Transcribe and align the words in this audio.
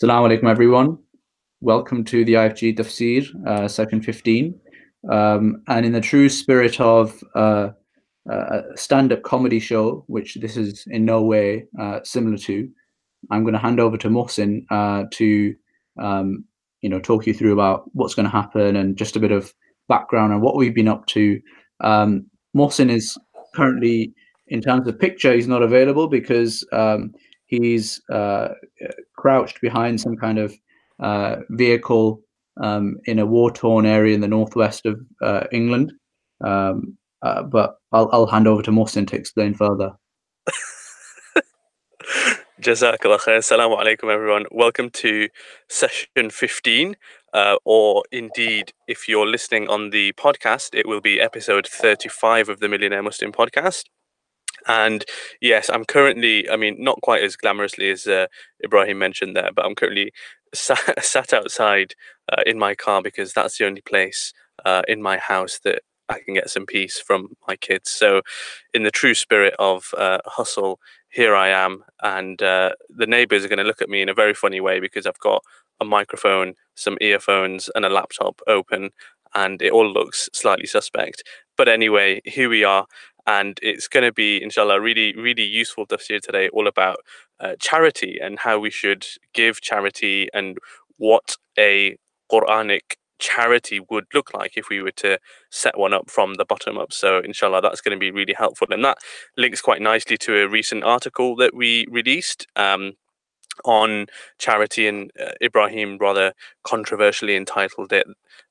Assalamu 0.00 0.26
alaikum, 0.26 0.48
everyone. 0.48 0.98
Welcome 1.60 2.02
to 2.04 2.24
the 2.24 2.32
IFG 2.32 2.76
Tafsir, 2.76 3.46
uh, 3.46 3.68
second 3.68 4.02
15. 4.02 4.58
Um, 5.12 5.62
and 5.68 5.86
in 5.86 5.92
the 5.92 6.00
true 6.00 6.28
spirit 6.28 6.80
of 6.80 7.22
uh, 7.36 7.68
a 8.28 8.62
stand-up 8.74 9.22
comedy 9.22 9.60
show, 9.60 10.02
which 10.08 10.36
this 10.36 10.56
is 10.56 10.84
in 10.88 11.04
no 11.04 11.22
way 11.22 11.66
uh, 11.78 12.00
similar 12.04 12.38
to, 12.38 12.68
I'm 13.30 13.44
going 13.44 13.52
to 13.52 13.60
hand 13.60 13.78
over 13.78 13.96
to 13.98 14.08
Mohsin 14.08 14.64
uh, 14.70 15.04
to, 15.12 15.54
um, 16.00 16.46
you 16.80 16.88
know, 16.88 16.98
talk 16.98 17.26
you 17.26 17.34
through 17.34 17.52
about 17.52 17.84
what's 17.92 18.14
going 18.14 18.24
to 18.24 18.30
happen 18.30 18.74
and 18.74 18.96
just 18.96 19.14
a 19.14 19.20
bit 19.20 19.30
of 19.30 19.52
background 19.88 20.32
and 20.32 20.42
what 20.42 20.56
we've 20.56 20.74
been 20.74 20.88
up 20.88 21.06
to. 21.08 21.40
Um, 21.80 22.26
Mohsin 22.56 22.90
is 22.90 23.16
currently, 23.54 24.14
in 24.48 24.62
terms 24.62 24.88
of 24.88 24.98
picture, 24.98 25.34
he's 25.34 25.46
not 25.46 25.62
available 25.62 26.08
because 26.08 26.66
um, 26.72 27.12
he's 27.46 28.00
uh, 28.10 28.48
crouched 29.22 29.60
behind 29.60 30.00
some 30.00 30.16
kind 30.16 30.38
of 30.38 30.52
uh, 30.98 31.36
vehicle 31.50 32.20
um, 32.60 32.96
in 33.04 33.20
a 33.20 33.26
war-torn 33.26 33.86
area 33.86 34.14
in 34.14 34.20
the 34.20 34.28
northwest 34.28 34.84
of 34.84 35.00
uh, 35.22 35.44
England. 35.52 35.92
Um, 36.44 36.98
uh, 37.22 37.42
but 37.44 37.76
I'll, 37.92 38.10
I'll 38.12 38.26
hand 38.26 38.48
over 38.48 38.62
to 38.62 38.72
Mohsin 38.72 39.06
to 39.08 39.16
explain 39.16 39.54
further. 39.54 39.92
Jazakallah 42.60 43.20
khair. 43.20 43.38
Assalamu 43.38 43.78
alaikum, 43.80 44.12
everyone. 44.12 44.46
Welcome 44.50 44.90
to 44.90 45.28
session 45.68 46.30
15, 46.30 46.96
uh, 47.32 47.56
or 47.64 48.02
indeed, 48.10 48.72
if 48.88 49.08
you're 49.08 49.26
listening 49.26 49.68
on 49.68 49.90
the 49.90 50.12
podcast, 50.14 50.70
it 50.74 50.86
will 50.88 51.00
be 51.00 51.20
episode 51.20 51.66
35 51.68 52.48
of 52.48 52.58
the 52.58 52.68
Millionaire 52.68 53.02
Muslim 53.04 53.30
podcast. 53.30 53.84
And 54.66 55.04
yes, 55.40 55.70
I'm 55.70 55.84
currently, 55.84 56.48
I 56.48 56.56
mean, 56.56 56.76
not 56.78 57.00
quite 57.02 57.22
as 57.22 57.36
glamorously 57.36 57.92
as 57.92 58.06
uh, 58.06 58.26
Ibrahim 58.64 58.98
mentioned 58.98 59.36
there, 59.36 59.50
but 59.54 59.64
I'm 59.64 59.74
currently 59.74 60.12
sat, 60.54 60.78
sat 61.04 61.32
outside 61.32 61.94
uh, 62.32 62.42
in 62.46 62.58
my 62.58 62.74
car 62.74 63.02
because 63.02 63.32
that's 63.32 63.58
the 63.58 63.66
only 63.66 63.80
place 63.80 64.32
uh, 64.64 64.82
in 64.88 65.02
my 65.02 65.18
house 65.18 65.58
that 65.64 65.82
I 66.08 66.20
can 66.20 66.34
get 66.34 66.50
some 66.50 66.66
peace 66.66 67.00
from 67.00 67.36
my 67.48 67.56
kids. 67.56 67.90
So, 67.90 68.22
in 68.74 68.82
the 68.82 68.90
true 68.90 69.14
spirit 69.14 69.54
of 69.58 69.94
uh, 69.96 70.18
hustle, 70.26 70.78
here 71.08 71.34
I 71.34 71.48
am. 71.48 71.84
And 72.02 72.42
uh, 72.42 72.72
the 72.90 73.06
neighbors 73.06 73.44
are 73.44 73.48
going 73.48 73.58
to 73.58 73.64
look 73.64 73.82
at 73.82 73.88
me 73.88 74.02
in 74.02 74.08
a 74.08 74.14
very 74.14 74.34
funny 74.34 74.60
way 74.60 74.80
because 74.80 75.06
I've 75.06 75.18
got 75.20 75.42
a 75.80 75.84
microphone, 75.84 76.54
some 76.74 76.98
earphones, 77.00 77.70
and 77.74 77.84
a 77.84 77.88
laptop 77.88 78.40
open, 78.46 78.90
and 79.34 79.62
it 79.62 79.72
all 79.72 79.90
looks 79.90 80.28
slightly 80.32 80.66
suspect. 80.66 81.22
But 81.56 81.68
anyway, 81.68 82.20
here 82.24 82.48
we 82.48 82.64
are 82.64 82.86
and 83.26 83.58
it's 83.62 83.88
going 83.88 84.04
to 84.04 84.12
be 84.12 84.42
inshallah 84.42 84.80
really 84.80 85.14
really 85.14 85.44
useful 85.44 85.86
tafsir 85.86 86.20
today 86.20 86.48
all 86.50 86.66
about 86.66 86.96
uh, 87.40 87.54
charity 87.60 88.18
and 88.22 88.40
how 88.40 88.58
we 88.58 88.70
should 88.70 89.06
give 89.32 89.60
charity 89.60 90.28
and 90.32 90.58
what 90.96 91.36
a 91.58 91.96
quranic 92.30 92.96
charity 93.18 93.78
would 93.88 94.06
look 94.12 94.34
like 94.34 94.56
if 94.56 94.68
we 94.68 94.82
were 94.82 94.90
to 94.90 95.18
set 95.50 95.78
one 95.78 95.94
up 95.94 96.10
from 96.10 96.34
the 96.34 96.44
bottom 96.44 96.76
up. 96.76 96.92
So 96.92 97.20
inshallah 97.20 97.60
that's 97.62 97.80
going 97.80 97.96
to 97.96 98.00
be 98.00 98.10
really 98.10 98.34
helpful. 98.34 98.66
And 98.70 98.84
that 98.84 98.98
links 99.36 99.60
quite 99.60 99.80
nicely 99.80 100.16
to 100.18 100.42
a 100.42 100.48
recent 100.48 100.82
article 100.82 101.36
that 101.36 101.54
we 101.54 101.86
released 101.88 102.46
um, 102.56 102.94
on 103.64 104.06
charity 104.38 104.86
and 104.86 105.10
uh, 105.20 105.32
ibrahim 105.42 105.98
rather 105.98 106.32
controversially 106.64 107.36
entitled 107.36 107.92
it 107.92 108.06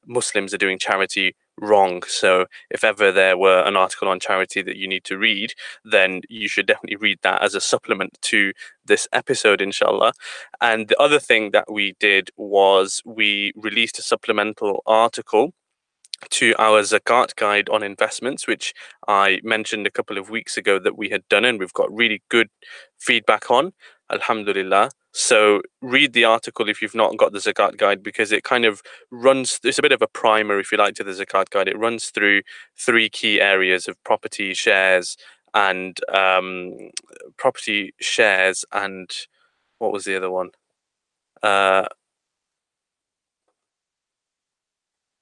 muslims 0.06 0.54
are 0.54 0.58
doing 0.60 0.78
charity 0.78 1.36
wrong. 1.62 2.04
So 2.04 2.48
if 2.70 2.84
ever 2.84 3.12
there 3.12 3.38
were 3.38 3.62
an 3.62 3.78
article 3.78 4.10
on 4.10 4.20
charity 4.20 4.62
that 4.64 4.76
you 4.76 4.88
need 4.88 5.04
to 5.06 5.18
read, 5.18 5.54
then 5.86 6.22
you 6.28 6.48
should 6.50 6.66
definitely 6.66 6.98
read 6.98 7.20
that 7.22 7.42
as 7.42 7.56
a 7.56 7.62
supplement 7.62 8.18
to 8.24 8.52
this 8.86 9.08
episode, 9.14 9.62
inshallah. 9.62 10.14
And 10.60 10.88
the 10.88 11.00
other 11.00 11.20
thing 11.20 11.52
that 11.52 11.72
we 11.72 11.96
did 12.00 12.30
was 12.36 13.02
we 13.06 13.54
released 13.56 14.00
a 14.00 14.02
supplemental 14.02 14.84
article 14.86 15.54
to 16.30 16.54
our 16.60 16.82
zakat 16.82 17.36
guide 17.36 17.70
on 17.70 17.84
investments, 17.84 18.48
which 18.48 18.74
I 19.08 19.40
mentioned 19.44 19.88
a 19.88 19.92
couple 19.92 20.18
of 20.18 20.30
weeks 20.30 20.58
ago 20.58 20.80
that 20.80 20.98
we 20.98 21.10
had 21.10 21.28
done, 21.30 21.46
and 21.46 21.60
we've 21.60 21.74
got 21.74 21.92
really 21.92 22.22
good 22.30 22.50
feedback 23.00 23.50
on. 23.50 23.74
Alhamdulillah. 24.12 24.92
So 25.14 25.62
read 25.82 26.14
the 26.14 26.24
article 26.26 26.70
if 26.70 26.82
you've 26.82 26.96
not 26.96 27.18
got 27.18 27.34
the 27.34 27.40
zakat 27.40 27.78
guide 27.78 28.02
because 28.04 28.32
it 28.32 28.44
kind 28.44 28.66
of 28.66 28.82
runs. 29.12 29.60
It's 29.64 29.80
a 29.80 29.82
bit 29.82 29.92
of 29.92 30.02
a 30.02 30.08
primer, 30.08 30.60
if 30.60 30.72
you 30.72 30.78
like, 30.78 30.96
to 30.96 31.04
the 31.04 31.12
zakat 31.12 31.50
guide. 31.50 31.68
It 31.68 31.78
runs 31.78 32.08
through 32.10 32.44
three 32.78 33.10
key 33.10 33.42
areas 33.42 33.88
of 33.88 34.02
property, 34.04 34.54
shares, 34.54 35.18
and 35.54 36.00
um, 36.14 36.92
property 37.38 37.94
shares, 38.00 38.64
and 38.72 39.10
what 39.80 39.92
was 39.92 40.06
the 40.06 40.16
other 40.16 40.32
one? 40.32 40.52
Uh, 41.44 41.86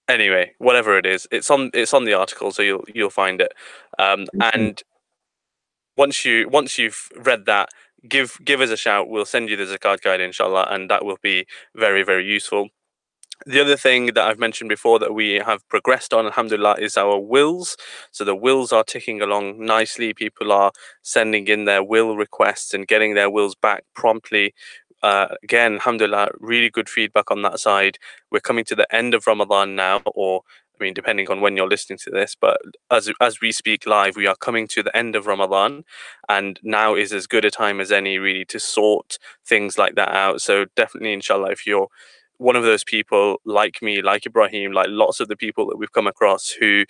anyway, 0.07 0.53
whatever 0.59 0.97
it 0.97 1.05
is, 1.05 1.27
it's 1.31 1.49
on 1.49 1.71
it's 1.73 1.93
on 1.93 2.05
the 2.05 2.13
article, 2.13 2.51
so 2.51 2.61
you'll 2.61 2.85
you'll 2.93 3.09
find 3.09 3.41
it. 3.41 3.53
Um, 3.97 4.27
and 4.53 4.83
once 5.97 6.25
you 6.25 6.47
once 6.49 6.77
you've 6.77 7.09
read 7.17 7.45
that, 7.45 7.69
give 8.07 8.37
give 8.43 8.61
us 8.61 8.69
a 8.69 8.77
shout. 8.77 9.09
We'll 9.09 9.25
send 9.25 9.49
you 9.49 9.55
the 9.55 9.65
zakat 9.65 10.01
guide, 10.01 10.21
inshallah, 10.21 10.67
and 10.69 10.89
that 10.89 11.05
will 11.05 11.17
be 11.21 11.45
very 11.75 12.03
very 12.03 12.25
useful. 12.25 12.69
The 13.45 13.61
other 13.61 13.77
thing 13.77 14.07
that 14.07 14.27
I've 14.27 14.37
mentioned 14.37 14.67
before 14.67 14.99
that 14.99 15.13
we 15.13 15.35
have 15.35 15.67
progressed 15.69 16.13
on, 16.13 16.25
alhamdulillah, 16.25 16.75
is 16.79 16.97
our 16.97 17.17
wills. 17.17 17.77
So 18.11 18.25
the 18.25 18.35
wills 18.35 18.73
are 18.73 18.83
ticking 18.83 19.21
along 19.21 19.65
nicely. 19.65 20.13
People 20.13 20.51
are 20.51 20.73
sending 21.03 21.47
in 21.47 21.63
their 21.63 21.81
will 21.81 22.17
requests 22.17 22.73
and 22.73 22.85
getting 22.85 23.15
their 23.15 23.29
wills 23.29 23.55
back 23.55 23.85
promptly. 23.95 24.53
Uh, 25.01 25.27
again, 25.41 25.75
alhamdulillah, 25.75 26.31
really 26.39 26.69
good 26.69 26.89
feedback 26.89 27.31
on 27.31 27.41
that 27.43 27.61
side. 27.61 27.97
We're 28.29 28.41
coming 28.41 28.65
to 28.65 28.75
the 28.75 28.93
end 28.93 29.13
of 29.13 29.25
Ramadan 29.25 29.73
now, 29.73 30.01
or 30.05 30.41
I 30.79 30.83
mean, 30.85 30.93
depending 30.93 31.29
on 31.29 31.41
when 31.41 31.57
you're 31.57 31.67
listening 31.67 31.99
to 32.03 32.09
this, 32.11 32.35
but 32.39 32.57
as 32.91 33.11
as 33.19 33.41
we 33.41 33.51
speak 33.51 33.85
live, 33.85 34.15
we 34.15 34.27
are 34.27 34.35
coming 34.35 34.67
to 34.69 34.83
the 34.83 34.95
end 34.95 35.15
of 35.15 35.27
Ramadan, 35.27 35.83
and 36.29 36.59
now 36.63 36.95
is 36.95 37.13
as 37.13 37.27
good 37.27 37.45
a 37.45 37.51
time 37.51 37.79
as 37.81 37.91
any 37.91 38.17
really 38.17 38.45
to 38.45 38.59
sort 38.59 39.17
things 39.45 39.77
like 39.77 39.95
that 39.95 40.09
out. 40.09 40.41
So 40.41 40.65
definitely, 40.75 41.13
inshallah, 41.13 41.51
if 41.51 41.65
you're 41.67 41.87
one 42.37 42.55
of 42.55 42.63
those 42.63 42.85
people 42.85 43.41
like 43.45 43.81
me, 43.81 44.01
like 44.01 44.25
Ibrahim, 44.25 44.71
like 44.71 44.87
lots 44.89 45.19
of 45.19 45.27
the 45.27 45.35
people 45.35 45.67
that 45.67 45.77
we've 45.77 45.91
come 45.91 46.07
across 46.07 46.49
who, 46.51 46.85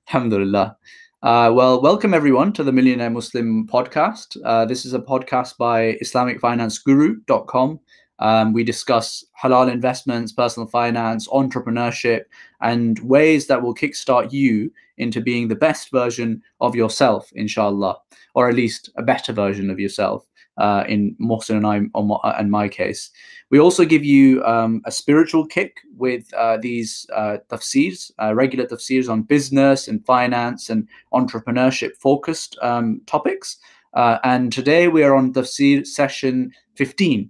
Alhamdulillah. 0.08 0.78
Uh, 1.22 1.52
well, 1.54 1.82
welcome 1.82 2.14
everyone 2.14 2.54
to 2.54 2.64
the 2.64 2.72
Millionaire 2.72 3.10
Muslim 3.10 3.68
podcast. 3.68 4.38
Uh, 4.46 4.64
this 4.64 4.86
is 4.86 4.94
a 4.94 5.00
podcast 5.00 5.58
by 5.58 5.98
IslamicFinanceGuru.com. 6.02 7.80
Um, 8.20 8.54
we 8.54 8.64
discuss 8.64 9.26
halal 9.44 9.70
investments, 9.70 10.32
personal 10.32 10.70
finance, 10.70 11.28
entrepreneurship, 11.28 12.22
and 12.62 12.98
ways 13.00 13.48
that 13.48 13.62
will 13.62 13.76
kickstart 13.76 14.32
you 14.32 14.72
into 14.98 15.20
being 15.20 15.50
the 15.50 15.56
best 15.56 15.92
version 15.92 16.42
of 16.62 16.76
yourself, 16.76 17.30
inshallah, 17.34 17.98
or 18.36 18.48
at 18.48 18.56
least 18.56 18.90
a 18.96 19.04
better 19.04 19.34
version 19.34 19.70
of 19.70 19.82
yourself 19.82 20.26
uh, 20.58 20.84
in 20.88 21.16
Mohsin 21.20 21.58
and 21.58 21.68
I, 21.68 22.40
in 22.40 22.50
my 22.50 22.68
case. 22.68 23.12
We 23.50 23.60
also 23.60 23.86
give 23.86 24.04
you 24.04 24.44
um, 24.44 24.82
a 24.86 24.92
spiritual 24.92 25.46
kick 25.46 25.82
with 25.98 26.34
uh, 26.34 26.58
these 26.58 27.06
uh, 27.14 27.38
tafsirs, 27.50 28.12
uh, 28.22 28.34
regular 28.34 28.66
tafsirs 28.66 29.10
on 29.10 29.24
business 29.24 29.88
and 29.88 30.06
finance 30.06 30.70
and 30.70 30.88
entrepreneurship 31.14 31.96
focused 31.98 32.58
um, 32.62 33.02
topics. 33.06 33.58
Uh, 33.94 34.18
and 34.24 34.52
today 34.52 34.88
we 34.88 35.04
are 35.04 35.16
on 35.16 35.34
tafsir 35.34 35.86
session 35.86 36.52
15. 36.76 37.30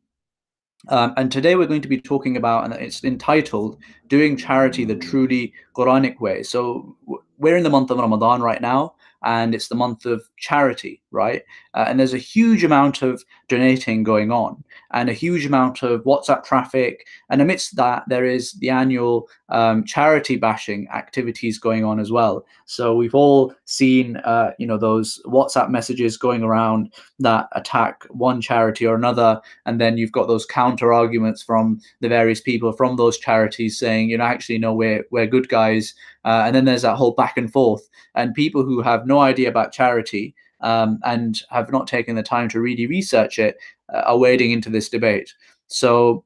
Um, 0.87 1.13
and 1.17 1.31
today 1.31 1.55
we're 1.55 1.67
going 1.67 1.81
to 1.81 1.87
be 1.87 1.99
talking 1.99 2.37
about, 2.37 2.65
and 2.65 2.73
it's 2.73 3.03
entitled 3.03 3.77
Doing 4.07 4.37
Charity 4.37 4.85
the 4.85 4.95
Truly 4.95 5.51
Quranic 5.75 6.19
Way. 6.19 6.43
So 6.43 6.95
we're 7.37 7.57
in 7.57 7.63
the 7.63 7.69
month 7.69 7.89
of 7.89 7.97
Ramadan 7.97 8.41
right 8.41 8.61
now 8.61 8.94
and 9.25 9.53
it's 9.55 9.67
the 9.67 9.75
month 9.75 10.05
of 10.05 10.29
charity, 10.37 11.01
right? 11.11 11.43
Uh, 11.73 11.85
and 11.87 11.99
there's 11.99 12.13
a 12.13 12.19
huge 12.19 12.63
amount 12.63 13.01
of 13.01 13.23
donating 13.49 14.03
going 14.03 14.31
on 14.31 14.63
and 14.91 15.09
a 15.09 15.13
huge 15.13 15.45
amount 15.45 15.83
of 15.83 16.03
WhatsApp 16.03 16.43
traffic. 16.43 17.07
And 17.29 17.41
amidst 17.41 17.75
that, 17.75 18.03
there 18.07 18.23
is 18.23 18.53
the 18.53 18.69
annual 18.69 19.27
um, 19.49 19.83
charity 19.83 20.37
bashing 20.37 20.87
activities 20.89 21.57
going 21.57 21.83
on 21.83 21.99
as 21.99 22.11
well. 22.11 22.45
So 22.65 22.95
we've 22.95 23.15
all 23.15 23.53
seen, 23.65 24.17
uh, 24.17 24.51
you 24.57 24.67
know, 24.67 24.77
those 24.77 25.19
WhatsApp 25.25 25.69
messages 25.69 26.17
going 26.17 26.43
around 26.43 26.93
that 27.19 27.47
attack 27.53 28.05
one 28.09 28.41
charity 28.41 28.85
or 28.85 28.95
another, 28.95 29.41
and 29.65 29.81
then 29.81 29.97
you've 29.97 30.11
got 30.11 30.27
those 30.27 30.45
counter 30.45 30.93
arguments 30.93 31.41
from 31.41 31.79
the 31.99 32.09
various 32.09 32.41
people 32.41 32.71
from 32.73 32.95
those 32.95 33.17
charities 33.17 33.77
saying, 33.77 34.09
you 34.09 34.17
know, 34.17 34.23
actually, 34.23 34.57
no, 34.57 34.73
we're 34.73 35.03
we're 35.11 35.27
good 35.27 35.49
guys. 35.49 35.93
Uh, 36.25 36.43
and 36.45 36.55
then 36.55 36.65
there's 36.65 36.81
that 36.81 36.95
whole 36.97 37.13
back 37.13 37.37
and 37.37 37.51
forth, 37.51 37.87
and 38.15 38.33
people 38.33 38.63
who 38.63 38.81
have 38.81 39.07
no 39.07 39.19
idea 39.19 39.47
about 39.47 39.71
charity 39.71 40.35
um, 40.61 40.99
and 41.03 41.41
have 41.49 41.71
not 41.71 41.87
taken 41.87 42.15
the 42.15 42.23
time 42.23 42.49
to 42.49 42.59
really 42.59 42.87
research 42.87 43.39
it 43.39 43.57
uh, 43.93 43.99
are 43.99 44.17
wading 44.17 44.51
into 44.51 44.69
this 44.69 44.89
debate. 44.89 45.33
So 45.67 46.25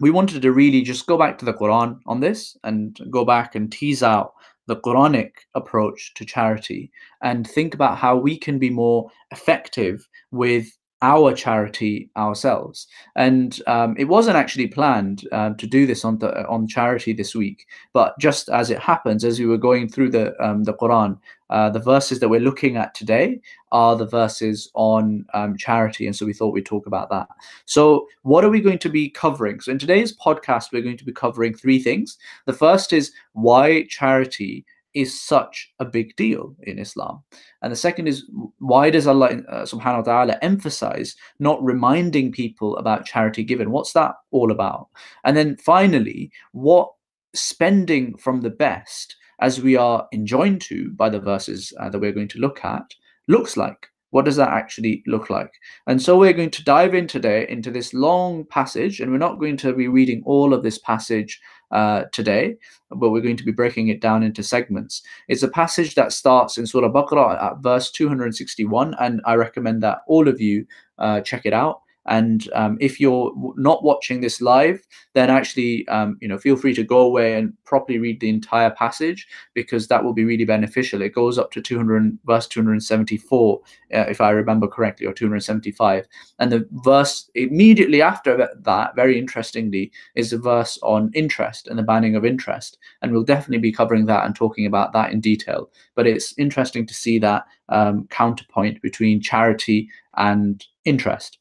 we 0.00 0.10
wanted 0.10 0.42
to 0.42 0.52
really 0.52 0.82
just 0.82 1.06
go 1.06 1.18
back 1.18 1.38
to 1.38 1.44
the 1.44 1.52
Quran 1.52 2.00
on 2.06 2.20
this 2.20 2.56
and 2.64 2.98
go 3.10 3.24
back 3.24 3.54
and 3.54 3.70
tease 3.70 4.02
out 4.02 4.32
the 4.66 4.76
Quranic 4.76 5.32
approach 5.54 6.14
to 6.14 6.24
charity 6.24 6.90
and 7.22 7.46
think 7.46 7.74
about 7.74 7.98
how 7.98 8.16
we 8.16 8.38
can 8.38 8.58
be 8.58 8.70
more 8.70 9.10
effective 9.30 10.08
with 10.30 10.66
our 11.02 11.32
charity 11.32 12.10
ourselves. 12.16 12.86
And 13.16 13.60
um, 13.66 13.96
it 13.98 14.04
wasn't 14.04 14.36
actually 14.36 14.66
planned 14.66 15.26
uh, 15.32 15.54
to 15.54 15.66
do 15.66 15.86
this 15.86 16.04
on 16.04 16.18
the, 16.18 16.46
on 16.46 16.66
charity 16.66 17.12
this 17.12 17.34
week, 17.34 17.66
but 17.92 18.18
just 18.18 18.48
as 18.50 18.70
it 18.70 18.78
happens, 18.78 19.24
as 19.24 19.38
we 19.38 19.46
were 19.46 19.58
going 19.58 19.88
through 19.88 20.10
the 20.10 20.40
um, 20.44 20.64
the 20.64 20.74
Quran, 20.74 21.18
uh, 21.48 21.70
the 21.70 21.80
verses 21.80 22.20
that 22.20 22.28
we're 22.28 22.40
looking 22.40 22.76
at 22.76 22.94
today 22.94 23.40
are 23.72 23.96
the 23.96 24.06
verses 24.06 24.70
on 24.74 25.24
um, 25.34 25.56
charity, 25.56 26.06
and 26.06 26.14
so 26.14 26.26
we 26.26 26.32
thought 26.32 26.52
we'd 26.52 26.66
talk 26.66 26.86
about 26.86 27.08
that. 27.10 27.28
So, 27.64 28.06
what 28.22 28.44
are 28.44 28.50
we 28.50 28.60
going 28.60 28.78
to 28.78 28.88
be 28.88 29.08
covering? 29.08 29.60
So, 29.60 29.72
in 29.72 29.78
today's 29.78 30.16
podcast, 30.16 30.72
we're 30.72 30.82
going 30.82 30.98
to 30.98 31.04
be 31.04 31.12
covering 31.12 31.54
three 31.54 31.82
things. 31.82 32.18
The 32.46 32.52
first 32.52 32.92
is 32.92 33.12
why 33.32 33.84
charity 33.84 34.64
is 34.94 35.20
such 35.20 35.72
a 35.78 35.84
big 35.84 36.14
deal 36.16 36.54
in 36.62 36.78
Islam. 36.78 37.22
And 37.62 37.72
the 37.72 37.76
second 37.76 38.08
is 38.08 38.28
why 38.58 38.90
does 38.90 39.06
Allah 39.06 39.28
uh, 39.48 39.62
subhanahu 39.62 39.98
wa 39.98 40.12
ta'ala 40.12 40.38
emphasize 40.42 41.14
not 41.38 41.62
reminding 41.62 42.32
people 42.32 42.76
about 42.76 43.06
charity 43.06 43.44
given? 43.44 43.70
What's 43.70 43.92
that 43.92 44.14
all 44.30 44.50
about? 44.50 44.88
And 45.24 45.36
then 45.36 45.56
finally, 45.56 46.30
what 46.52 46.90
spending 47.34 48.16
from 48.16 48.40
the 48.40 48.50
best, 48.50 49.16
as 49.40 49.60
we 49.60 49.76
are 49.76 50.06
enjoined 50.12 50.60
to 50.62 50.90
by 50.92 51.08
the 51.08 51.20
verses 51.20 51.72
uh, 51.80 51.88
that 51.90 52.00
we're 52.00 52.12
going 52.12 52.28
to 52.28 52.40
look 52.40 52.64
at, 52.64 52.94
looks 53.28 53.56
like. 53.56 53.86
What 54.10 54.24
does 54.24 54.36
that 54.36 54.48
actually 54.48 55.04
look 55.06 55.30
like? 55.30 55.52
And 55.86 56.02
so 56.02 56.18
we're 56.18 56.32
going 56.32 56.50
to 56.50 56.64
dive 56.64 56.94
in 56.94 57.06
today 57.06 57.46
into 57.48 57.70
this 57.70 57.94
long 57.94 58.44
passage, 58.46 58.98
and 59.00 59.12
we're 59.12 59.18
not 59.18 59.38
going 59.38 59.56
to 59.58 59.72
be 59.72 59.86
reading 59.86 60.22
all 60.26 60.52
of 60.52 60.64
this 60.64 60.78
passage 60.78 61.40
uh, 61.70 62.04
today, 62.12 62.56
but 62.90 63.10
we're 63.10 63.20
going 63.20 63.36
to 63.36 63.44
be 63.44 63.52
breaking 63.52 63.88
it 63.88 64.00
down 64.00 64.22
into 64.22 64.42
segments. 64.42 65.02
It's 65.28 65.42
a 65.42 65.48
passage 65.48 65.94
that 65.94 66.12
starts 66.12 66.58
in 66.58 66.66
Surah 66.66 66.90
Baqarah 66.90 67.42
at 67.42 67.58
verse 67.58 67.90
261, 67.90 68.94
and 69.00 69.20
I 69.24 69.34
recommend 69.34 69.82
that 69.82 70.00
all 70.06 70.28
of 70.28 70.40
you 70.40 70.66
uh, 70.98 71.20
check 71.20 71.46
it 71.46 71.52
out. 71.52 71.82
And 72.06 72.48
um, 72.54 72.78
if 72.80 72.98
you're 72.98 73.32
not 73.56 73.84
watching 73.84 74.20
this 74.20 74.40
live, 74.40 74.86
then 75.14 75.30
actually, 75.30 75.86
um, 75.88 76.16
you 76.20 76.28
know, 76.28 76.38
feel 76.38 76.56
free 76.56 76.74
to 76.74 76.82
go 76.82 77.00
away 77.00 77.34
and 77.34 77.52
properly 77.64 77.98
read 77.98 78.20
the 78.20 78.28
entire 78.28 78.70
passage 78.70 79.28
because 79.54 79.88
that 79.88 80.02
will 80.02 80.14
be 80.14 80.24
really 80.24 80.44
beneficial. 80.44 81.02
It 81.02 81.14
goes 81.14 81.38
up 81.38 81.50
to 81.52 81.60
200 81.60 82.18
verse 82.24 82.46
274, 82.46 83.60
uh, 83.94 83.98
if 84.08 84.20
I 84.20 84.30
remember 84.30 84.66
correctly, 84.66 85.06
or 85.06 85.12
275. 85.12 86.08
And 86.38 86.50
the 86.50 86.66
verse 86.84 87.30
immediately 87.34 88.00
after 88.00 88.48
that, 88.60 88.96
very 88.96 89.18
interestingly, 89.18 89.92
is 90.14 90.32
a 90.32 90.38
verse 90.38 90.78
on 90.82 91.10
interest 91.14 91.68
and 91.68 91.78
the 91.78 91.82
banning 91.82 92.16
of 92.16 92.24
interest. 92.24 92.78
And 93.02 93.12
we'll 93.12 93.24
definitely 93.24 93.58
be 93.58 93.72
covering 93.72 94.06
that 94.06 94.24
and 94.24 94.34
talking 94.34 94.64
about 94.64 94.92
that 94.94 95.12
in 95.12 95.20
detail. 95.20 95.70
But 95.94 96.06
it's 96.06 96.36
interesting 96.38 96.86
to 96.86 96.94
see 96.94 97.18
that 97.18 97.44
um, 97.68 98.06
counterpoint 98.08 98.80
between 98.80 99.20
charity 99.20 99.88
and 100.16 100.64
interest. 100.84 101.39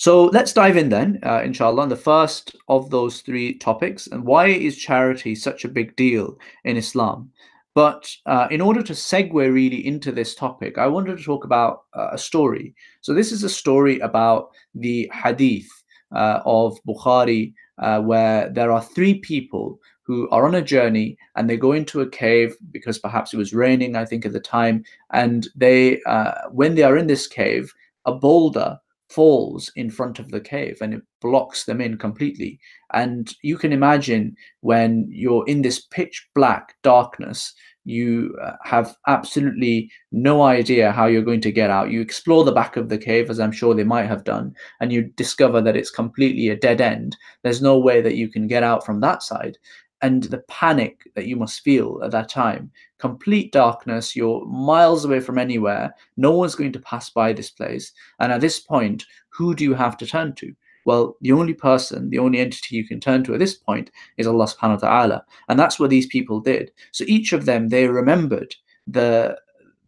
So 0.00 0.24
let's 0.32 0.54
dive 0.54 0.78
in 0.78 0.88
then, 0.88 1.18
uh, 1.22 1.42
inshallah, 1.44 1.82
on 1.82 1.90
the 1.90 1.94
first 1.94 2.56
of 2.68 2.88
those 2.88 3.20
three 3.20 3.58
topics. 3.58 4.06
And 4.06 4.24
why 4.24 4.46
is 4.46 4.78
charity 4.78 5.34
such 5.34 5.66
a 5.66 5.68
big 5.68 5.94
deal 5.94 6.38
in 6.64 6.78
Islam? 6.78 7.30
But 7.74 8.10
uh, 8.24 8.48
in 8.50 8.62
order 8.62 8.82
to 8.82 8.94
segue 8.94 9.34
really 9.34 9.86
into 9.86 10.10
this 10.10 10.34
topic, 10.34 10.78
I 10.78 10.86
wanted 10.86 11.18
to 11.18 11.22
talk 11.22 11.44
about 11.44 11.82
uh, 11.92 12.08
a 12.12 12.16
story. 12.16 12.74
So 13.02 13.12
this 13.12 13.30
is 13.30 13.44
a 13.44 13.50
story 13.50 13.98
about 13.98 14.52
the 14.74 15.10
hadith 15.12 15.68
uh, 16.16 16.40
of 16.46 16.78
Bukhari, 16.88 17.52
uh, 17.76 18.00
where 18.00 18.48
there 18.48 18.72
are 18.72 18.82
three 18.82 19.18
people 19.18 19.78
who 20.04 20.30
are 20.30 20.46
on 20.46 20.54
a 20.54 20.62
journey 20.62 21.18
and 21.36 21.48
they 21.48 21.58
go 21.58 21.72
into 21.72 22.00
a 22.00 22.08
cave 22.08 22.56
because 22.70 22.98
perhaps 22.98 23.34
it 23.34 23.36
was 23.36 23.52
raining, 23.52 23.96
I 23.96 24.06
think, 24.06 24.24
at 24.24 24.32
the 24.32 24.40
time. 24.40 24.82
And 25.12 25.46
they, 25.54 26.00
uh, 26.04 26.48
when 26.50 26.74
they 26.74 26.84
are 26.84 26.96
in 26.96 27.06
this 27.06 27.26
cave, 27.26 27.70
a 28.06 28.14
boulder 28.14 28.78
falls 29.10 29.70
in 29.76 29.90
front 29.90 30.18
of 30.18 30.30
the 30.30 30.40
cave 30.40 30.78
and 30.80 30.94
it 30.94 31.02
blocks 31.20 31.64
them 31.64 31.80
in 31.80 31.98
completely. 31.98 32.58
And 32.92 33.32
you 33.42 33.58
can 33.58 33.72
imagine 33.72 34.36
when 34.60 35.06
you're 35.10 35.46
in 35.46 35.62
this 35.62 35.80
pitch 35.80 36.28
black 36.34 36.74
darkness, 36.82 37.52
you 37.84 38.36
uh, 38.42 38.52
have 38.62 38.94
absolutely 39.08 39.90
no 40.12 40.42
idea 40.42 40.92
how 40.92 41.06
you're 41.06 41.22
going 41.22 41.40
to 41.40 41.52
get 41.52 41.70
out. 41.70 41.90
You 41.90 42.00
explore 42.00 42.44
the 42.44 42.52
back 42.52 42.76
of 42.76 42.88
the 42.88 42.98
cave, 42.98 43.30
as 43.30 43.40
I'm 43.40 43.52
sure 43.52 43.74
they 43.74 43.84
might 43.84 44.06
have 44.06 44.24
done, 44.24 44.54
and 44.80 44.92
you 44.92 45.02
discover 45.16 45.60
that 45.62 45.76
it's 45.76 45.90
completely 45.90 46.50
a 46.50 46.56
dead 46.56 46.80
end. 46.80 47.16
There's 47.42 47.62
no 47.62 47.78
way 47.78 48.00
that 48.02 48.16
you 48.16 48.28
can 48.28 48.46
get 48.46 48.62
out 48.62 48.84
from 48.84 49.00
that 49.00 49.22
side 49.22 49.56
and 50.02 50.24
the 50.24 50.42
panic 50.48 51.00
that 51.14 51.26
you 51.26 51.36
must 51.36 51.62
feel 51.62 52.00
at 52.02 52.10
that 52.10 52.28
time 52.28 52.70
complete 53.00 53.52
darkness 53.52 54.14
you're 54.14 54.44
miles 54.46 55.04
away 55.04 55.20
from 55.20 55.38
anywhere 55.38 55.94
no 56.16 56.32
one's 56.32 56.54
going 56.54 56.72
to 56.72 56.80
pass 56.80 57.10
by 57.10 57.32
this 57.32 57.50
place 57.50 57.92
and 58.18 58.32
at 58.32 58.40
this 58.40 58.60
point 58.60 59.04
who 59.30 59.54
do 59.54 59.64
you 59.64 59.74
have 59.74 59.96
to 59.96 60.06
turn 60.06 60.34
to? 60.34 60.54
Well 60.84 61.16
the 61.20 61.32
only 61.32 61.54
person 61.54 62.10
the 62.10 62.18
only 62.18 62.38
entity 62.38 62.76
you 62.76 62.86
can 62.86 63.00
turn 63.00 63.24
to 63.24 63.34
at 63.34 63.40
this 63.40 63.54
point 63.54 63.90
is 64.16 64.26
allah 64.26 64.46
subhanahu 64.46 64.82
wa 64.82 64.88
ta'ala 64.88 65.24
and 65.48 65.58
that's 65.58 65.78
what 65.78 65.90
these 65.90 66.06
people 66.06 66.40
did. 66.40 66.72
So 66.92 67.04
each 67.06 67.32
of 67.32 67.46
them 67.46 67.68
they 67.68 67.86
remembered 67.86 68.54
the 68.86 69.38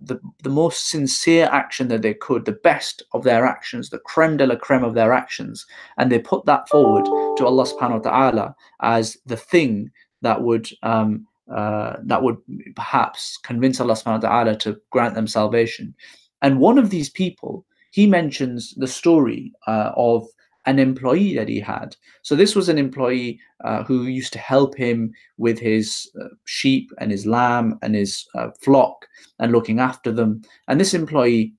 the, 0.05 0.21
the 0.43 0.51
most 0.51 0.89
sincere 0.91 1.49
action 1.53 1.87
that 1.89 2.03
they 2.03 2.15
could, 2.15 2.45
the 2.45 2.53
best 2.65 3.05
of 3.13 3.23
their 3.23 3.47
actions, 3.47 3.91
the 3.91 4.01
creme 4.01 4.37
de 4.37 4.47
la 4.47 4.57
creme 4.57 4.83
of 4.83 4.95
their 4.95 5.13
actions, 5.13 5.65
and 5.97 6.11
they 6.11 6.19
put 6.19 6.45
that 6.47 6.69
forward 6.69 7.05
to 7.37 7.47
Allah 7.47 7.65
subhanahu 7.65 8.05
wa 8.05 8.11
ta'ala 8.11 8.57
as 8.81 9.17
the 9.27 9.37
thing 9.37 9.93
that 10.23 10.43
would 10.43 10.69
um, 10.83 11.27
uh, 11.51 11.97
that 12.05 12.23
would 12.23 12.37
perhaps 12.77 13.39
convince 13.43 13.81
Allah 13.81 13.95
subhanahu 13.95 14.23
wa 14.23 14.29
ta'ala 14.29 14.57
to 14.59 14.77
grant 14.91 15.15
them 15.15 15.27
salvation. 15.27 15.95
And 16.43 16.61
one 16.61 16.79
of 16.79 16.91
these 16.91 17.11
people, 17.11 17.65
he 17.91 18.07
mentions 18.07 18.75
the 18.77 18.87
story 18.87 19.53
uh, 19.67 19.93
of 19.97 20.27
an 20.67 20.79
employee 20.79 21.35
that 21.35 21.49
he 21.49 21.59
had. 21.59 21.97
So 22.23 22.37
this 22.37 22.55
was 22.55 22.69
an 22.69 22.79
employee 22.79 23.41
uh, 23.65 23.83
who 23.83 24.05
used 24.07 24.33
to 24.35 24.39
help 24.39 24.77
him 24.77 25.13
with 25.37 25.59
his 25.59 26.11
uh, 26.21 26.29
sheep 26.45 26.91
and 26.99 27.11
his 27.11 27.27
lamb 27.27 27.79
and 27.83 27.95
his 27.95 28.27
uh, 28.35 28.49
flock 28.61 29.07
and 29.39 29.53
looking 29.53 29.81
after 29.81 30.13
them. 30.13 30.43
And 30.69 30.81
this 30.81 30.95
employee, 30.95 31.55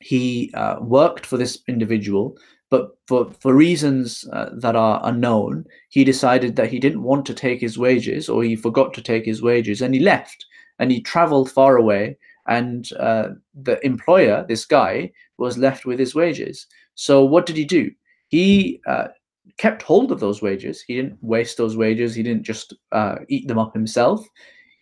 he 0.00 0.50
uh, 0.54 0.76
worked 0.80 1.24
for 1.24 1.38
this 1.38 1.62
individual, 1.66 2.36
but 2.70 2.96
for, 3.06 3.30
for 3.40 3.54
reasons 3.54 4.26
uh, 4.32 4.50
that 4.54 4.76
are 4.76 5.00
unknown, 5.04 5.64
he 5.88 6.04
decided 6.04 6.56
that 6.56 6.70
he 6.70 6.78
didn't 6.78 7.02
want 7.02 7.26
to 7.26 7.34
take 7.34 7.60
his 7.60 7.76
wages 7.76 8.28
or 8.28 8.42
he 8.42 8.56
forgot 8.56 8.94
to 8.94 9.02
take 9.02 9.24
his 9.24 9.42
wages 9.42 9.82
and 9.82 9.94
he 9.94 10.00
left 10.00 10.46
and 10.78 10.90
he 10.90 11.00
traveled 11.00 11.50
far 11.50 11.76
away 11.76 12.16
and 12.46 12.92
uh, 12.98 13.28
the 13.54 13.84
employer, 13.84 14.44
this 14.48 14.64
guy, 14.64 15.10
was 15.36 15.58
left 15.58 15.84
with 15.84 15.98
his 15.98 16.14
wages. 16.14 16.66
So 16.94 17.24
what 17.24 17.44
did 17.46 17.56
he 17.56 17.64
do? 17.64 17.90
he 18.30 18.80
uh, 18.86 19.08
kept 19.58 19.82
hold 19.82 20.10
of 20.10 20.20
those 20.20 20.40
wages. 20.40 20.80
He 20.80 20.94
didn't 20.94 21.18
waste 21.20 21.58
those 21.58 21.76
wages. 21.76 22.14
He 22.14 22.22
didn't 22.22 22.44
just 22.44 22.74
uh, 22.92 23.16
eat 23.28 23.46
them 23.48 23.58
up 23.58 23.74
himself. 23.74 24.24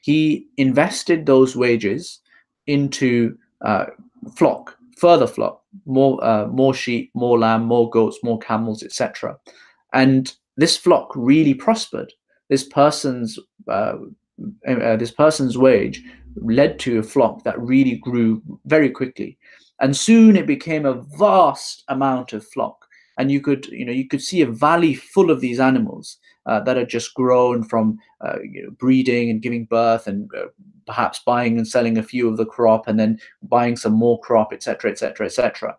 He 0.02 0.46
invested 0.58 1.26
those 1.26 1.56
wages 1.56 2.20
into 2.66 3.36
uh, 3.62 3.86
flock, 4.36 4.76
further 4.98 5.26
flock, 5.26 5.62
more 5.86 6.22
uh, 6.24 6.46
more 6.46 6.74
sheep, 6.74 7.10
more 7.14 7.38
lamb, 7.38 7.64
more 7.64 7.88
goats, 7.90 8.18
more 8.22 8.38
camels, 8.38 8.82
etc. 8.82 9.36
And 9.92 10.32
this 10.56 10.76
flock 10.76 11.10
really 11.14 11.54
prospered. 11.54 12.12
This 12.48 12.64
person's 12.64 13.38
uh, 13.68 13.94
uh, 14.66 14.96
this 14.96 15.10
person's 15.10 15.58
wage 15.58 16.02
led 16.36 16.78
to 16.80 16.98
a 16.98 17.02
flock 17.02 17.44
that 17.44 17.60
really 17.60 17.96
grew 17.96 18.42
very 18.66 18.90
quickly, 18.90 19.38
and 19.80 19.96
soon 19.96 20.36
it 20.36 20.46
became 20.46 20.86
a 20.86 21.02
vast 21.18 21.84
amount 21.88 22.32
of 22.32 22.46
flock 22.46 22.84
and 23.18 23.32
you 23.32 23.40
could 23.40 23.66
you 23.66 23.84
know 23.84 23.92
you 23.92 24.08
could 24.08 24.22
see 24.22 24.40
a 24.40 24.46
valley 24.46 24.94
full 24.94 25.30
of 25.30 25.40
these 25.40 25.60
animals 25.60 26.18
uh, 26.46 26.60
that 26.60 26.76
had 26.76 26.88
just 26.88 27.12
grown 27.14 27.62
from 27.62 27.98
uh, 28.24 28.38
you 28.42 28.62
know, 28.62 28.70
breeding 28.70 29.28
and 29.28 29.42
giving 29.42 29.66
birth 29.66 30.06
and 30.06 30.30
uh, 30.34 30.46
perhaps 30.88 31.20
buying 31.24 31.56
and 31.56 31.68
selling 31.68 31.98
a 31.98 32.02
few 32.02 32.28
of 32.28 32.36
the 32.36 32.46
crop 32.46 32.88
and 32.88 32.98
then 32.98 33.18
buying 33.42 33.76
some 33.76 33.92
more 33.92 34.18
crop 34.20 34.52
etc 34.52 34.90
etc 34.90 35.26
etc 35.26 35.76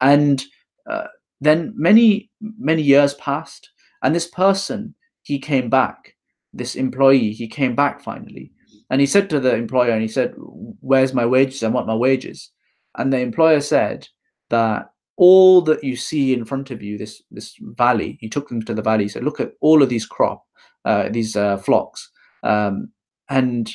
and 0.00 0.44
uh, 0.88 1.06
then 1.40 1.72
many 1.74 2.30
many 2.58 2.82
years 2.82 3.14
passed 3.14 3.70
and 4.02 4.14
this 4.14 4.28
person 4.28 4.94
he 5.22 5.38
came 5.38 5.68
back 5.68 6.14
this 6.52 6.74
employee 6.74 7.32
he 7.32 7.48
came 7.48 7.74
back 7.74 8.00
finally. 8.00 8.52
And 8.90 9.00
he 9.00 9.06
said 9.06 9.30
to 9.30 9.38
the 9.38 9.54
employer 9.54 9.92
and 9.92 10.02
he 10.02 10.08
said 10.08 10.34
where's 10.36 11.14
my 11.14 11.26
wages 11.26 11.62
i 11.62 11.68
want 11.68 11.86
my 11.86 11.94
wages? 11.94 12.50
And 12.98 13.12
the 13.12 13.20
employer 13.20 13.60
said 13.60 14.08
that 14.50 14.90
all 15.16 15.60
that 15.62 15.84
you 15.84 15.96
see 15.96 16.32
in 16.32 16.44
front 16.44 16.70
of 16.70 16.82
you, 16.82 16.98
this 16.98 17.22
this 17.30 17.54
valley, 17.60 18.18
he 18.20 18.28
took 18.28 18.48
them 18.48 18.62
to 18.62 18.74
the 18.74 18.82
valley. 18.82 19.04
He 19.04 19.08
said, 19.08 19.22
look 19.22 19.38
at 19.38 19.52
all 19.60 19.82
of 19.82 19.88
these 19.88 20.06
crop, 20.06 20.44
uh, 20.84 21.08
these 21.10 21.36
uh, 21.36 21.58
flocks, 21.58 22.10
um, 22.42 22.90
and 23.28 23.70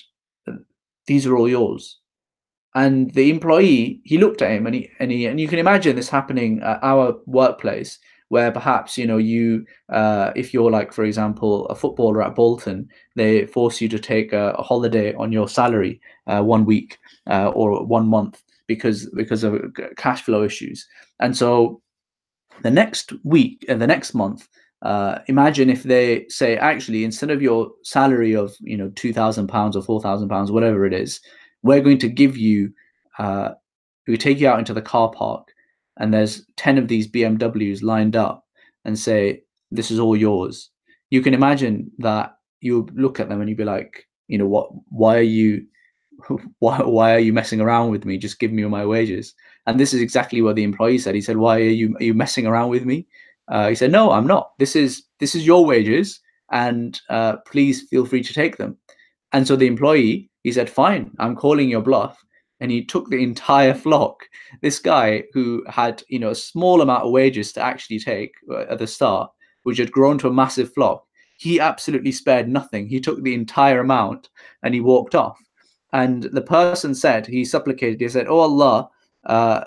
these 1.07 1.25
are 1.25 1.35
all 1.35 1.49
yours. 1.49 1.99
And 2.73 3.11
the 3.13 3.29
employee, 3.29 4.01
he 4.03 4.17
looked 4.17 4.41
at 4.41 4.51
him, 4.51 4.65
and 4.65 4.75
he 4.75 4.89
and 4.99 5.11
he 5.11 5.25
and 5.27 5.39
you 5.39 5.47
can 5.47 5.59
imagine 5.59 5.95
this 5.95 6.09
happening 6.09 6.61
at 6.61 6.79
our 6.83 7.17
workplace, 7.25 7.99
where 8.29 8.51
perhaps 8.51 8.97
you 8.97 9.07
know 9.07 9.17
you, 9.17 9.65
uh, 9.89 10.31
if 10.35 10.53
you're 10.53 10.71
like 10.71 10.91
for 10.91 11.05
example 11.05 11.67
a 11.67 11.75
footballer 11.75 12.21
at 12.21 12.35
Bolton, 12.35 12.89
they 13.15 13.45
force 13.45 13.79
you 13.79 13.87
to 13.89 13.99
take 13.99 14.33
a, 14.33 14.51
a 14.57 14.61
holiday 14.61 15.13
on 15.13 15.31
your 15.31 15.47
salary 15.47 16.01
uh, 16.27 16.41
one 16.41 16.65
week 16.65 16.97
uh, 17.27 17.49
or 17.49 17.85
one 17.85 18.07
month 18.07 18.43
because 18.67 19.09
because 19.15 19.45
of 19.45 19.61
cash 19.95 20.23
flow 20.23 20.43
issues. 20.43 20.85
And 21.21 21.37
so 21.37 21.81
the 22.61 22.71
next 22.71 23.13
week 23.23 23.65
and 23.69 23.77
uh, 23.77 23.83
the 23.83 23.87
next 23.87 24.13
month, 24.13 24.47
uh, 24.81 25.19
imagine 25.27 25.69
if 25.69 25.83
they 25.83 26.25
say 26.29 26.57
actually 26.57 27.03
instead 27.03 27.31
of 27.31 27.41
your 27.41 27.71
salary 27.83 28.35
of 28.35 28.55
you 28.59 28.77
know 28.77 28.91
two 28.95 29.13
thousand 29.13 29.47
pounds 29.47 29.75
or 29.75 29.81
four 29.81 30.01
thousand 30.01 30.29
pounds, 30.29 30.51
whatever 30.51 30.85
it 30.85 30.93
is, 30.93 31.19
we're 31.63 31.81
going 31.81 31.97
to 31.99 32.09
give 32.09 32.37
you 32.37 32.71
uh, 33.19 33.51
we 34.07 34.17
take 34.17 34.39
you 34.39 34.47
out 34.47 34.59
into 34.59 34.73
the 34.73 34.81
car 34.81 35.11
park 35.11 35.47
and 35.97 36.13
there's 36.13 36.45
10 36.57 36.77
of 36.77 36.87
these 36.87 37.07
BMWs 37.07 37.81
lined 37.81 38.15
up 38.15 38.45
and 38.83 38.97
say, 38.97 39.43
This 39.71 39.91
is 39.91 39.99
all 39.99 40.15
yours. 40.15 40.69
You 41.09 41.21
can 41.21 41.33
imagine 41.33 41.91
that 41.99 42.35
you 42.61 42.87
look 42.93 43.19
at 43.19 43.29
them 43.29 43.39
and 43.39 43.49
you'd 43.49 43.57
be 43.57 43.63
like, 43.63 44.07
you 44.27 44.37
know, 44.37 44.47
what 44.47 44.69
why 44.89 45.17
are 45.17 45.21
you 45.21 45.65
why, 46.59 46.81
why 46.81 47.13
are 47.13 47.19
you 47.19 47.33
messing 47.33 47.61
around 47.61 47.91
with 47.91 48.05
me? 48.05 48.17
Just 48.17 48.39
give 48.39 48.51
me 48.51 48.63
my 48.65 48.85
wages. 48.85 49.33
And 49.67 49.79
this 49.79 49.93
is 49.93 50.01
exactly 50.01 50.41
what 50.41 50.55
the 50.55 50.63
employee 50.63 50.97
said. 50.97 51.15
He 51.15 51.21
said, 51.21 51.37
why 51.37 51.57
are 51.57 51.63
you, 51.63 51.95
are 51.97 52.03
you 52.03 52.13
messing 52.13 52.45
around 52.45 52.69
with 52.69 52.85
me? 52.85 53.07
Uh, 53.47 53.69
he 53.69 53.75
said, 53.75 53.91
no, 53.91 54.11
I'm 54.11 54.27
not. 54.27 54.51
This 54.59 54.75
is, 54.75 55.03
this 55.19 55.35
is 55.35 55.45
your 55.45 55.65
wages 55.65 56.19
and 56.51 56.99
uh, 57.09 57.37
please 57.47 57.83
feel 57.89 58.05
free 58.05 58.23
to 58.23 58.33
take 58.33 58.57
them. 58.57 58.77
And 59.33 59.47
so 59.47 59.55
the 59.55 59.67
employee, 59.67 60.29
he 60.43 60.51
said, 60.51 60.69
fine, 60.69 61.11
I'm 61.19 61.35
calling 61.35 61.69
your 61.69 61.81
bluff. 61.81 62.21
And 62.61 62.71
he 62.71 62.85
took 62.85 63.09
the 63.09 63.21
entire 63.21 63.73
flock. 63.73 64.23
This 64.61 64.79
guy 64.79 65.23
who 65.33 65.63
had, 65.67 66.01
you 66.07 66.19
know, 66.19 66.29
a 66.29 66.35
small 66.35 66.81
amount 66.81 67.03
of 67.03 67.11
wages 67.11 67.51
to 67.53 67.61
actually 67.61 67.99
take 67.99 68.31
uh, 68.49 68.65
at 68.69 68.79
the 68.79 68.87
start, 68.87 69.29
which 69.63 69.77
had 69.77 69.91
grown 69.91 70.17
to 70.19 70.29
a 70.29 70.33
massive 70.33 70.73
flock, 70.73 71.05
he 71.37 71.59
absolutely 71.59 72.13
spared 72.13 72.47
nothing. 72.47 72.87
He 72.87 73.01
took 73.01 73.21
the 73.21 73.33
entire 73.33 73.81
amount 73.81 74.29
and 74.63 74.73
he 74.73 74.79
walked 74.79 75.15
off. 75.15 75.37
And 75.91 76.23
the 76.23 76.41
person 76.41 76.95
said, 76.95 77.27
he 77.27 77.43
supplicated, 77.43 77.99
he 77.99 78.07
said, 78.07 78.27
Oh 78.27 78.39
Allah, 78.39 78.89
uh, 79.25 79.63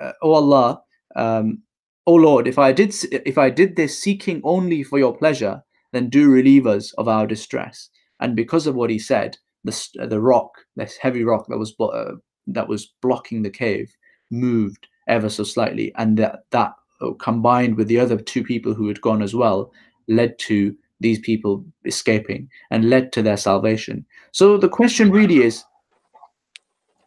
uh, 0.00 0.12
Oh 0.22 0.32
Allah, 0.32 0.82
um, 1.16 1.62
Oh 2.06 2.14
Lord, 2.14 2.48
if 2.48 2.58
I 2.58 2.72
did 2.72 2.94
if 3.12 3.38
I 3.38 3.50
did 3.50 3.76
this 3.76 3.98
seeking 3.98 4.40
only 4.44 4.82
for 4.82 4.98
your 4.98 5.16
pleasure, 5.16 5.62
then 5.92 6.08
do 6.08 6.30
relieve 6.30 6.66
us 6.66 6.92
of 6.94 7.08
our 7.08 7.26
distress. 7.26 7.90
And 8.20 8.36
because 8.36 8.66
of 8.66 8.74
what 8.74 8.90
he 8.90 8.98
said, 8.98 9.36
the 9.64 10.06
the 10.08 10.20
rock, 10.20 10.50
this 10.76 10.96
heavy 10.96 11.24
rock 11.24 11.46
that 11.48 11.58
was 11.58 11.74
uh, 11.80 12.16
that 12.46 12.68
was 12.68 12.94
blocking 13.02 13.42
the 13.42 13.50
cave, 13.50 13.94
moved 14.30 14.88
ever 15.08 15.28
so 15.28 15.44
slightly, 15.44 15.92
and 15.96 16.16
that 16.18 16.40
that 16.50 16.72
uh, 17.00 17.12
combined 17.18 17.76
with 17.76 17.88
the 17.88 17.98
other 17.98 18.16
two 18.16 18.44
people 18.44 18.74
who 18.74 18.88
had 18.88 19.00
gone 19.00 19.22
as 19.22 19.34
well, 19.34 19.72
led 20.08 20.38
to 20.38 20.74
these 21.00 21.18
people 21.18 21.64
escaping 21.84 22.48
and 22.70 22.90
led 22.90 23.12
to 23.12 23.22
their 23.22 23.36
salvation. 23.36 24.04
So 24.32 24.58
the 24.58 24.68
question 24.68 25.10
really 25.10 25.42
is, 25.42 25.64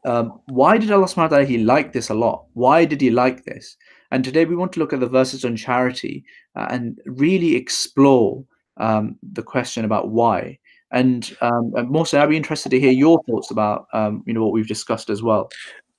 um, 0.05 0.39
why 0.47 0.77
did 0.77 0.91
Allah 0.91 1.05
subhanahu 1.05 1.65
like 1.65 1.93
this 1.93 2.09
a 2.09 2.15
lot? 2.15 2.45
Why 2.53 2.85
did 2.85 3.01
he 3.01 3.11
like 3.11 3.45
this? 3.45 3.77
And 4.13 4.23
today 4.23 4.45
we 4.45 4.55
want 4.55 4.71
to 4.73 4.79
look 4.79 4.93
at 4.93 5.01
the 5.01 5.07
verses 5.07 5.43
on 5.43 5.57
charity 5.57 6.23
uh, 6.55 6.67
and 6.69 6.99
really 7.05 7.55
explore 7.55 8.45
um, 8.77 9.17
the 9.21 9.43
question 9.43 9.83
about 9.83 10.09
why. 10.09 10.59
And 10.91 11.35
um, 11.41 11.71
Mohsin, 11.71 12.19
I'd 12.19 12.29
be 12.29 12.37
interested 12.37 12.69
to 12.69 12.79
hear 12.79 12.91
your 12.91 13.21
thoughts 13.23 13.51
about 13.51 13.87
um, 13.93 14.23
you 14.25 14.33
know 14.33 14.43
what 14.43 14.53
we've 14.53 14.67
discussed 14.67 15.09
as 15.09 15.21
well. 15.21 15.49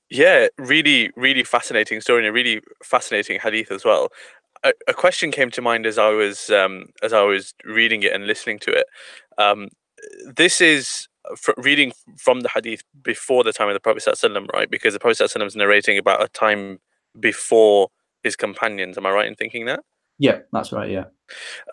Yeah, 0.09 0.47
really, 0.59 1.11
really 1.16 1.44
fascinating 1.44 2.00
story 2.00 2.21
and 2.21 2.28
a 2.28 2.33
really 2.33 2.62
fascinating 2.83 3.40
hadith 3.40 3.71
as 3.71 3.85
well 3.85 4.09
a, 4.64 4.73
a 4.88 4.94
question 4.94 5.30
came 5.30 5.50
to 5.50 5.62
mind 5.62 5.87
as 5.87 5.99
I 5.99 6.09
was 6.09 6.50
um, 6.50 6.87
as 7.02 7.12
I 7.12 7.23
was 7.23 7.54
reading 7.64 8.02
it 8.02 8.12
and 8.12 8.26
listening 8.26 8.59
to 8.61 8.71
it. 8.73 8.87
Um, 9.38 9.68
this 10.25 10.61
is 10.61 11.09
reading 11.56 11.92
from 12.18 12.40
the 12.40 12.49
hadith 12.49 12.83
before 13.02 13.44
the 13.44 13.52
time 13.52 13.68
of 13.68 13.75
the 13.75 13.80
Prophet 13.80 14.04
ﷺ, 14.06 14.52
right? 14.52 14.71
Because 14.71 14.92
the 14.92 15.00
Prophet 15.00 15.18
ﷺ 15.18 15.47
is 15.47 15.56
narrating 15.56 15.97
about 15.97 16.23
a 16.23 16.28
time 16.28 16.78
before 17.18 17.88
his 18.25 18.35
companions. 18.35 18.99
Am 18.99 19.07
I 19.07 19.12
right 19.12 19.28
in 19.28 19.37
thinking 19.37 19.66
that? 19.66 19.81
Yeah, 20.19 20.38
that's 20.52 20.73
right. 20.73 20.90
Yeah. 20.90 21.04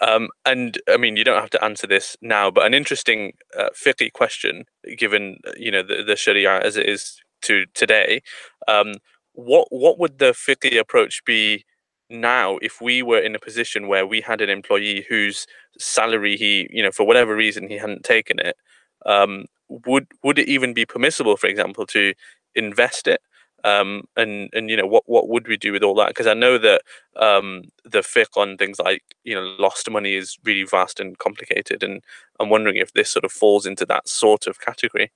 Um, 0.01 0.29
and 0.45 0.79
I 0.89 0.97
mean, 0.97 1.15
you 1.15 1.23
don't 1.23 1.39
have 1.39 1.49
to 1.51 1.63
answer 1.63 1.87
this 1.87 2.17
now, 2.21 2.51
but 2.51 2.65
an 2.65 2.73
interesting 2.73 3.33
uh, 3.57 3.69
fiqh 3.73 4.13
question, 4.13 4.65
given 4.97 5.37
you 5.57 5.71
know 5.71 5.83
the, 5.83 6.03
the 6.03 6.15
Sharia 6.15 6.59
as 6.59 6.77
it 6.77 6.87
is 6.87 7.19
to 7.43 7.65
today. 7.73 8.21
Um, 8.67 8.93
what 9.33 9.67
what 9.69 9.99
would 9.99 10.19
the 10.19 10.31
fiqh 10.31 10.79
approach 10.79 11.23
be 11.25 11.65
now 12.09 12.57
if 12.61 12.81
we 12.81 13.01
were 13.01 13.19
in 13.19 13.35
a 13.35 13.39
position 13.39 13.87
where 13.87 14.05
we 14.05 14.21
had 14.21 14.41
an 14.41 14.49
employee 14.49 15.05
whose 15.07 15.47
salary 15.79 16.35
he 16.35 16.67
you 16.69 16.83
know 16.83 16.91
for 16.91 17.07
whatever 17.07 17.35
reason 17.35 17.69
he 17.69 17.77
hadn't 17.77 18.03
taken 18.03 18.37
it 18.39 18.57
um, 19.05 19.45
would 19.69 20.07
would 20.21 20.37
it 20.37 20.49
even 20.49 20.73
be 20.73 20.85
permissible 20.85 21.37
for 21.37 21.47
example 21.47 21.85
to 21.85 22.13
invest 22.53 23.07
it 23.07 23.21
um, 23.63 24.03
and 24.15 24.49
and 24.53 24.69
you 24.69 24.77
know 24.77 24.85
what 24.85 25.03
what 25.05 25.29
would 25.29 25.47
we 25.47 25.57
do 25.57 25.71
with 25.71 25.83
all 25.83 25.95
that 25.95 26.09
because 26.09 26.27
i 26.27 26.33
know 26.33 26.57
that 26.57 26.81
um, 27.17 27.63
the 27.83 27.99
fiqh 27.99 28.37
on 28.37 28.57
things 28.57 28.79
like 28.79 29.03
you 29.23 29.35
know 29.35 29.55
lost 29.59 29.89
money 29.89 30.15
is 30.15 30.37
really 30.43 30.63
vast 30.63 30.99
and 30.99 31.17
complicated 31.19 31.83
and 31.83 32.03
i'm 32.39 32.49
wondering 32.49 32.77
if 32.77 32.93
this 32.93 33.09
sort 33.09 33.25
of 33.25 33.31
falls 33.31 33.65
into 33.65 33.85
that 33.85 34.07
sort 34.07 34.47
of 34.47 34.59
category 34.59 35.11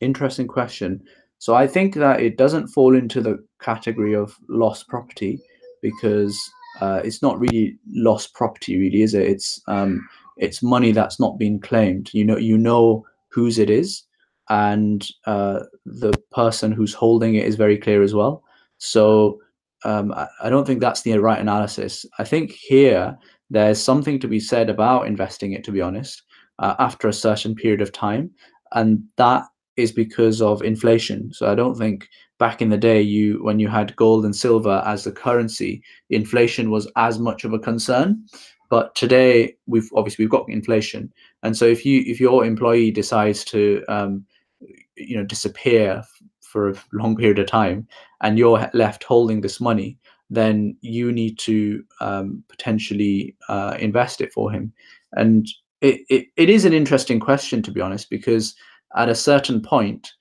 interesting 0.00 0.46
question 0.46 1.02
so 1.38 1.54
i 1.54 1.66
think 1.66 1.94
that 1.94 2.20
it 2.20 2.36
doesn't 2.36 2.68
fall 2.68 2.94
into 2.94 3.20
the 3.20 3.38
category 3.60 4.14
of 4.14 4.36
lost 4.48 4.88
property 4.88 5.40
because 5.82 6.38
uh, 6.80 7.00
it's 7.04 7.22
not 7.22 7.38
really 7.38 7.76
lost 7.92 8.34
property, 8.34 8.78
really, 8.78 9.02
is 9.02 9.14
it? 9.14 9.26
It's 9.26 9.60
um, 9.68 10.06
it's 10.36 10.62
money 10.62 10.92
that's 10.92 11.20
not 11.20 11.38
been 11.38 11.60
claimed. 11.60 12.10
You 12.12 12.24
know, 12.24 12.36
you 12.36 12.58
know 12.58 13.04
whose 13.28 13.58
it 13.58 13.70
is, 13.70 14.02
and 14.48 15.08
uh, 15.26 15.60
the 15.86 16.12
person 16.30 16.72
who's 16.72 16.94
holding 16.94 17.34
it 17.34 17.46
is 17.46 17.56
very 17.56 17.78
clear 17.78 18.02
as 18.02 18.14
well. 18.14 18.42
So 18.78 19.40
um, 19.84 20.12
I, 20.12 20.26
I 20.42 20.50
don't 20.50 20.66
think 20.66 20.80
that's 20.80 21.02
the 21.02 21.16
right 21.18 21.40
analysis. 21.40 22.04
I 22.18 22.24
think 22.24 22.52
here 22.52 23.16
there's 23.50 23.82
something 23.82 24.18
to 24.20 24.28
be 24.28 24.40
said 24.40 24.70
about 24.70 25.06
investing 25.06 25.52
it, 25.52 25.64
to 25.64 25.72
be 25.72 25.80
honest, 25.80 26.22
uh, 26.58 26.74
after 26.78 27.08
a 27.08 27.12
certain 27.12 27.54
period 27.54 27.80
of 27.80 27.92
time, 27.92 28.30
and 28.72 29.02
that 29.16 29.44
is 29.76 29.92
because 29.92 30.40
of 30.40 30.62
inflation. 30.62 31.32
So 31.32 31.50
I 31.50 31.54
don't 31.54 31.76
think 31.76 32.08
back 32.38 32.62
in 32.62 32.68
the 32.68 32.76
day 32.76 33.00
you 33.00 33.42
when 33.42 33.58
you 33.58 33.68
had 33.68 33.96
gold 33.96 34.24
and 34.24 34.34
silver 34.34 34.82
as 34.86 35.04
the 35.04 35.12
currency, 35.12 35.82
inflation 36.10 36.70
was 36.70 36.90
as 36.96 37.18
much 37.18 37.44
of 37.44 37.52
a 37.52 37.58
concern. 37.58 38.24
But 38.70 38.94
today 38.94 39.54
we've 39.66 39.88
obviously 39.94 40.24
we've 40.24 40.30
got 40.30 40.48
inflation, 40.48 41.12
and 41.42 41.56
so 41.56 41.64
if 41.64 41.84
you 41.84 42.02
if 42.06 42.20
your 42.20 42.44
employee 42.44 42.90
decides 42.90 43.44
to 43.46 43.84
um, 43.88 44.24
you 44.96 45.16
know 45.16 45.24
disappear 45.24 46.02
for 46.40 46.70
a 46.70 46.74
long 46.92 47.16
period 47.16 47.38
of 47.38 47.46
time 47.46 47.86
and 48.22 48.38
you're 48.38 48.70
left 48.74 49.02
holding 49.02 49.40
this 49.40 49.60
money 49.60 49.98
then 50.30 50.76
you 50.80 51.12
need 51.12 51.38
to 51.38 51.84
um, 52.00 52.42
potentially 52.48 53.36
uh, 53.48 53.76
invest 53.78 54.20
it 54.20 54.32
for 54.32 54.50
him. 54.50 54.72
And 55.12 55.46
it, 55.80 56.00
it, 56.08 56.26
it 56.36 56.50
is 56.50 56.64
an 56.64 56.72
interesting 56.72 57.20
question 57.20 57.62
to 57.62 57.70
be 57.70 57.80
honest 57.80 58.10
because 58.10 58.54
at 58.96 59.08
a 59.08 59.14
certain 59.14 59.60
point 59.60 60.12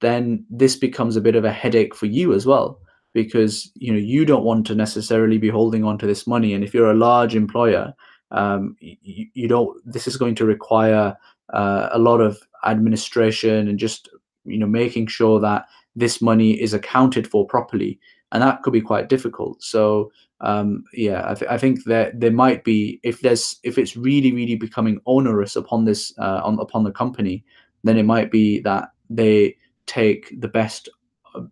then 0.00 0.44
this 0.50 0.76
becomes 0.76 1.16
a 1.16 1.20
bit 1.20 1.36
of 1.36 1.44
a 1.44 1.52
headache 1.52 1.94
for 1.94 2.06
you 2.06 2.32
as 2.32 2.46
well 2.46 2.80
because 3.12 3.70
you 3.74 3.92
know 3.92 3.98
you 3.98 4.24
don't 4.24 4.44
want 4.44 4.66
to 4.66 4.74
necessarily 4.74 5.38
be 5.38 5.50
holding 5.50 5.84
on 5.84 5.98
to 5.98 6.06
this 6.06 6.26
money 6.26 6.54
and 6.54 6.64
if 6.64 6.72
you're 6.72 6.90
a 6.90 6.94
large 6.94 7.36
employer 7.36 7.92
um, 8.30 8.74
you, 8.80 9.26
you 9.34 9.46
don't 9.46 9.78
this 9.84 10.08
is 10.08 10.16
going 10.16 10.34
to 10.34 10.46
require 10.46 11.14
uh, 11.54 11.88
a 11.92 11.98
lot 11.98 12.20
of 12.20 12.38
administration 12.66 13.68
and 13.68 13.78
just 13.78 14.08
you 14.44 14.58
know 14.58 14.66
making 14.66 15.06
sure 15.06 15.40
that 15.40 15.64
this 15.96 16.20
money 16.20 16.60
is 16.60 16.74
accounted 16.74 17.26
for 17.26 17.46
properly. 17.46 17.98
And 18.32 18.42
that 18.42 18.62
could 18.62 18.72
be 18.72 18.80
quite 18.80 19.08
difficult. 19.08 19.62
So 19.62 20.10
um, 20.40 20.84
yeah 20.92 21.24
I, 21.30 21.34
th- 21.34 21.50
I, 21.50 21.58
think 21.58 21.84
that 21.84 22.20
there 22.20 22.32
might 22.32 22.64
be 22.64 23.00
if 23.02 23.20
there's 23.20 23.56
if 23.62 23.78
it's 23.78 23.96
really 23.96 24.32
really 24.32 24.56
becoming 24.56 25.00
onerous 25.06 25.56
upon 25.56 25.84
this 25.84 26.12
uh, 26.18 26.40
on 26.44 26.58
upon 26.58 26.84
the 26.84 26.90
company 26.90 27.44
then 27.84 27.96
it 27.96 28.02
might 28.04 28.30
be 28.30 28.60
that 28.60 28.90
they 29.08 29.56
take 29.86 30.38
the 30.40 30.48
best 30.48 30.88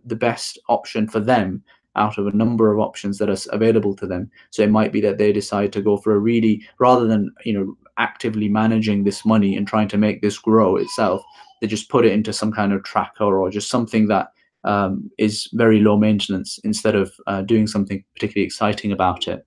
the 0.04 0.16
best 0.16 0.58
option 0.68 1.08
for 1.08 1.20
them 1.20 1.62
out 1.96 2.18
of 2.18 2.26
a 2.26 2.36
number 2.36 2.72
of 2.72 2.80
options 2.80 3.18
that 3.18 3.28
are 3.28 3.54
available 3.54 3.94
to 3.94 4.06
them 4.06 4.30
so 4.50 4.62
it 4.62 4.70
might 4.70 4.92
be 4.92 5.00
that 5.00 5.18
they 5.18 5.32
decide 5.32 5.72
to 5.72 5.82
go 5.82 5.96
for 5.96 6.14
a 6.14 6.18
really 6.18 6.62
rather 6.78 7.06
than 7.06 7.32
you 7.44 7.52
know 7.52 7.76
actively 7.98 8.48
managing 8.48 9.04
this 9.04 9.24
money 9.24 9.56
and 9.56 9.68
trying 9.68 9.88
to 9.88 9.98
make 9.98 10.22
this 10.22 10.38
grow 10.38 10.76
itself 10.76 11.22
they 11.60 11.66
just 11.66 11.88
put 11.88 12.04
it 12.04 12.12
into 12.12 12.32
some 12.32 12.50
kind 12.50 12.72
of 12.72 12.82
tracker 12.82 13.38
or 13.38 13.50
just 13.50 13.68
something 13.68 14.08
that 14.08 14.32
um, 14.64 15.10
is 15.18 15.48
very 15.52 15.80
low 15.80 15.96
maintenance 15.96 16.58
instead 16.64 16.94
of 16.94 17.12
uh, 17.26 17.42
doing 17.42 17.66
something 17.66 18.04
particularly 18.14 18.44
exciting 18.44 18.92
about 18.92 19.28
it. 19.28 19.46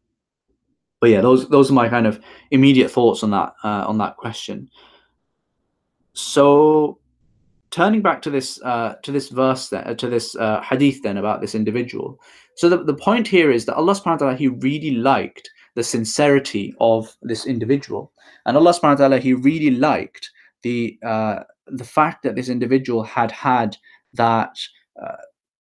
But 0.99 1.09
yeah, 1.09 1.21
those 1.21 1.47
those 1.49 1.69
are 1.69 1.73
my 1.73 1.89
kind 1.89 2.07
of 2.07 2.19
immediate 2.51 2.89
thoughts 2.89 3.21
on 3.21 3.31
that 3.31 3.53
uh, 3.63 3.85
on 3.85 3.97
that 3.99 4.17
question. 4.17 4.69
So, 6.13 6.99
turning 7.72 8.01
back 8.01 8.22
to 8.24 8.29
this 8.29 8.62
uh, 8.63 8.95
to 9.03 9.12
this 9.12 9.29
verse 9.29 9.69
then, 9.69 9.95
to 9.98 10.10
this 10.10 10.36
uh, 10.36 10.62
hadith 10.62 11.01
then 11.03 11.17
about 11.17 11.41
this 11.41 11.55
individual. 11.55 12.19
So 12.55 12.69
the, 12.69 12.84
the 12.84 12.93
point 12.93 13.27
here 13.27 13.51
is 13.51 13.65
that 13.65 13.75
Allah 13.75 13.93
Subhanahu 13.93 14.22
wa 14.22 14.27
Taala 14.27 14.38
He 14.38 14.48
really 14.48 14.91
liked 14.91 15.50
the 15.75 15.84
sincerity 15.84 16.74
of 16.79 17.15
this 17.22 17.45
individual, 17.45 18.12
and 18.45 18.55
Allah 18.57 18.74
Subhanahu 18.74 19.00
wa 19.00 19.07
Taala 19.07 19.19
He 19.19 19.34
really 19.34 19.72
liked 19.72 20.29
the 20.63 20.98
uh, 21.05 21.39
the 21.67 21.84
fact 21.84 22.24
that 22.24 22.36
this 22.36 22.50
individual 22.50 23.03
had 23.03 23.31
had 23.31 23.77
that 24.13 24.57
uh, 25.01 25.17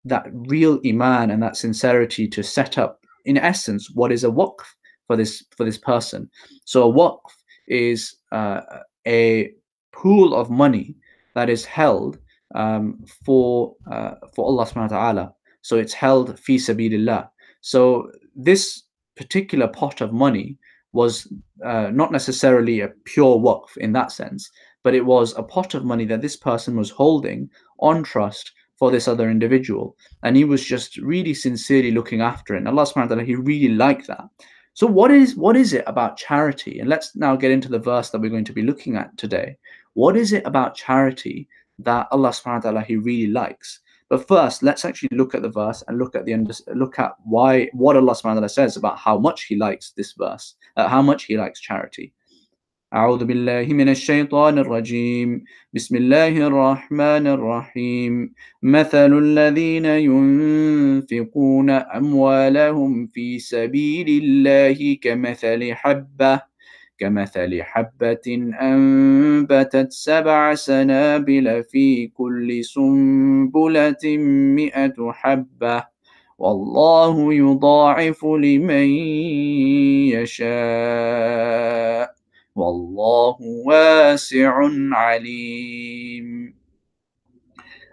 that 0.06 0.26
real 0.32 0.80
iman 0.86 1.32
and 1.32 1.42
that 1.42 1.58
sincerity 1.58 2.28
to 2.28 2.44
set 2.44 2.78
up 2.78 3.00
in 3.26 3.38
essence 3.38 3.90
what 3.94 4.12
is 4.12 4.24
a 4.24 4.30
waqf 4.30 4.66
for 5.08 5.16
this 5.16 5.44
for 5.56 5.64
this 5.64 5.78
person 5.78 6.30
so 6.66 6.90
a 6.90 6.94
waqf 6.94 7.32
is 7.68 8.18
uh, 8.32 8.62
a 9.08 9.52
pool 9.94 10.36
of 10.36 10.50
money 10.50 10.96
that 11.36 11.50
is 11.50 11.66
held 11.66 12.20
um, 12.56 13.04
for 13.26 13.76
uh, 13.92 14.16
for 14.36 14.46
Allah 14.46 14.66
subhanahu 14.66 14.92
wa 14.92 14.98
ta'ala 15.00 15.34
so 15.62 15.78
it's 15.78 15.94
held 15.94 16.40
fi 16.40 16.58
sabilillah 16.58 17.30
so 17.62 18.10
this 18.36 18.84
particular 19.16 19.68
pot 19.68 20.02
of 20.02 20.12
money 20.12 20.58
was 20.92 21.28
uh, 21.66 21.90
not 21.92 22.12
necessarily 22.12 22.82
a 22.82 22.90
pure 23.06 23.38
waqf 23.38 23.78
in 23.78 23.94
that 23.94 24.12
sense 24.12 24.52
but 24.84 24.94
it 24.94 25.06
was 25.06 25.36
a 25.38 25.44
pot 25.44 25.74
of 25.74 25.86
money 25.86 26.06
that 26.06 26.22
this 26.22 26.36
person 26.36 26.76
was 26.76 26.90
holding 26.90 27.50
on 27.80 28.04
trust 28.04 28.52
for 28.78 28.92
this 28.92 29.08
other 29.08 29.30
individual. 29.30 29.96
And 30.24 30.36
he 30.36 30.44
was 30.44 30.64
just 30.64 30.98
really 30.98 31.34
sincerely 31.34 31.92
looking 31.92 32.22
after 32.22 32.54
it. 32.54 32.58
And 32.60 32.68
Allah 32.68 32.84
subhanahu 32.84 33.10
wa 33.10 33.16
ta'ala, 33.16 33.24
he 33.24 33.36
really 33.36 33.70
liked 33.70 34.08
that. 34.08 34.26
So 34.74 34.88
what 34.88 35.12
is 35.12 35.36
what 35.36 35.56
is 35.56 35.74
it 35.74 35.84
about 35.88 36.18
charity? 36.18 36.80
And 36.80 36.90
let's 36.90 37.16
now 37.16 37.36
get 37.36 37.52
into 37.52 37.70
the 37.70 37.80
verse 37.80 38.10
that 38.10 38.20
we're 38.20 38.32
going 38.32 38.44
to 38.46 38.54
be 38.54 38.64
looking 38.64 38.96
at 38.98 39.16
today. 39.18 39.56
What 39.95 40.17
is 40.17 40.33
it 40.33 40.47
about 40.47 40.75
charity 40.75 41.49
that 41.81 42.09
Allah 42.11 42.31
subhanahu 42.31 42.65
wa 42.65 42.71
ta'ala 42.71 42.83
he 42.83 42.97
really 42.97 43.31
likes? 43.33 43.81
But 44.09 44.27
first, 44.27 44.63
let's 44.63 44.85
actually 44.85 45.11
look 45.13 45.35
at 45.35 45.43
the 45.43 45.51
verse 45.51 45.83
and 45.87 45.99
look 45.99 46.15
at 46.15 46.25
the 46.25 46.35
look 46.75 46.99
at 46.99 47.13
why 47.25 47.69
what 47.73 47.97
Allah 47.97 48.13
subhanahu 48.13 48.41
wa 48.41 48.47
ta'ala 48.47 48.49
says 48.49 48.77
about 48.77 48.99
how 48.99 49.19
much 49.19 49.45
he 49.45 49.57
likes 49.57 49.91
this 49.91 50.13
verse, 50.13 50.55
uh, 50.77 50.89
how 50.89 51.03
much 51.03 51.25
he 51.25 51.37
likes 51.37 51.61
charity. 51.61 52.15
أعوذ 52.95 53.25
بالله 53.25 53.67
من 53.69 53.89
الشيطان 53.89 54.59
الرجيم 54.59 55.45
بسم 55.73 55.97
الله 55.97 56.47
الرحمن 56.47 57.27
الرحيم 57.27 58.33
مثل 58.63 59.19
الذين 59.19 59.85
ينفقون 59.85 61.71
أموالهم 61.71 63.07
في 63.07 63.39
سبيل 63.39 64.09
الله 64.09 64.99
كمثل 65.03 65.75
حبة 65.75 66.41
كمثل 67.00 67.64
حبة 67.64 68.54
أنبتت 68.62 69.92
سبع 69.92 70.56
سنابل 70.56 71.64
في 71.64 72.08
كل 72.08 72.64
سنبلة 72.64 74.18
مئة 74.56 75.12
حبة 75.12 75.84
والله 76.38 77.34
يضاعف 77.34 78.26
لمن 78.26 78.88
يشاء 80.14 82.14
Wallahu 82.56 83.66
wasi'un 83.66 84.94
alim. 84.94 86.54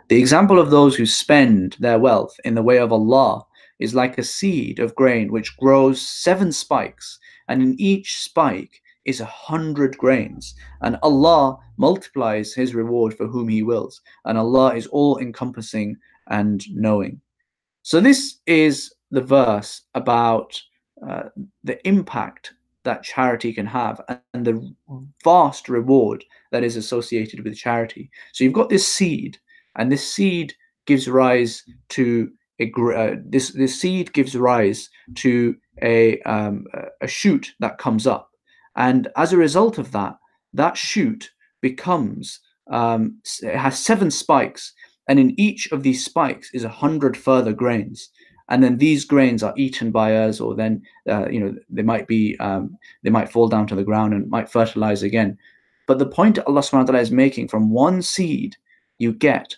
The 0.09 0.19
example 0.19 0.59
of 0.59 0.71
those 0.71 0.97
who 0.97 1.07
spend 1.07 1.77
their 1.81 1.99
wealth 1.99 2.37
in 2.45 2.55
the 2.55 2.63
way 2.63 2.79
of 2.79 2.93
Allah 2.93 3.47
is 3.79 3.95
like 3.95 4.19
a 4.19 4.25
seed 4.25 4.79
of 4.79 4.95
grain 4.95 5.33
which 5.33 5.57
grows 5.57 6.07
seven 6.07 6.53
spikes, 6.53 7.19
and 7.49 7.63
in 7.63 7.81
each 7.81 8.21
spike 8.21 8.83
is 9.05 9.21
a 9.21 9.27
hundred 9.27 9.97
grains. 9.99 10.55
And 10.83 10.99
Allah 11.03 11.59
multiplies 11.77 12.55
His 12.55 12.75
reward 12.75 13.15
for 13.17 13.27
whom 13.27 13.49
He 13.49 13.63
wills, 13.63 14.01
and 14.25 14.39
Allah 14.39 14.75
is 14.75 14.87
all 14.89 15.19
encompassing 15.19 15.97
and 16.29 16.65
knowing. 16.71 17.21
So, 17.83 18.01
this 18.01 18.41
is 18.47 18.93
the 19.11 19.23
verse 19.23 19.83
about 19.95 20.61
uh, 21.07 21.25
the 21.65 21.87
impact 21.87 22.53
that 22.85 23.03
charity 23.03 23.53
can 23.53 23.67
have 23.67 24.01
and 24.35 24.45
the 24.45 24.75
vast 25.23 25.69
reward 25.69 26.25
that 26.51 26.65
is 26.65 26.77
associated 26.77 27.45
with 27.45 27.57
charity. 27.57 28.11
So 28.33 28.45
you've 28.45 28.53
got 28.53 28.71
this 28.71 28.87
seed, 28.87 29.39
and 29.77 29.91
this 29.91 30.13
seed 30.13 30.55
gives 30.87 31.09
rise 31.09 31.63
to 31.91 32.31
a 32.59 32.73
uh, 32.95 33.17
this 33.25 33.51
this 33.51 33.79
seed 33.79 34.13
gives 34.13 34.37
rise 34.37 34.89
to 35.17 35.57
a 35.83 36.21
um, 36.23 36.67
a 37.01 37.07
shoot 37.07 37.53
that 37.61 37.79
comes 37.79 38.07
up, 38.07 38.30
and 38.81 39.09
as 39.15 39.33
a 39.33 39.37
result 39.37 39.77
of 39.77 39.93
that, 39.93 40.17
that 40.55 40.77
shoot 40.77 41.31
becomes 41.61 42.41
um, 42.71 43.19
it 43.43 43.55
has 43.55 43.79
seven 43.79 44.11
spikes, 44.11 44.73
and 45.07 45.19
in 45.19 45.39
each 45.39 45.71
of 45.71 45.83
these 45.83 46.03
spikes 46.03 46.51
is 46.55 46.65
a 46.65 46.69
hundred 46.69 47.15
further 47.17 47.53
grains. 47.53 48.09
And 48.49 48.65
then 48.65 48.79
these 48.79 49.05
grains 49.05 49.43
are 49.43 49.53
eaten 49.57 49.91
by 49.91 50.17
us 50.17 50.41
or 50.41 50.57
then 50.57 50.83
uh, 51.09 51.29
you 51.29 51.41
know 51.41 51.55
they 51.69 51.83
might 51.83 52.09
be 52.09 52.39
um, 52.41 52.77
they 53.03 53.11
might 53.11 53.31
fall 53.31 53.49
down 53.49 53.67
to 53.67 53.75
the 53.75 53.85
ground 53.85 54.15
and 54.15 54.31
might 54.31 54.51
fertilize 54.51 55.03
again. 55.03 55.37
But 55.87 55.99
the 55.99 56.07
point 56.07 56.39
allah 56.39 56.63
subhanahu 56.63 56.87
wa 56.87 56.93
ta'ala 56.93 57.01
is 57.01 57.11
making 57.11 57.49
from 57.49 57.71
one 57.71 58.03
seed 58.03 58.57
you 58.99 59.13
get 59.13 59.55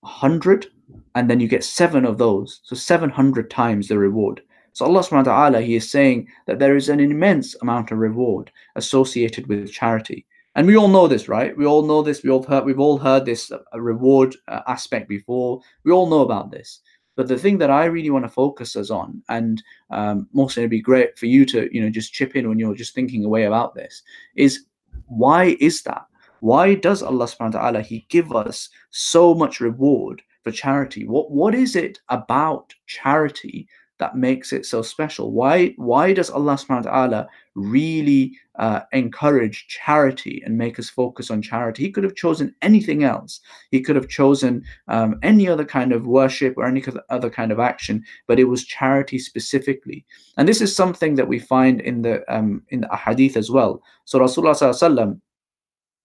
100 0.00 0.66
and 1.14 1.30
then 1.30 1.40
you 1.40 1.48
get 1.48 1.64
seven 1.64 2.04
of 2.04 2.18
those. 2.18 2.60
So 2.62 2.76
700 2.76 3.50
times 3.50 3.88
the 3.88 3.98
reward 3.98 4.42
so 4.78 4.86
allah 4.86 5.00
subhanahu 5.00 5.26
wa 5.26 5.48
ta'ala 5.48 5.60
he 5.60 5.74
is 5.74 5.90
saying 5.90 6.28
that 6.46 6.60
there 6.60 6.76
is 6.76 6.88
an 6.88 7.00
immense 7.00 7.56
amount 7.62 7.90
of 7.90 7.98
reward 7.98 8.52
associated 8.76 9.48
with 9.48 9.72
charity. 9.72 10.24
And 10.54 10.68
we 10.68 10.76
all 10.76 10.86
know 10.86 11.08
this 11.08 11.28
right? 11.28 11.56
We 11.56 11.66
all 11.66 11.82
know 11.82 12.00
this. 12.00 12.22
We 12.22 12.30
all 12.30 12.44
heard 12.44 12.64
we've 12.64 12.78
all 12.78 12.96
heard 12.96 13.24
this 13.24 13.50
uh, 13.50 13.58
reward 13.74 14.36
uh, 14.46 14.60
aspect 14.68 15.08
before. 15.08 15.60
We 15.82 15.90
all 15.90 16.08
know 16.08 16.20
about 16.20 16.52
this. 16.52 16.78
But 17.16 17.26
the 17.26 17.36
thing 17.36 17.58
that 17.58 17.72
I 17.72 17.86
really 17.86 18.10
want 18.10 18.24
to 18.24 18.28
focus 18.28 18.76
us 18.76 18.88
on, 18.90 19.20
and 19.28 19.60
um, 19.90 20.28
mostly 20.32 20.62
it'd 20.62 20.70
be 20.70 20.80
great 20.80 21.18
for 21.18 21.26
you 21.26 21.44
to, 21.46 21.68
you 21.74 21.82
know, 21.82 21.90
just 21.90 22.12
chip 22.12 22.36
in 22.36 22.48
when 22.48 22.60
you're 22.60 22.76
just 22.76 22.94
thinking 22.94 23.24
away 23.24 23.46
about 23.46 23.74
this, 23.74 24.02
is 24.36 24.66
why 25.06 25.56
is 25.58 25.82
that? 25.82 26.06
Why 26.38 26.76
does 26.76 27.02
Allah 27.02 27.26
subhanahu 27.26 27.54
wa 27.54 27.60
ta'ala 27.62 27.82
He 27.82 28.06
give 28.10 28.32
us 28.32 28.68
so 28.90 29.34
much 29.34 29.58
reward 29.58 30.22
for 30.44 30.52
charity? 30.52 31.04
What 31.04 31.32
what 31.32 31.56
is 31.56 31.74
it 31.74 31.98
about 32.08 32.72
charity 32.86 33.66
that 33.98 34.16
makes 34.16 34.52
it 34.52 34.64
so 34.64 34.82
special? 34.82 35.32
Why 35.32 35.74
why 35.76 36.12
does 36.12 36.30
Allah 36.30 36.54
subhanahu 36.54 36.84
wa 36.86 36.90
ta'ala 36.90 37.28
really 37.54 38.36
uh, 38.58 38.80
encourage 38.92 39.66
charity 39.68 40.42
and 40.44 40.56
make 40.56 40.78
us 40.78 40.88
focus 40.88 41.30
on 41.30 41.42
charity? 41.42 41.82
He 41.82 41.90
could 41.90 42.04
have 42.04 42.14
chosen 42.14 42.54
anything 42.62 43.04
else. 43.04 43.40
He 43.70 43.80
could 43.80 43.96
have 43.96 44.08
chosen 44.08 44.64
um, 44.88 45.18
any 45.22 45.48
other 45.48 45.64
kind 45.64 45.92
of 45.92 46.06
worship 46.06 46.54
or 46.56 46.66
any 46.66 46.82
other 47.10 47.30
kind 47.30 47.52
of 47.52 47.58
action, 47.58 48.04
but 48.26 48.38
it 48.38 48.44
was 48.44 48.64
charity 48.64 49.18
specifically. 49.18 50.04
And 50.36 50.48
this 50.48 50.60
is 50.60 50.74
something 50.74 51.16
that 51.16 51.28
we 51.28 51.38
find 51.38 51.80
in 51.80 52.02
the 52.02 52.22
um, 52.32 52.62
in 52.68 52.82
the 52.82 52.96
hadith 52.96 53.36
as 53.36 53.50
well. 53.50 53.82
So 54.04 54.18
Rasulullah 54.18 54.54
sallallahu 54.54 55.20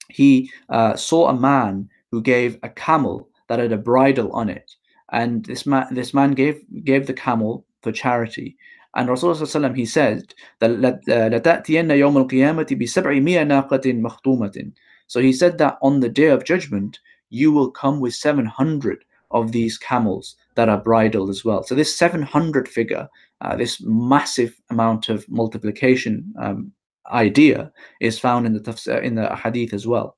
he 0.09 0.51
uh, 0.69 0.95
saw 0.95 1.29
a 1.29 1.33
man 1.33 1.89
who 2.11 2.21
gave 2.21 2.59
a 2.61 2.69
camel 2.69 3.29
that 3.47 3.59
had 3.59 3.71
a 3.71 3.77
bridle 3.77 4.31
on 4.31 4.49
it 4.49 4.69
and 5.13 5.45
this 5.45 5.65
man 5.65 5.87
this 5.91 6.13
man 6.13 6.31
gave 6.31 6.61
gave 6.83 7.07
the 7.07 7.13
camel 7.13 7.65
for 7.83 7.91
charity. 7.91 8.57
And 8.95 9.09
Rasulullah 9.09 9.75
he 9.75 9.85
said 9.85 10.33
that 10.59 10.71
uh, 10.71 11.29
so 15.07 15.19
he 15.19 15.33
said 15.33 15.57
that 15.57 15.77
on 15.81 15.99
the 15.99 16.09
day 16.09 16.27
of 16.27 16.45
judgment 16.45 16.99
you 17.29 17.51
will 17.51 17.71
come 17.71 17.99
with 17.99 18.13
700 18.13 19.03
of 19.31 19.51
these 19.51 19.77
camels 19.77 20.35
that 20.55 20.69
are 20.69 20.77
bridled 20.77 21.31
as 21.31 21.43
well. 21.43 21.63
So 21.63 21.73
this 21.73 21.95
700 21.95 22.67
figure 22.67 23.09
uh, 23.41 23.55
this 23.55 23.81
massive 23.81 24.55
amount 24.69 25.09
of 25.09 25.27
multiplication 25.29 26.33
um, 26.39 26.71
idea 27.11 27.71
is 27.99 28.17
found 28.17 28.45
in 28.45 28.53
the 28.53 29.01
in 29.03 29.15
the 29.15 29.35
hadith 29.35 29.73
as 29.73 29.85
well. 29.85 30.15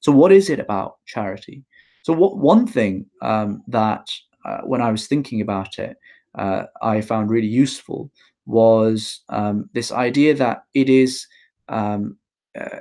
So 0.00 0.12
what 0.12 0.30
is 0.30 0.50
it 0.50 0.60
about 0.60 0.98
charity? 1.06 1.64
So 2.02 2.12
what 2.12 2.36
one 2.36 2.66
thing 2.66 3.06
um, 3.22 3.62
that 3.68 4.10
uh, 4.44 4.58
when 4.64 4.82
I 4.82 4.90
was 4.90 5.06
thinking 5.06 5.40
about 5.40 5.78
it, 5.78 5.96
uh, 6.35 6.63
I 6.81 7.01
found 7.01 7.29
really 7.29 7.47
useful 7.47 8.11
was 8.45 9.21
um, 9.29 9.69
this 9.73 9.91
idea 9.91 10.33
that 10.35 10.63
it 10.73 10.89
is 10.89 11.27
um, 11.69 12.17
uh, 12.59 12.79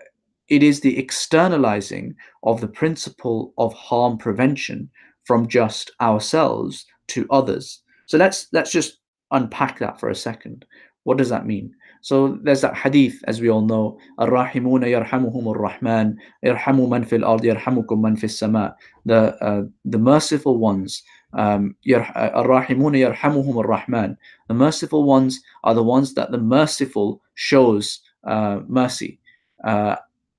it 0.49 0.63
is 0.63 0.81
the 0.81 0.99
externalizing 0.99 2.15
of 2.43 2.61
the 2.61 2.69
principle 2.69 3.55
of 3.57 3.73
harm 3.73 4.19
prevention 4.19 4.91
from 5.25 5.47
just 5.47 5.93
ourselves 6.01 6.87
to 7.09 7.27
others. 7.31 7.83
So 8.07 8.19
let's 8.19 8.49
let's 8.53 8.73
just 8.73 8.99
unpack 9.31 9.79
that 9.79 10.01
for 10.01 10.09
a 10.11 10.15
second. 10.15 10.67
What 11.05 11.19
does 11.19 11.29
that 11.29 11.47
mean? 11.47 11.73
So 12.03 12.39
there's 12.43 12.63
that 12.63 12.77
hadith, 12.77 13.23
as 13.27 13.41
we 13.41 13.51
all 13.51 13.61
know, 13.61 13.99
الراحمون 14.19 14.83
يرحمهم 14.83 15.55
الرحمن 15.55 16.17
يرحم 16.45 16.91
من 16.91 17.05
في 17.05 17.17
الأرض 17.17 17.45
يرحمكم 17.45 18.03
من 18.03 18.17
في 18.17 18.25
السماء. 18.25 18.75
The 19.05 19.37
uh, 19.45 19.63
the 19.85 19.99
merciful 19.99 20.59
ones 20.59 21.03
um, 21.35 21.75
الراحمون 21.87 22.95
يرحمهم 22.95 23.61
الرحمن. 23.65 24.17
The 24.49 24.55
merciful 24.55 25.05
ones 25.05 25.41
are 25.65 25.75
the 25.75 25.83
ones 25.83 26.15
that 26.15 26.31
the 26.31 26.39
merciful 26.39 27.21
shows 27.35 28.01
uh, 28.25 28.61
mercy. 28.69 29.21
Uh, 29.65 29.97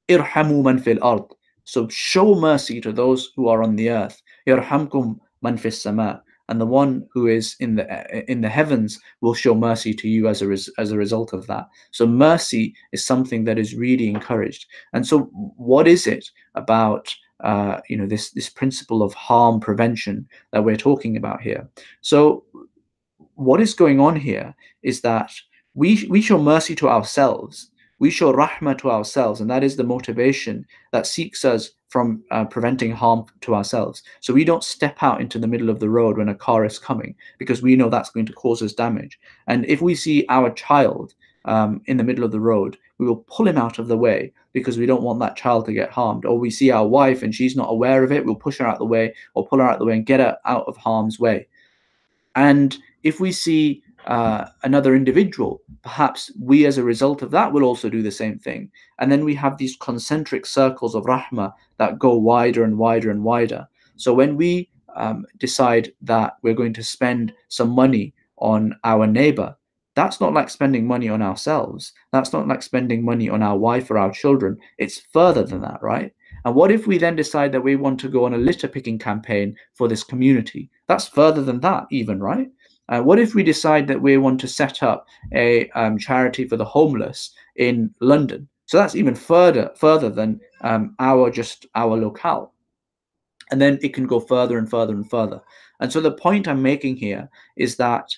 ارحموا 0.10 0.64
من 0.64 0.78
في 0.78 0.98
الأرض. 0.98 1.28
So 1.64 1.88
show 1.90 2.36
mercy 2.36 2.82
to 2.82 2.92
those 2.92 3.32
who 3.36 3.48
are 3.48 3.64
on 3.64 3.76
the 3.76 3.90
earth. 3.90 4.22
يرحمكم 4.48 5.18
من 5.44 5.58
في 5.58 5.68
السماء. 5.68 6.22
And 6.50 6.60
the 6.60 6.66
one 6.66 7.08
who 7.14 7.28
is 7.28 7.56
in 7.62 7.76
the 7.76 8.30
in 8.30 8.42
the 8.42 8.50
heavens 8.50 9.00
will 9.22 9.34
show 9.34 9.56
mercy 9.56 9.94
to 9.94 10.10
you 10.10 10.28
as 10.28 10.42
a 10.42 10.48
res, 10.48 10.70
as 10.78 10.92
a 10.92 10.98
result 10.98 11.32
of 11.32 11.48
that. 11.48 11.70
So 11.92 12.06
mercy 12.06 12.76
is 12.92 13.06
something 13.06 13.46
that 13.46 13.58
is 13.58 13.74
really 13.74 14.10
encouraged. 14.10 14.66
And 14.92 15.08
so, 15.08 15.30
what 15.56 15.88
is 15.88 16.08
it 16.08 16.30
about 16.56 17.16
uh, 17.41 17.81
you 17.89 17.97
know 17.97 18.07
this 18.07 18.31
this 18.31 18.49
principle 18.49 19.03
of 19.03 19.15
harm 19.15 19.61
prevention 19.61 20.29
that 20.53 20.65
we're 20.65 20.77
talking 20.77 21.17
about 21.17 21.41
here. 21.41 21.69
So 22.01 22.45
what 23.35 23.61
is 23.61 23.75
going 23.75 24.01
on 24.01 24.17
here 24.17 24.55
is 24.83 25.01
that 25.03 25.33
we 25.75 26.07
we 26.09 26.21
show 26.21 26.39
mercy 26.39 26.75
to 26.77 26.89
ourselves, 26.89 27.71
we 27.99 28.11
show 28.11 28.33
rahmah 28.33 28.79
to 28.79 28.91
ourselves, 28.91 29.41
and 29.41 29.51
that 29.51 29.65
is 29.65 29.77
the 29.77 29.85
motivation 29.85 30.67
that 30.93 31.07
seeks 31.07 31.45
us 31.45 31.71
from 31.89 32.23
uh, 32.31 32.45
preventing 32.45 32.91
harm 32.91 33.25
to 33.43 33.55
ourselves. 33.55 34.03
So 34.21 34.35
we 34.35 34.45
don't 34.45 34.65
step 34.65 35.03
out 35.03 35.21
into 35.21 35.39
the 35.39 35.47
middle 35.47 35.71
of 35.71 35.79
the 35.79 35.89
road 35.89 36.19
when 36.19 36.29
a 36.29 36.35
car 36.35 36.65
is 36.65 36.79
coming 36.79 37.15
because 37.39 37.63
we 37.63 37.77
know 37.77 37.89
that's 37.89 38.11
going 38.11 38.27
to 38.27 38.33
cause 38.33 38.61
us 38.61 38.73
damage. 38.73 39.19
And 39.47 39.65
if 39.67 39.81
we 39.81 39.95
see 39.95 40.27
our 40.29 40.51
child 40.51 41.15
um, 41.47 41.81
in 41.87 41.97
the 41.97 42.05
middle 42.05 42.25
of 42.25 42.33
the 42.33 42.41
road, 42.41 42.77
we 42.99 43.07
will 43.07 43.25
pull 43.29 43.49
him 43.49 43.57
out 43.57 43.79
of 43.79 43.89
the 43.89 43.97
way 43.97 44.33
because 44.53 44.79
we 44.79 44.87
don't 44.87 45.03
want 45.03 45.21
that 45.21 45.37
child 45.37 45.65
to 45.67 45.73
get 45.73 45.91
harmed. 45.91 46.25
Or 46.25 46.39
we 46.39 46.51
see 46.51 46.71
our 46.71 46.87
wife 46.87 47.23
and 47.23 47.35
she's 47.35 47.57
not 47.57 47.71
aware 47.71 48.05
of 48.05 48.13
it, 48.13 48.25
we'll 48.25 48.35
push 48.35 48.59
her 48.59 48.67
out 48.67 48.75
of 48.75 48.79
the 48.81 48.87
way 48.87 49.15
or 49.35 49.47
pull 49.47 49.59
her 49.59 49.65
out 49.65 49.75
of 49.75 49.79
the 49.79 49.85
way 49.87 49.95
and 49.95 50.07
get 50.07 50.21
her 50.21 50.37
out 50.45 50.65
of 50.67 50.77
harm's 50.77 51.19
way. 51.19 51.47
And 52.35 52.77
if 53.03 53.21
we 53.21 53.33
see 53.33 53.83
uh, 54.07 54.47
another 54.63 54.95
individual, 54.95 55.61
perhaps 55.83 56.31
we 56.41 56.67
as 56.67 56.79
a 56.79 56.85
result 56.85 57.23
of 57.23 57.31
that 57.31 57.53
will 57.53 57.65
also 57.65 57.89
do 57.89 58.03
the 58.03 58.11
same 58.11 58.39
thing. 58.39 58.71
And 58.99 59.11
then 59.11 59.25
we 59.25 59.35
have 59.35 59.59
these 59.59 59.77
concentric 59.77 60.47
circles 60.47 60.95
of 60.95 61.05
rahmah 61.05 61.53
that 61.79 61.99
go 61.99 62.15
wider 62.17 62.65
and 62.65 62.79
wider 62.79 63.11
and 63.11 63.25
wider. 63.25 63.67
So 63.97 64.13
when 64.13 64.37
we 64.37 64.71
um, 64.95 65.27
decide 65.39 65.93
that 66.03 66.37
we're 66.43 66.55
going 66.55 66.75
to 66.75 66.85
spend 66.85 67.33
some 67.49 67.71
money 67.71 68.15
on 68.39 68.75
our 68.85 69.07
neighbor, 69.07 69.57
that's 69.97 70.21
not 70.21 70.35
like 70.35 70.51
spending 70.51 70.87
money 70.87 71.09
on 71.09 71.23
ourselves. 71.23 71.93
That's 72.13 72.33
not 72.33 72.47
like 72.47 72.63
spending 72.63 73.03
money 73.03 73.31
on 73.31 73.43
our 73.43 73.57
wife 73.57 73.91
or 73.91 73.97
our 73.99 74.13
children. 74.13 74.59
It's 74.77 75.01
further 75.13 75.43
than 75.43 75.63
that, 75.63 75.83
right? 75.83 76.13
And 76.45 76.55
what 76.55 76.71
if 76.71 76.87
we 76.87 76.99
then 76.99 77.17
decide 77.17 77.51
that 77.53 77.65
we 77.65 77.77
want 77.77 77.99
to 78.01 78.09
go 78.09 78.27
on 78.27 78.35
a 78.35 78.39
litter 78.39 78.69
picking 78.69 78.99
campaign 78.99 79.57
for 79.75 79.89
this 79.89 80.05
community? 80.05 80.71
That's 80.87 81.09
further 81.09 81.43
than 81.43 81.61
that, 81.61 81.87
even, 81.91 82.21
right? 82.21 82.49
Uh, 82.91 83.01
what 83.01 83.19
if 83.19 83.35
we 83.35 83.43
decide 83.43 83.89
that 83.89 84.01
we 84.01 84.19
want 84.19 84.39
to 84.41 84.49
set 84.49 84.83
up 84.83 85.09
a 85.33 85.69
um, 85.71 85.99
charity 85.99 86.47
for 86.47 86.57
the 86.57 86.65
homeless 86.65 87.33
in 87.57 87.93
London? 88.01 88.49
So 88.67 88.77
that's 88.77 88.95
even 88.95 89.15
further 89.15 89.73
further 89.77 90.11
than 90.11 90.41
um, 90.61 90.95
our 90.99 91.31
just 91.31 91.67
our 91.75 91.97
locale, 91.97 92.53
and 93.51 93.61
then 93.61 93.79
it 93.83 93.95
can 93.95 94.07
go 94.07 94.21
further 94.21 94.59
and 94.59 94.69
further 94.69 94.95
and 94.95 95.09
further. 95.09 95.41
And 95.81 95.93
so 95.93 96.01
the 96.01 96.13
point 96.13 96.49
I'm 96.49 96.63
making 96.63 96.97
here 96.97 97.29
is 97.57 97.77
that 97.77 98.15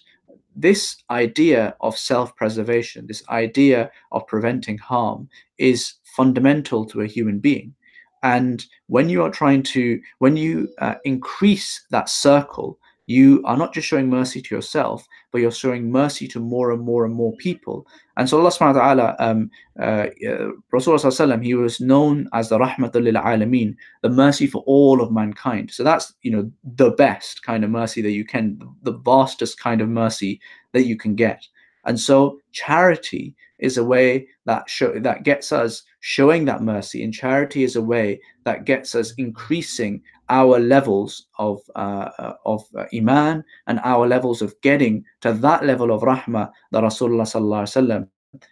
this 0.60 0.96
idea 1.10 1.76
of 1.80 1.96
self-preservation, 1.96 3.06
this 3.06 3.22
idea 3.28 3.90
of 4.12 4.26
preventing 4.26 4.78
harm, 4.78 5.28
is 5.58 5.94
fundamental 6.16 6.84
to 6.86 7.00
a 7.00 7.06
human 7.06 7.38
being. 7.38 7.74
And 8.22 8.64
when 8.88 9.08
you 9.08 9.22
are 9.22 9.30
trying 9.30 9.62
to, 9.74 10.00
when 10.18 10.36
you 10.36 10.68
uh, 10.80 10.96
increase 11.04 11.84
that 11.90 12.08
circle 12.08 12.78
you 13.08 13.42
are 13.46 13.56
not 13.56 13.72
just 13.72 13.88
showing 13.88 14.10
mercy 14.10 14.42
to 14.42 14.54
yourself, 14.54 15.08
but 15.32 15.40
you're 15.40 15.50
showing 15.50 15.90
mercy 15.90 16.28
to 16.28 16.38
more 16.38 16.72
and 16.72 16.82
more 16.82 17.06
and 17.06 17.14
more 17.14 17.32
people. 17.36 17.86
And 18.18 18.28
so 18.28 18.38
Allah 18.38 18.50
subhanahu 18.50 18.74
wa 18.74 18.80
ta'ala, 18.80 19.16
um, 19.18 19.50
uh, 19.80 20.08
uh, 20.28 20.50
Rasulullah 20.70 21.42
he 21.42 21.54
was 21.54 21.80
known 21.80 22.28
as 22.34 22.50
the 22.50 22.58
rahmatul 22.58 23.04
lil 23.04 23.14
alameen, 23.14 23.74
the 24.02 24.10
mercy 24.10 24.46
for 24.46 24.62
all 24.66 25.00
of 25.00 25.10
mankind. 25.10 25.70
So 25.70 25.82
that's, 25.82 26.12
you 26.20 26.30
know, 26.30 26.52
the 26.76 26.90
best 26.90 27.42
kind 27.42 27.64
of 27.64 27.70
mercy 27.70 28.02
that 28.02 28.12
you 28.12 28.26
can, 28.26 28.60
the 28.82 28.92
vastest 28.92 29.58
kind 29.58 29.80
of 29.80 29.88
mercy 29.88 30.38
that 30.72 30.84
you 30.84 30.96
can 30.98 31.14
get. 31.14 31.48
And 31.88 31.98
so 31.98 32.38
charity 32.52 33.34
is 33.58 33.78
a 33.78 33.82
way 33.82 34.28
that 34.44 34.68
show, 34.68 34.98
that 35.00 35.24
gets 35.24 35.52
us 35.52 35.82
showing 36.00 36.44
that 36.44 36.62
mercy, 36.62 37.02
and 37.02 37.14
charity 37.14 37.64
is 37.64 37.76
a 37.76 37.82
way 37.82 38.20
that 38.44 38.66
gets 38.66 38.94
us 38.94 39.14
increasing 39.16 40.02
our 40.28 40.58
levels 40.60 41.26
of 41.38 41.58
uh, 41.74 42.10
uh 42.18 42.34
of 42.44 42.62
iman 42.94 43.42
and 43.66 43.80
our 43.84 44.06
levels 44.06 44.42
of 44.42 44.54
getting 44.60 45.02
to 45.22 45.32
that 45.32 45.64
level 45.64 45.90
of 45.90 46.02
rahmah 46.02 46.50
that 46.72 46.84
Rasulullah 46.84 47.26
sallallahu 47.26 48.06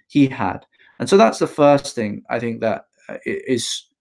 he 0.09 0.27
had. 0.27 0.65
And 0.99 1.07
so 1.07 1.19
that's 1.19 1.39
the 1.39 1.47
first 1.47 1.95
thing 1.95 2.23
I 2.31 2.41
think 2.41 2.61
that 2.63 2.87
uh, 3.11 3.19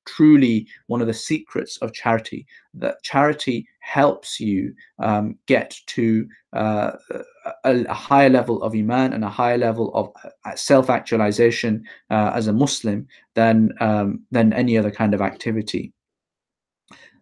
truly 0.06 0.67
one 0.88 1.02
of 1.02 1.08
the 1.08 1.13
secrets 1.13 1.78
of 1.78 1.91
charity 1.91 2.48
that 2.74 3.04
charity 3.04 3.67
helps 3.82 4.39
you 4.39 4.74
um, 5.00 5.38
get 5.45 5.78
to 5.88 6.28
uh, 6.54 6.91
a, 7.63 7.86
a, 7.86 7.93
higher 7.93 8.29
level 8.29 8.62
of 8.63 8.73
iman 8.73 9.13
and 9.13 9.23
a 9.23 9.29
higher 9.29 9.58
level 9.58 9.93
of 9.93 10.12
uh, 10.45 10.55
self-actualization 10.55 11.84
uh, 12.10 12.31
as 12.34 12.47
a 12.47 12.53
muslim 12.53 13.08
than 13.36 13.71
um, 13.79 14.23
than 14.31 14.53
any 14.53 14.77
other 14.77 14.91
kind 14.91 15.13
of 15.13 15.21
activity. 15.21 15.93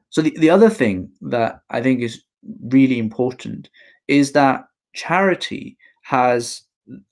So 0.10 0.22
the, 0.22 0.36
the 0.38 0.50
other 0.50 0.70
thing 0.70 1.10
that 1.22 1.62
i 1.70 1.82
think 1.82 2.02
is 2.02 2.24
really 2.66 3.00
important 3.00 3.70
is 4.08 4.32
that 4.34 4.66
charity 4.94 5.78
has 6.04 6.64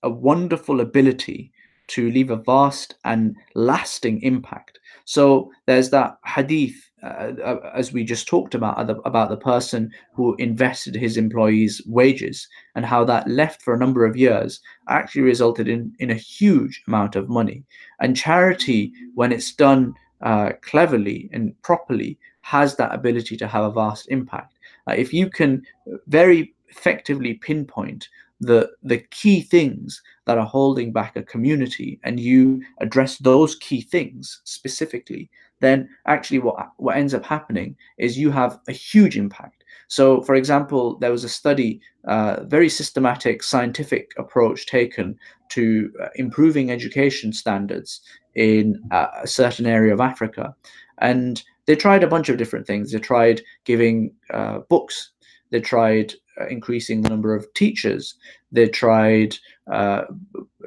a 0.04 0.10
wonderful 0.10 0.82
ability 0.82 1.52
to 1.88 2.12
leave 2.12 2.30
a 2.30 2.38
vast 2.38 2.95
and 3.04 3.36
lasting 3.54 4.21
impact. 4.21 4.80
So 5.06 5.52
there's 5.65 5.89
that 5.89 6.17
hadith, 6.26 6.89
uh, 7.04 7.34
uh, 7.44 7.72
as 7.74 7.92
we 7.92 8.04
just 8.04 8.28
talked 8.28 8.54
about, 8.54 8.90
about 9.06 9.30
the 9.30 9.38
person 9.38 9.92
who 10.14 10.36
invested 10.36 10.96
his 10.96 11.18
employees' 11.18 11.82
wages 11.88 12.48
and 12.76 12.86
how 12.86 13.04
that 13.04 13.28
left 13.28 13.62
for 13.62 13.74
a 13.74 13.80
number 13.80 14.06
of 14.06 14.16
years 14.16 14.60
actually 14.88 15.24
resulted 15.24 15.68
in, 15.68 15.94
in 16.00 16.12
a 16.12 16.16
huge 16.16 16.84
amount 16.88 17.16
of 17.16 17.30
money. 17.30 17.64
And 18.00 18.16
charity, 18.16 18.94
when 19.16 19.32
it's 19.32 19.52
done 19.52 19.96
uh, 20.22 20.52
cleverly 20.62 21.30
and 21.34 21.60
properly, 21.64 22.20
has 22.42 22.76
that 22.76 22.94
ability 22.94 23.36
to 23.38 23.48
have 23.48 23.64
a 23.64 23.72
vast 23.72 24.08
impact. 24.10 24.60
Uh, 24.88 24.94
if 24.94 25.12
you 25.12 25.30
can 25.30 25.64
very 26.08 26.54
effectively 26.70 27.34
pinpoint 27.36 28.08
the 28.42 28.72
the 28.82 28.98
key 29.12 29.42
things 29.42 30.02
that 30.26 30.38
are 30.38 30.46
holding 30.46 30.92
back 30.92 31.16
a 31.16 31.24
community 31.24 32.00
and 32.04 32.20
you 32.20 32.62
address 32.80 33.18
those 33.18 33.56
key 33.56 33.82
things 33.82 34.42
specifically 34.46 35.30
then 35.62 35.89
actually 36.06 36.39
what 36.39 36.71
what 36.78 36.97
ends 36.97 37.13
up 37.13 37.26
happening 37.26 37.76
is 37.97 38.17
you 38.17 38.32
have 38.32 38.60
a 38.67 38.71
huge 38.71 39.17
impact. 39.17 39.63
So 39.88 40.21
for 40.21 40.36
example 40.36 40.97
there 41.00 41.12
was 41.12 41.24
a 41.24 41.30
study 41.30 41.80
uh, 42.06 42.43
very 42.45 42.69
systematic 42.69 43.43
scientific 43.43 44.12
approach 44.17 44.65
taken 44.65 45.17
to 45.50 45.91
uh, 46.02 46.08
improving 46.15 46.71
education 46.71 47.32
standards 47.34 48.02
in 48.36 48.82
a 48.91 49.28
certain 49.28 49.65
area 49.65 49.93
of 49.93 50.00
africa. 50.00 50.56
And 51.00 51.43
they 51.65 51.76
tried 51.76 52.04
a 52.04 52.08
bunch 52.08 52.30
of 52.30 52.38
different 52.38 52.67
things. 52.67 52.91
They 52.91 53.00
tried 53.00 53.41
giving 53.65 54.13
uh, 54.32 54.60
books. 54.69 55.12
They 55.52 55.62
tried 55.62 56.13
uh, 56.13 56.17
increasing 56.50 57.02
the 57.02 57.10
number 57.10 57.36
of 57.36 57.52
teachers. 57.54 58.15
They 58.52 58.67
tried 58.67 59.36
uh, 59.72 60.04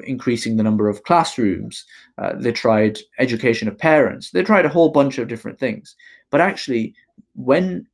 increasing 0.06 0.56
the 0.56 0.62
number 0.62 0.88
of 0.88 1.02
classrooms. 1.04 1.84
Uh, 2.18 2.32
they 2.36 2.52
tried 2.52 2.98
education 3.18 3.68
of 3.68 3.78
parents. 3.78 4.30
They 4.30 4.42
tried 4.42 4.66
a 4.66 4.70
whole 4.70 4.90
bunch 4.90 5.18
of 5.18 5.28
different 5.28 5.58
things. 5.58 5.96
But 6.30 6.40
actually, 6.40 6.94
when 7.34 7.86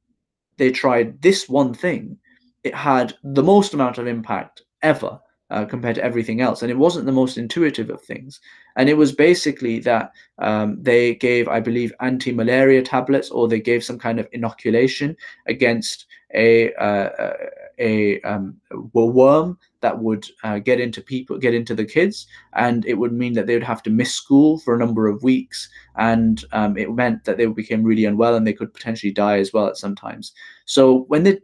they 0.57 0.71
tried 0.71 1.21
this 1.23 1.49
one 1.49 1.75
thing, 1.75 2.19
it 2.65 2.75
had 2.75 3.15
the 3.23 3.43
most 3.43 3.75
amount 3.75 3.99
of 3.99 4.07
impact 4.07 4.63
ever 4.83 5.19
uh, 5.51 5.65
compared 5.65 5.97
to 5.97 6.05
everything 6.05 6.41
else. 6.41 6.63
And 6.63 6.71
it 6.71 6.79
wasn't 6.79 7.07
the 7.07 7.13
most 7.13 7.37
intuitive 7.37 7.91
of 7.91 8.01
things. 8.03 8.41
And 8.77 8.89
it 8.89 8.97
was 8.97 9.13
basically 9.13 9.81
that 9.81 10.13
um, 10.39 10.81
they 10.81 11.15
gave, 11.17 11.49
I 11.49 11.61
believe, 11.61 11.93
anti 12.01 12.33
malaria 12.33 12.83
tablets 12.83 13.31
or 13.31 13.49
they 13.49 13.61
gave 13.61 13.85
some 13.85 13.99
kind 13.99 14.21
of 14.21 14.29
inoculation 14.33 15.17
against 15.49 16.07
a, 16.35 16.73
uh, 16.75 17.33
a, 17.81 18.21
um, 18.21 18.57
a 18.71 18.79
worm 18.79 19.59
that 19.81 19.99
would 19.99 20.27
uh, 20.45 20.59
get 20.59 20.79
into 20.79 21.01
people, 21.01 21.39
get 21.39 21.55
into 21.55 21.75
the 21.75 21.85
kids, 21.85 22.27
and 22.53 22.85
it 22.87 22.95
would 22.95 23.13
mean 23.13 23.33
that 23.33 23.47
they 23.47 23.55
would 23.55 23.63
have 23.63 23.83
to 23.85 23.91
miss 23.91 24.15
school 24.15 24.59
for 24.59 24.75
a 24.75 24.79
number 24.79 25.09
of 25.09 25.23
weeks, 25.23 25.69
and 25.97 26.45
um, 26.53 26.77
it 26.77 26.93
meant 26.93 27.25
that 27.25 27.39
they 27.39 27.47
became 27.47 27.83
really 27.83 28.05
unwell 28.05 28.35
and 28.37 28.47
they 28.47 28.53
could 28.53 28.73
potentially 28.73 29.13
die 29.13 29.39
as 29.39 29.53
well 29.53 29.67
at 29.67 29.77
sometimes. 29.77 30.33
So 30.67 31.05
when 31.09 31.25
they 31.25 31.39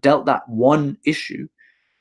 dealt 0.00 0.26
that 0.26 0.48
one 0.48 0.96
issue, 1.04 1.46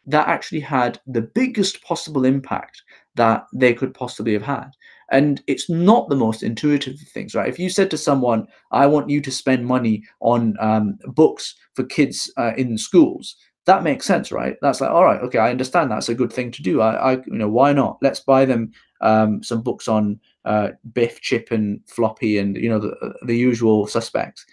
that 0.08 0.28
actually 0.28 0.60
had 0.60 1.00
the 1.08 1.22
biggest 1.22 1.84
possible 1.84 2.26
impact 2.26 2.84
that 3.16 3.46
they 3.54 3.74
could 3.74 3.94
possibly 3.94 4.34
have 4.34 4.44
had. 4.44 4.70
And 5.12 5.42
it's 5.48 5.70
not 5.70 6.10
the 6.10 6.16
most 6.16 6.44
intuitive 6.44 6.96
of 6.96 7.08
things, 7.10 7.36
right? 7.36 7.50
If 7.50 7.60
you 7.60 7.70
said 7.70 7.92
to 7.92 7.98
someone, 7.98 8.48
I 8.72 8.88
want 8.88 9.10
you 9.10 9.22
to 9.22 9.32
spend 9.32 9.66
money 9.66 10.04
on 10.20 10.56
um, 10.60 10.98
books 11.06 11.56
for 11.74 11.84
kids 11.84 12.32
uh, 12.38 12.54
in 12.58 12.78
schools, 12.78 13.36
that 13.65 13.84
makes 13.84 14.06
sense, 14.06 14.32
right? 14.32 14.58
That's 14.62 14.80
like, 14.80 14.91
all 14.91 15.04
right, 15.04 15.21
okay, 15.21 15.39
I 15.39 15.49
understand 15.49 15.91
that's 15.91 16.10
a 16.10 16.15
good 16.15 16.32
thing 16.32 16.51
to 16.51 16.62
do. 16.62 16.82
I, 16.82 17.13
I 17.13 17.15
you 17.25 17.38
know, 17.38 17.49
why 17.49 17.73
not? 17.73 17.97
Let's 18.01 18.19
buy 18.19 18.45
them 18.45 18.71
um, 19.01 19.43
some 19.43 19.62
books 19.62 19.88
on 19.88 20.19
uh, 20.45 20.69
Biff, 20.93 21.21
Chip, 21.21 21.51
and 21.51 21.80
Floppy, 21.88 22.38
and 22.38 22.56
you 22.56 22.69
know 22.69 22.80
the 22.80 23.13
the 23.23 23.36
usual 23.36 23.88
suspects. 23.88 24.45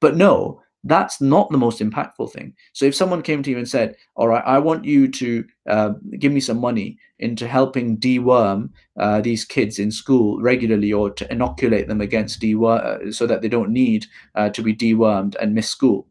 But 0.00 0.16
no, 0.16 0.62
that's 0.84 1.20
not 1.20 1.50
the 1.50 1.58
most 1.58 1.80
impactful 1.80 2.32
thing. 2.32 2.54
So 2.72 2.86
if 2.86 2.94
someone 2.94 3.22
came 3.22 3.42
to 3.42 3.50
you 3.50 3.58
and 3.58 3.68
said, 3.68 3.96
"All 4.16 4.28
right, 4.28 4.42
I 4.44 4.58
want 4.58 4.84
you 4.84 5.08
to 5.08 5.44
uh, 5.68 5.90
give 6.18 6.32
me 6.32 6.40
some 6.40 6.58
money 6.58 6.98
into 7.20 7.46
helping 7.46 7.98
deworm 7.98 8.70
uh, 8.98 9.20
these 9.20 9.44
kids 9.44 9.78
in 9.78 9.92
school 9.92 10.40
regularly, 10.40 10.92
or 10.92 11.10
to 11.10 11.32
inoculate 11.32 11.86
them 11.86 12.00
against 12.00 12.40
deworm, 12.40 13.08
uh, 13.08 13.12
so 13.12 13.26
that 13.26 13.42
they 13.42 13.48
don't 13.48 13.70
need 13.70 14.06
uh, 14.34 14.48
to 14.50 14.62
be 14.62 14.74
dewormed 14.74 15.36
and 15.40 15.54
miss 15.54 15.68
school," 15.68 16.08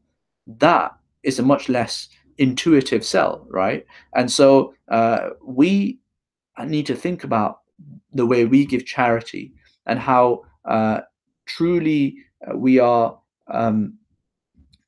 that 0.48 0.96
is 1.24 1.40
a 1.40 1.44
much 1.44 1.68
less 1.68 2.08
intuitive 2.40 3.06
sell, 3.06 3.46
right? 3.50 3.86
And 4.16 4.32
so 4.32 4.74
uh, 4.90 5.30
we 5.46 6.00
need 6.66 6.88
to 6.88 6.96
think 6.96 7.24
about 7.24 7.60
the 8.12 8.26
way 8.26 8.46
we 8.46 8.66
give 8.66 8.86
charity 8.86 9.54
and 9.86 10.00
how 10.00 10.42
uh, 10.66 11.02
truly 11.46 12.16
we 12.56 12.80
are. 12.80 13.18
Um, 13.54 14.00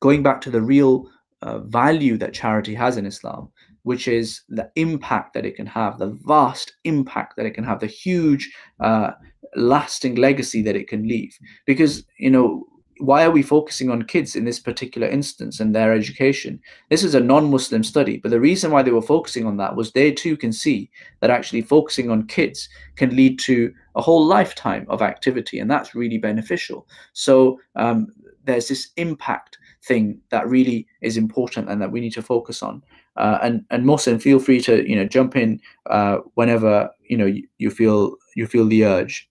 going 0.01 0.23
back 0.23 0.41
to 0.41 0.49
the 0.49 0.61
real 0.61 1.07
uh, 1.43 1.59
value 1.59 2.17
that 2.17 2.33
charity 2.33 2.73
has 2.73 2.97
in 2.97 3.05
Islam, 3.05 3.49
which 3.83 4.07
is 4.07 4.41
the 4.49 4.69
impact 4.75 5.33
that 5.33 5.45
it 5.45 5.55
can 5.55 5.67
have, 5.67 5.97
the 5.97 6.17
vast 6.25 6.73
impact 6.83 7.35
that 7.37 7.45
it 7.45 7.51
can 7.51 7.63
have, 7.63 7.79
the 7.79 7.87
huge 7.87 8.51
uh, 8.79 9.11
lasting 9.55 10.15
legacy 10.15 10.61
that 10.63 10.75
it 10.75 10.87
can 10.87 11.07
leave. 11.07 11.37
Because, 11.65 12.03
you 12.17 12.29
know, 12.29 12.65
why 13.01 13.23
are 13.23 13.31
we 13.31 13.41
focusing 13.41 13.89
on 13.89 14.03
kids 14.03 14.35
in 14.35 14.45
this 14.45 14.59
particular 14.59 15.07
instance 15.07 15.59
and 15.59 15.75
their 15.75 15.93
education? 15.93 16.59
This 16.89 17.03
is 17.03 17.15
a 17.15 17.19
non 17.19 17.49
Muslim 17.49 17.83
study, 17.83 18.17
but 18.17 18.29
the 18.31 18.39
reason 18.39 18.71
why 18.71 18.83
they 18.83 18.91
were 18.91 19.01
focusing 19.01 19.45
on 19.45 19.57
that 19.57 19.75
was 19.75 19.91
they 19.91 20.11
too 20.11 20.37
can 20.37 20.53
see 20.53 20.89
that 21.19 21.31
actually 21.31 21.63
focusing 21.63 22.11
on 22.11 22.27
kids 22.27 22.69
can 22.95 23.15
lead 23.15 23.39
to 23.39 23.73
a 23.95 24.01
whole 24.01 24.25
lifetime 24.25 24.85
of 24.87 25.01
activity, 25.01 25.59
and 25.59 25.69
that's 25.69 25.95
really 25.95 26.17
beneficial. 26.17 26.87
So 27.13 27.59
um, 27.75 28.07
there's 28.45 28.67
this 28.67 28.89
impact 28.97 29.57
thing 29.83 30.19
that 30.29 30.47
really 30.47 30.87
is 31.01 31.17
important 31.17 31.69
and 31.69 31.81
that 31.81 31.91
we 31.91 31.99
need 31.99 32.13
to 32.13 32.21
focus 32.21 32.61
on. 32.61 32.83
Uh, 33.17 33.39
and 33.41 33.65
and 33.71 33.85
Mohsin, 33.85 34.21
feel 34.21 34.39
free 34.39 34.61
to 34.61 34.87
you 34.89 34.95
know 34.95 35.05
jump 35.05 35.35
in 35.35 35.59
uh, 35.89 36.17
whenever 36.35 36.89
you 37.09 37.17
know 37.17 37.25
you, 37.25 37.47
you, 37.57 37.69
feel 37.69 38.15
you 38.35 38.47
feel 38.47 38.65
the 38.65 38.85
urge. 38.85 39.29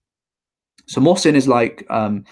So 0.87 1.01
Mohsin 1.01 1.35
is 1.35 1.47
like 1.47 1.85
um, 1.89 2.25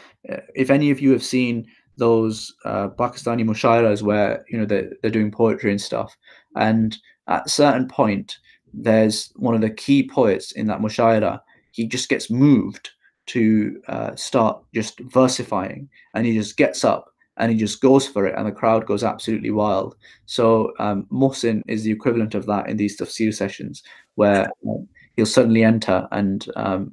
if 0.56 0.70
any 0.70 0.92
of 0.92 1.00
you 1.00 1.12
have 1.12 1.24
seen 1.24 1.68
those 1.98 2.54
uh, 2.66 2.90
Pakistani 2.90 3.44
mushairas 3.44 4.02
where 4.02 4.46
you 4.50 4.58
know 4.58 4.66
they're, 4.66 4.92
they're 5.02 5.12
doing 5.12 5.32
poetry 5.32 5.72
and 5.72 5.82
stuff, 5.82 6.16
and 6.56 6.98
at 7.28 7.46
a 7.46 7.50
certain 7.50 7.88
point 7.88 8.38
there's 8.74 9.32
one 9.36 9.56
of 9.56 9.62
the 9.62 9.70
key 9.70 10.08
poets 10.08 10.52
in 10.54 10.68
that 10.68 10.80
mushaira. 10.80 11.40
He 11.72 11.88
just 11.88 12.10
gets 12.10 12.30
moved 12.30 12.90
to 13.28 13.82
uh, 13.88 14.16
start 14.16 14.64
just 14.74 15.00
versifying, 15.00 15.88
and 16.14 16.26
he 16.26 16.34
just 16.34 16.58
gets 16.58 16.84
up 16.84 17.06
and 17.40 17.52
he 17.52 17.58
just 17.58 17.82
goes 17.82 18.06
for 18.06 18.28
it, 18.28 18.36
and 18.38 18.46
the 18.46 18.52
crowd 18.52 18.86
goes 18.86 19.04
absolutely 19.04 19.50
wild. 19.50 19.96
So 20.26 20.74
um, 20.78 21.08
Mohsin 21.12 21.62
is 21.68 21.84
the 21.84 21.92
equivalent 21.92 22.36
of 22.36 22.46
that 22.48 22.70
in 22.70 22.76
these 22.76 23.00
tafsir 23.00 23.34
sessions, 23.34 23.82
where 24.16 24.50
um, 24.68 24.88
he'll 25.16 25.26
suddenly 25.26 25.64
enter, 25.64 26.08
and 26.12 26.46
um, 26.58 26.92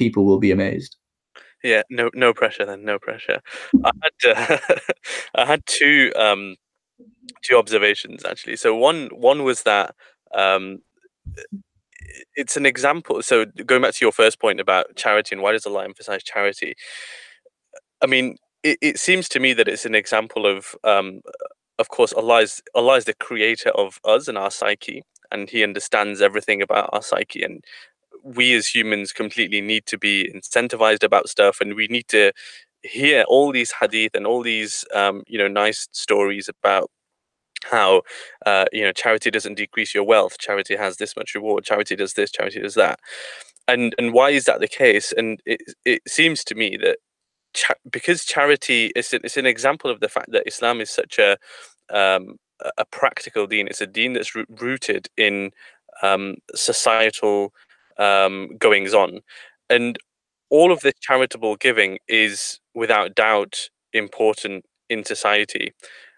people 0.00 0.24
will 0.24 0.38
be 0.38 0.50
amazed. 0.50 0.96
Yeah, 1.62 1.82
no, 1.90 2.10
no 2.14 2.32
pressure 2.32 2.64
then, 2.64 2.84
no 2.84 2.98
pressure. 2.98 3.40
I 3.84 3.90
had, 4.02 4.36
uh, 4.36 4.58
I 5.34 5.44
had 5.44 5.62
two, 5.66 6.10
um, 6.16 6.56
two 7.42 7.56
observations 7.58 8.24
actually. 8.24 8.56
So 8.56 8.74
one, 8.74 9.10
one 9.12 9.44
was 9.44 9.62
that 9.64 9.94
um, 10.34 10.78
it's 12.34 12.56
an 12.56 12.64
example. 12.64 13.22
So 13.22 13.44
going 13.44 13.82
back 13.82 13.92
to 13.92 14.04
your 14.04 14.12
first 14.12 14.40
point 14.40 14.58
about 14.58 14.96
charity 14.96 15.34
and 15.34 15.42
why 15.42 15.52
does 15.52 15.64
the 15.64 15.70
Allah 15.70 15.84
emphasize 15.84 16.22
charity? 16.22 16.74
I 18.02 18.06
mean, 18.06 18.36
it, 18.62 18.78
it 18.80 18.98
seems 18.98 19.28
to 19.28 19.40
me 19.40 19.52
that 19.52 19.68
it's 19.68 19.84
an 19.84 19.94
example 19.94 20.46
of 20.46 20.74
um, 20.82 21.20
of 21.78 21.90
course 21.90 22.14
Allah 22.14 22.40
is 22.40 22.62
Allah 22.74 22.96
is 22.96 23.04
the 23.04 23.14
creator 23.14 23.70
of 23.70 24.00
us 24.04 24.28
and 24.28 24.38
our 24.38 24.50
psyche 24.50 25.02
and 25.30 25.48
he 25.48 25.62
understands 25.62 26.20
everything 26.20 26.62
about 26.62 26.90
our 26.92 27.02
psyche 27.02 27.42
and 27.42 27.62
we 28.22 28.54
as 28.54 28.66
humans 28.66 29.12
completely 29.12 29.60
need 29.60 29.86
to 29.86 29.98
be 29.98 30.30
incentivized 30.34 31.02
about 31.02 31.28
stuff 31.28 31.60
and 31.60 31.74
we 31.74 31.86
need 31.88 32.08
to 32.08 32.32
hear 32.82 33.24
all 33.28 33.52
these 33.52 33.72
hadith 33.80 34.14
and 34.14 34.26
all 34.26 34.42
these 34.42 34.84
um, 34.94 35.22
you 35.26 35.38
know 35.38 35.48
nice 35.48 35.88
stories 35.92 36.48
about 36.48 36.90
how 37.70 38.02
uh, 38.46 38.64
you 38.72 38.82
know 38.82 38.92
charity 38.92 39.30
doesn't 39.30 39.54
decrease 39.56 39.94
your 39.94 40.04
wealth 40.04 40.38
charity 40.38 40.76
has 40.76 40.96
this 40.96 41.16
much 41.16 41.34
reward 41.34 41.64
charity 41.64 41.96
does 41.96 42.14
this 42.14 42.30
charity 42.30 42.60
does 42.60 42.74
that 42.74 42.98
and 43.68 43.94
and 43.98 44.12
why 44.12 44.30
is 44.30 44.44
that 44.44 44.60
the 44.60 44.68
case 44.68 45.12
and 45.12 45.40
it, 45.46 45.60
it 45.84 46.02
seems 46.08 46.42
to 46.44 46.54
me 46.54 46.76
that 46.76 46.98
cha- 47.54 47.74
because 47.90 48.24
charity 48.24 48.92
is 48.96 49.12
it's 49.12 49.36
an 49.36 49.46
example 49.46 49.90
of 49.90 50.00
the 50.00 50.08
fact 50.08 50.30
that 50.32 50.46
Islam 50.46 50.80
is 50.80 50.90
such 50.90 51.18
a 51.18 51.36
um, 51.90 52.36
a 52.78 52.84
practical 52.84 53.46
deen. 53.46 53.68
It's 53.68 53.80
a 53.80 53.86
deen 53.86 54.12
that's 54.12 54.34
rooted 54.34 55.08
in 55.16 55.50
um, 56.02 56.36
societal 56.54 57.52
um, 58.00 58.56
goings 58.58 58.94
on, 58.94 59.20
and 59.70 59.98
all 60.50 60.72
of 60.72 60.80
this 60.80 60.94
charitable 61.00 61.56
giving 61.56 61.98
is 62.08 62.60
without 62.74 63.14
doubt 63.14 63.70
important 63.92 64.64
in 64.88 65.04
society. 65.04 65.72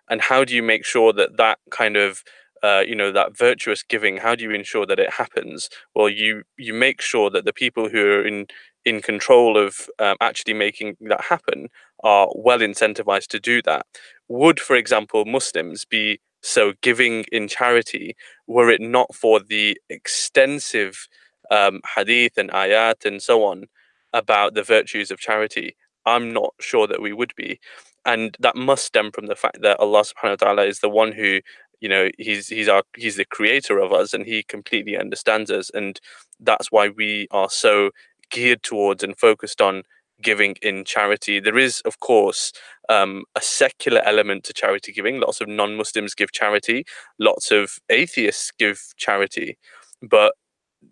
And 0.09 0.21
how 0.21 0.45
do 0.45 0.55
you 0.55 0.63
make 0.63 0.85
sure 0.85 1.13
that 1.15 1.37
that 1.37 1.59
kind 1.71 1.97
of 1.97 2.23
uh, 2.63 2.85
you 2.87 2.95
know 2.95 3.11
that 3.13 3.37
virtuous 3.37 3.83
giving 3.83 4.19
how 4.19 4.37
do 4.37 4.45
you 4.45 4.53
ensure 4.53 4.87
that 4.87 5.01
it 5.01 5.13
happens 5.15 5.69
well 5.97 6.09
you 6.09 6.45
you 6.57 6.73
make 6.73 7.01
sure 7.03 7.29
that 7.29 7.45
the 7.45 7.53
people 7.53 7.89
who 7.89 7.99
are 8.07 8.25
in 8.27 8.47
in 8.85 9.01
control 9.03 9.59
of 9.59 9.89
um, 9.99 10.17
actually 10.21 10.55
making 10.55 10.97
that 11.01 11.21
happen 11.23 11.69
are 12.05 12.29
well 12.35 12.59
incentivized 12.59 13.29
to 13.29 13.39
do 13.41 13.63
that. 13.63 13.87
Would, 14.29 14.59
for 14.61 14.77
example, 14.77 15.25
Muslims 15.25 15.85
be 15.85 16.21
so 16.43 16.73
giving 16.83 17.25
in 17.31 17.47
charity 17.49 18.17
were 18.49 18.71
it 18.71 18.81
not 18.81 19.15
for 19.15 19.39
the 19.41 19.79
extensive 19.89 21.07
um, 21.53 21.83
hadith 21.97 22.39
and 22.39 22.51
ayat 22.53 23.07
and 23.07 23.23
so 23.23 23.45
on 23.45 23.67
about 24.15 24.55
the 24.55 24.65
virtues 24.65 25.13
of 25.13 25.21
charity? 25.21 25.77
I'm 26.07 26.33
not 26.35 26.55
sure 26.61 26.89
that 26.89 27.03
we 27.03 27.15
would 27.15 27.35
be. 27.37 27.61
And 28.07 28.37
that 28.41 28.57
must 28.57 28.87
stem 28.87 29.13
from 29.13 29.27
the 29.29 29.37
fact 29.37 29.63
that 29.63 29.81
Allah 29.81 30.03
subhanahu 30.05 30.43
wa 30.43 30.47
ta'ala 30.47 30.65
is 30.67 30.81
the 30.81 30.91
one 30.91 31.13
who 31.13 31.41
you 31.81 31.91
know 31.91 32.11
he's 32.19 32.49
he's 32.49 32.69
our 32.69 32.85
he's 32.97 33.17
the 33.17 33.27
creator 33.27 33.79
of 33.81 33.93
us 33.93 34.15
and 34.15 34.27
he 34.27 34.45
completely 34.45 34.99
understands 34.99 35.51
us 35.51 35.71
and 35.75 36.01
that's 36.41 36.73
why 36.73 36.89
we 36.91 37.29
are 37.33 37.51
so 37.51 37.91
geared 38.31 38.63
towards 38.65 39.05
and 39.05 39.19
focused 39.19 39.63
on 39.63 39.85
giving 40.23 40.57
in 40.63 40.85
charity 40.85 41.41
there 41.41 41.59
is 41.59 41.83
of 41.83 42.01
course 42.01 42.53
um, 42.91 43.25
a 43.37 43.43
secular 43.43 44.03
element 44.05 44.45
to 44.45 44.55
charity 44.55 44.93
giving 44.93 45.21
lots 45.21 45.41
of 45.41 45.49
non-muslims 45.49 46.15
give 46.15 46.33
charity 46.33 46.85
lots 47.21 47.51
of 47.53 47.79
atheists 47.91 48.53
give 48.59 48.81
charity 48.97 49.59
but 50.03 50.35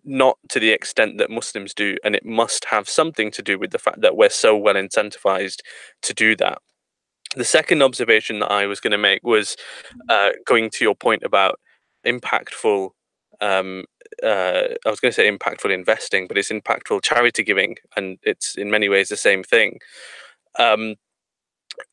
not 0.04 0.38
to 0.48 0.60
the 0.60 0.70
extent 0.70 1.18
that 1.18 1.30
Muslims 1.30 1.74
do, 1.74 1.96
and 2.04 2.14
it 2.14 2.24
must 2.24 2.64
have 2.66 2.88
something 2.88 3.30
to 3.32 3.42
do 3.42 3.58
with 3.58 3.70
the 3.70 3.78
fact 3.78 4.00
that 4.00 4.16
we're 4.16 4.30
so 4.30 4.56
well 4.56 4.74
incentivized 4.74 5.60
to 6.02 6.14
do 6.14 6.36
that. 6.36 6.58
The 7.36 7.44
second 7.44 7.82
observation 7.82 8.40
that 8.40 8.50
I 8.50 8.66
was 8.66 8.80
going 8.80 8.90
to 8.90 8.98
make 8.98 9.22
was 9.22 9.56
uh, 10.08 10.30
going 10.46 10.70
to 10.70 10.84
your 10.84 10.94
point 10.94 11.22
about 11.22 11.60
impactful. 12.04 12.90
Um, 13.40 13.84
uh, 14.22 14.62
I 14.84 14.90
was 14.90 15.00
going 15.00 15.12
to 15.12 15.12
say 15.12 15.30
impactful 15.30 15.72
investing, 15.72 16.26
but 16.26 16.36
it's 16.36 16.50
impactful 16.50 17.02
charity 17.02 17.44
giving, 17.44 17.76
and 17.96 18.18
it's 18.22 18.56
in 18.56 18.70
many 18.70 18.88
ways 18.88 19.08
the 19.08 19.16
same 19.16 19.44
thing. 19.44 19.78
Um, 20.58 20.96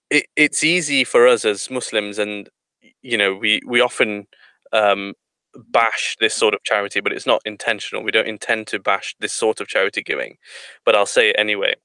it, 0.10 0.26
it's 0.36 0.64
easy 0.64 1.04
for 1.04 1.28
us 1.28 1.46
as 1.46 1.70
Muslims, 1.70 2.18
and 2.18 2.50
you 3.02 3.18
know, 3.18 3.36
we 3.36 3.62
we 3.68 3.80
often 3.80 4.28
um, 4.74 5.14
bash 5.72 6.16
this 6.20 6.34
sort 6.34 6.54
of 6.54 6.64
charity, 6.64 7.00
but 7.00 7.12
it's 7.12 7.26
not 7.26 7.42
intentional. 7.46 8.04
We 8.04 8.12
don't 8.12 8.28
intend 8.28 8.68
to 8.68 8.80
bash 8.80 9.16
this 9.20 9.34
sort 9.34 9.62
of 9.62 9.68
charity 9.68 10.02
giving, 10.04 10.38
but 10.86 10.96
I'll 10.96 11.06
say 11.06 11.30
it 11.30 11.36
anyway. 11.38 11.76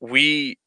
We, 0.00 0.58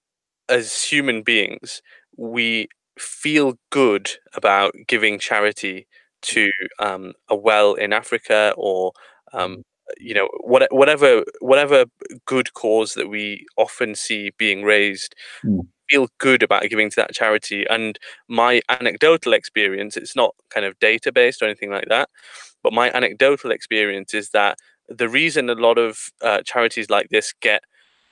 as 0.49 0.83
human 0.83 1.23
beings, 1.23 1.81
we 2.17 2.67
feel 2.99 3.55
good 3.71 4.11
about 4.35 4.73
giving 4.87 5.19
charity 5.19 5.87
to 6.23 6.51
um, 6.79 7.13
a 7.29 7.35
well 7.35 7.73
in 7.73 7.93
Africa 7.93 8.53
or 8.57 8.91
um, 9.33 9.63
you 9.97 10.13
know 10.13 10.29
what, 10.41 10.67
whatever 10.71 11.23
whatever 11.39 11.85
good 12.25 12.53
cause 12.53 12.93
that 12.93 13.09
we 13.09 13.45
often 13.57 13.95
see 13.95 14.31
being 14.37 14.63
raised. 14.63 15.15
Mm 15.43 15.61
feel 15.91 16.09
good 16.19 16.43
about 16.43 16.63
giving 16.69 16.89
to 16.91 16.97
that 16.97 17.13
charity. 17.13 17.65
And 17.69 17.99
my 18.29 18.61
anecdotal 18.69 19.33
experience, 19.33 19.97
it's 19.97 20.15
not 20.15 20.35
kind 20.49 20.65
of 20.65 20.79
data 20.79 21.11
based 21.11 21.41
or 21.41 21.45
anything 21.45 21.71
like 21.71 21.87
that, 21.89 22.09
but 22.63 22.73
my 22.73 22.91
anecdotal 22.91 23.51
experience 23.51 24.13
is 24.13 24.29
that 24.31 24.57
the 24.89 25.09
reason 25.09 25.49
a 25.49 25.55
lot 25.55 25.77
of 25.77 25.99
uh, 26.21 26.41
charities 26.45 26.89
like 26.89 27.09
this 27.09 27.33
get 27.41 27.63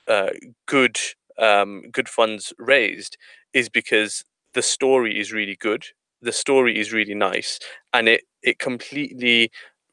uh, 0.08 0.30
good 0.66 0.98
um, 1.38 1.82
good 1.92 2.08
funds 2.08 2.52
raised 2.58 3.16
is 3.52 3.68
because 3.68 4.24
the 4.54 4.62
story 4.62 5.18
is 5.18 5.32
really 5.32 5.56
good, 5.56 5.84
the 6.22 6.32
story 6.32 6.78
is 6.78 6.92
really 6.92 7.14
nice, 7.14 7.58
and 7.92 8.08
it 8.08 8.22
it 8.42 8.58
completely 8.58 9.50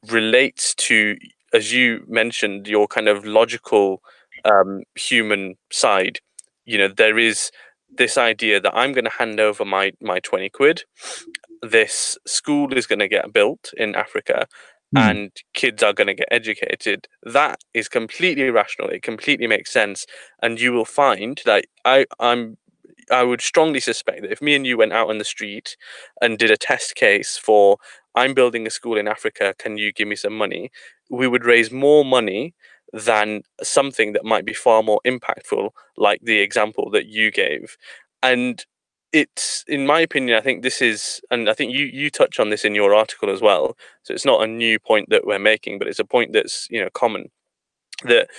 relates 0.10 0.73
to, 0.76 1.17
as 1.54 1.73
you 1.73 2.04
mentioned, 2.08 2.67
your 2.67 2.88
kind 2.88 3.08
of 3.08 3.26
logical 3.26 4.02
um, 4.45 4.84
human 4.95 5.56
side. 5.71 6.19
You 6.65 6.78
know, 6.80 6.88
there 6.89 7.17
is 7.17 7.52
this 7.89 8.17
idea 8.17 8.60
that 8.60 8.76
I'm 8.76 8.93
going 8.93 9.06
to 9.06 9.12
hand 9.12 9.39
over 9.39 9.65
my 9.65 9.93
my 10.02 10.19
20 10.19 10.50
quid. 10.50 10.84
This 11.62 12.17
school 12.26 12.73
is 12.73 12.86
going 12.86 13.00
to 13.00 13.08
get 13.08 13.34
built 13.34 13.71
in 13.78 13.95
Africa 13.95 14.47
mm. 14.95 15.02
and 15.02 15.32
kids 15.54 15.84
are 15.84 15.93
going 15.93 16.08
to 16.08 16.13
get 16.13 16.28
educated. 16.32 17.08
That 17.23 17.60
is 17.73 17.88
completely 17.88 18.50
rational. 18.50 18.89
It 18.89 19.04
completely 19.04 19.47
makes 19.47 19.71
sense. 19.71 20.06
And 20.41 20.60
you 20.60 20.71
will 20.71 20.86
find 20.86 21.41
that 21.45 21.65
I, 21.86 22.06
I'm 22.19 22.58
I 23.10 23.23
would 23.23 23.41
strongly 23.41 23.80
suspect 23.80 24.21
that 24.21 24.32
if 24.32 24.41
me 24.41 24.54
and 24.54 24.67
you 24.67 24.78
went 24.78 24.91
out 24.91 25.10
on 25.10 25.17
the 25.17 25.23
street 25.23 25.78
and 26.21 26.38
did 26.38 26.52
a 26.52 26.58
test 26.58 26.95
case 26.95 27.38
for 27.38 27.78
I'm 28.15 28.34
building 28.34 28.67
a 28.67 28.69
school 28.69 28.97
in 28.97 29.08
Africa, 29.08 29.54
can 29.58 29.78
you 29.78 29.93
give 29.93 30.08
me 30.08 30.15
some 30.15 30.38
money? 30.38 30.71
We 31.10 31.28
would 31.28 31.45
raise 31.45 31.71
more 31.71 32.04
money 32.04 32.54
than 32.93 33.41
something 33.62 34.13
that 34.13 34.26
might 34.26 34.45
be 34.45 34.54
far 34.54 34.84
more 34.84 35.02
impactful, 35.06 35.71
like 35.97 36.21
the 36.21 36.39
example 36.39 36.89
that 36.91 37.08
you 37.08 37.32
gave. 37.32 37.78
And 38.23 38.65
it's, 39.13 39.63
in 39.67 39.86
my 39.86 40.02
opinion, 40.02 40.38
I 40.38 40.41
think 40.41 40.63
this 40.63 40.82
is, 40.82 41.21
and 41.32 41.50
I 41.50 41.54
think 41.54 41.73
you 41.73 41.86
you 41.86 42.10
touch 42.10 42.39
on 42.39 42.50
this 42.50 42.65
in 42.65 42.76
your 42.76 42.93
article 42.93 43.30
as 43.30 43.41
well. 43.41 43.78
So 44.04 44.13
it's 44.13 44.26
not 44.26 44.43
a 44.43 44.47
new 44.47 44.80
point 44.80 45.10
that 45.10 45.26
we're 45.26 45.39
making, 45.39 45.80
but 45.80 45.88
it's 45.88 46.00
a 46.00 46.06
point 46.06 46.34
that's 46.34 46.67
you 46.69 46.82
know 46.82 46.89
common 46.93 47.30
that 48.04 48.30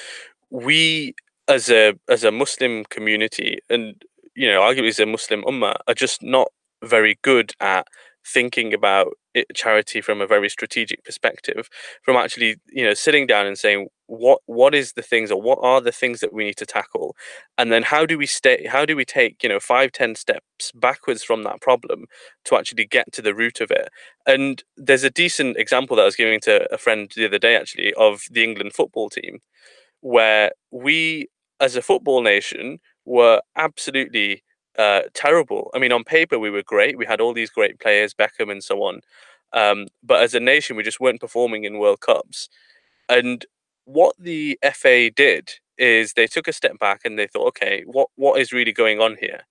we 0.50 1.14
as 1.48 1.70
a 1.70 1.94
as 2.08 2.24
a 2.24 2.30
Muslim 2.32 2.84
community 2.84 3.58
and 3.70 4.02
you 4.34 4.48
know 4.48 4.60
arguably 4.60 4.88
as 4.88 4.98
a 5.00 5.06
Muslim 5.06 5.42
ummah 5.44 5.76
are 5.86 5.94
just 5.94 6.22
not 6.22 6.48
very 6.84 7.18
good 7.22 7.52
at 7.60 7.86
thinking 8.26 8.74
about 8.74 9.14
it, 9.34 9.46
charity 9.54 10.00
from 10.00 10.20
a 10.20 10.26
very 10.26 10.48
strategic 10.48 11.04
perspective 11.04 11.68
from 12.02 12.16
actually 12.16 12.56
you 12.68 12.84
know 12.84 12.94
sitting 12.94 13.26
down 13.26 13.46
and 13.46 13.58
saying 13.58 13.88
what 14.08 14.40
what 14.46 14.74
is 14.74 14.94
the 14.94 15.02
things 15.02 15.30
or 15.30 15.40
what 15.40 15.58
are 15.62 15.80
the 15.80 15.92
things 15.92 16.20
that 16.20 16.32
we 16.32 16.44
need 16.44 16.56
to 16.56 16.66
tackle 16.66 17.14
and 17.58 17.70
then 17.70 17.82
how 17.82 18.06
do 18.06 18.18
we 18.18 18.26
stay 18.26 18.66
how 18.66 18.84
do 18.84 18.96
we 18.96 19.04
take 19.04 19.42
you 19.42 19.48
know 19.48 19.60
five 19.60 19.92
ten 19.92 20.14
steps 20.14 20.72
backwards 20.74 21.22
from 21.22 21.42
that 21.44 21.60
problem 21.60 22.06
to 22.44 22.56
actually 22.56 22.86
get 22.86 23.12
to 23.12 23.22
the 23.22 23.34
root 23.34 23.60
of 23.60 23.70
it 23.70 23.90
and 24.26 24.64
there's 24.76 25.04
a 25.04 25.10
decent 25.10 25.56
example 25.58 25.94
that 25.96 26.02
i 26.02 26.06
was 26.06 26.16
giving 26.16 26.40
to 26.40 26.66
a 26.72 26.78
friend 26.78 27.12
the 27.16 27.26
other 27.26 27.38
day 27.38 27.54
actually 27.54 27.94
of 27.94 28.22
the 28.30 28.42
england 28.42 28.72
football 28.72 29.10
team 29.10 29.40
where 30.00 30.52
we 30.70 31.28
as 31.60 31.76
a 31.76 31.82
football 31.82 32.22
nation 32.22 32.78
were 33.04 33.40
absolutely 33.56 34.42
uh, 34.78 35.02
terrible. 35.14 35.70
I 35.74 35.78
mean, 35.78 35.92
on 35.92 36.04
paper 36.04 36.38
we 36.38 36.50
were 36.50 36.62
great. 36.62 36.96
We 36.96 37.06
had 37.06 37.20
all 37.20 37.34
these 37.34 37.50
great 37.50 37.80
players, 37.80 38.14
Beckham 38.14 38.50
and 38.50 38.62
so 38.62 38.82
on. 38.82 39.00
Um, 39.52 39.86
but 40.02 40.22
as 40.22 40.34
a 40.34 40.40
nation, 40.40 40.76
we 40.76 40.82
just 40.82 41.00
weren't 41.00 41.20
performing 41.20 41.64
in 41.64 41.78
World 41.78 42.00
Cups. 42.00 42.48
And 43.08 43.44
what 43.88 44.16
the 44.18 44.58
FA 44.74 45.10
did 45.10 45.50
is 45.78 46.14
they 46.14 46.26
took 46.28 46.48
a 46.48 46.52
step 46.54 46.78
back 46.78 47.02
and 47.04 47.18
they 47.18 47.28
thought, 47.28 47.48
okay, 47.48 47.84
what 47.86 48.08
what 48.16 48.40
is 48.40 48.52
really 48.52 48.72
going 48.72 49.00
on 49.00 49.16
here? 49.20 49.42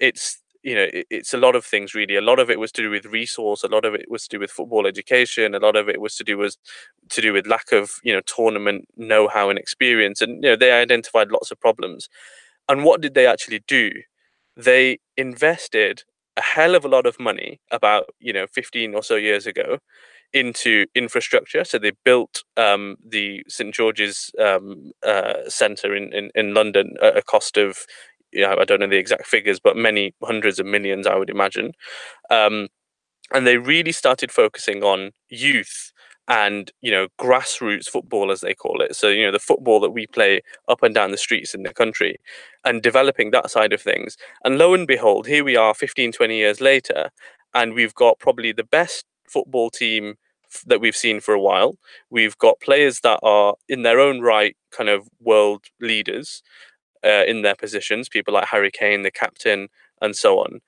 It's 0.00 0.40
you 0.62 0.74
know, 0.74 0.88
it, 0.92 1.06
it's 1.10 1.34
a 1.34 1.38
lot 1.38 1.56
of 1.56 1.64
things 1.64 1.94
really. 1.94 2.16
A 2.16 2.20
lot 2.22 2.38
of 2.38 2.50
it 2.50 2.60
was 2.60 2.72
to 2.72 2.82
do 2.82 2.90
with 2.90 3.06
resource. 3.06 3.64
A 3.64 3.68
lot 3.68 3.84
of 3.86 3.94
it 3.94 4.10
was 4.10 4.24
to 4.28 4.36
do 4.36 4.40
with 4.40 4.50
football 4.52 4.86
education. 4.86 5.54
A 5.54 5.58
lot 5.60 5.76
of 5.76 5.88
it 5.88 6.00
was 6.00 6.16
to 6.16 6.24
do 6.24 6.38
with 6.38 6.56
to 7.10 7.22
do 7.22 7.32
with 7.32 7.46
lack 7.46 7.72
of 7.72 7.92
you 8.04 8.12
know 8.14 8.20
tournament 8.26 8.86
know-how 8.96 9.50
and 9.50 9.58
experience. 9.58 10.20
And 10.22 10.42
you 10.44 10.50
know, 10.50 10.56
they 10.56 10.72
identified 10.72 11.32
lots 11.32 11.50
of 11.50 11.60
problems. 11.60 12.08
And 12.68 12.84
what 12.84 13.00
did 13.02 13.14
they 13.14 13.26
actually 13.26 13.62
do? 13.68 13.90
they 14.56 14.98
invested 15.16 16.04
a 16.36 16.42
hell 16.42 16.74
of 16.74 16.84
a 16.84 16.88
lot 16.88 17.06
of 17.06 17.18
money 17.20 17.60
about 17.70 18.06
you 18.20 18.32
know 18.32 18.46
15 18.46 18.94
or 18.94 19.02
so 19.02 19.16
years 19.16 19.46
ago 19.46 19.78
into 20.32 20.86
infrastructure. 20.94 21.64
So 21.64 21.78
they 21.78 21.92
built 22.04 22.42
um, 22.56 22.96
the 23.06 23.42
st 23.48 23.74
george's 23.74 24.30
um, 24.38 24.92
uh, 25.06 25.34
center 25.48 25.94
in, 25.94 26.12
in, 26.12 26.30
in 26.34 26.54
london 26.54 26.94
at 27.02 27.16
a 27.16 27.22
cost 27.22 27.56
of 27.56 27.78
you 28.32 28.42
know, 28.42 28.56
i 28.58 28.64
don't 28.64 28.80
know 28.80 28.86
the 28.86 28.96
exact 28.96 29.26
figures 29.26 29.58
but 29.58 29.76
many 29.76 30.14
hundreds 30.22 30.58
of 30.60 30.66
millions 30.66 31.06
i 31.06 31.16
would 31.16 31.30
imagine. 31.30 31.72
Um, 32.30 32.68
and 33.32 33.46
they 33.46 33.58
really 33.58 33.92
started 33.92 34.32
focusing 34.32 34.82
on 34.82 35.12
youth 35.28 35.92
and 36.28 36.70
you 36.80 36.90
know 36.90 37.08
grassroots 37.20 37.86
football 37.86 38.30
as 38.30 38.40
they 38.40 38.54
call 38.54 38.80
it. 38.80 38.94
So 38.94 39.08
you 39.08 39.24
know 39.24 39.32
the 39.32 39.38
football 39.38 39.80
that 39.80 39.90
we 39.90 40.06
play 40.06 40.42
up 40.68 40.82
and 40.82 40.94
down 40.94 41.10
the 41.10 41.16
streets 41.16 41.54
in 41.54 41.62
the 41.64 41.74
country 41.74 42.16
and 42.64 42.82
developing 42.82 43.30
that 43.30 43.50
side 43.50 43.72
of 43.72 43.82
things. 43.82 44.16
And 44.44 44.58
lo 44.58 44.74
and 44.74 44.86
behold 44.86 45.26
here 45.26 45.44
we 45.44 45.56
are 45.56 45.74
15 45.74 46.12
20 46.12 46.36
years 46.36 46.60
later 46.60 47.10
and 47.54 47.74
we've 47.74 47.94
got 47.94 48.18
probably 48.20 48.52
the 48.52 48.64
best 48.64 49.04
football 49.30 49.70
team 49.70 50.14
that 50.66 50.80
we've 50.80 50.96
seen 50.96 51.20
for 51.20 51.34
a 51.34 51.40
while. 51.40 51.76
We've 52.10 52.36
got 52.38 52.60
players 52.60 53.00
that 53.00 53.20
are 53.22 53.54
in 53.68 53.82
their 53.82 54.00
own 54.00 54.20
right 54.20 54.56
kind 54.72 54.88
of 54.88 55.08
world 55.20 55.64
leaders 55.80 56.42
uh, 57.04 57.24
in 57.26 57.42
their 57.42 57.54
positions 57.54 58.08
people 58.08 58.34
like 58.34 58.46
harry 58.46 58.70
kane 58.70 59.02
the 59.02 59.10
captain 59.10 59.68
and 60.02 60.16
so 60.16 60.38
on. 60.38 60.60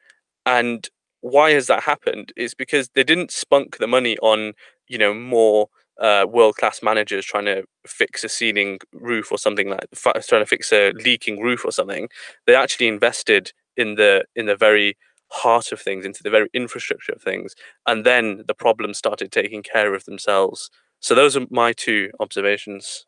And 0.46 0.88
why 1.20 1.52
has 1.52 1.66
that 1.68 1.84
happened? 1.84 2.32
Is 2.36 2.54
because 2.54 2.88
they 2.94 3.04
didn't 3.04 3.30
spunk 3.30 3.78
the 3.78 3.86
money 3.86 4.18
on 4.18 4.54
you 4.88 4.98
know 4.98 5.14
more 5.14 5.68
uh, 6.00 6.26
world 6.28 6.56
class 6.56 6.82
managers 6.82 7.24
trying 7.24 7.44
to 7.44 7.64
fix 7.86 8.24
a 8.24 8.28
ceiling 8.28 8.78
roof 8.92 9.30
or 9.30 9.38
something 9.38 9.68
like 9.68 9.86
trying 9.94 10.42
to 10.42 10.46
fix 10.46 10.72
a 10.72 10.92
leaking 10.92 11.40
roof 11.40 11.64
or 11.64 11.72
something. 11.72 12.08
They 12.46 12.54
actually 12.54 12.88
invested 12.88 13.52
in 13.76 13.94
the 13.94 14.24
in 14.34 14.46
the 14.46 14.56
very 14.56 14.96
heart 15.32 15.72
of 15.72 15.80
things, 15.80 16.04
into 16.04 16.22
the 16.22 16.30
very 16.30 16.48
infrastructure 16.52 17.12
of 17.12 17.22
things, 17.22 17.54
and 17.86 18.04
then 18.04 18.44
the 18.46 18.54
problems 18.54 18.98
started 18.98 19.32
taking 19.32 19.62
care 19.62 19.94
of 19.94 20.04
themselves. 20.04 20.70
So 21.00 21.14
those 21.14 21.36
are 21.36 21.46
my 21.50 21.72
two 21.72 22.10
observations. 22.20 23.06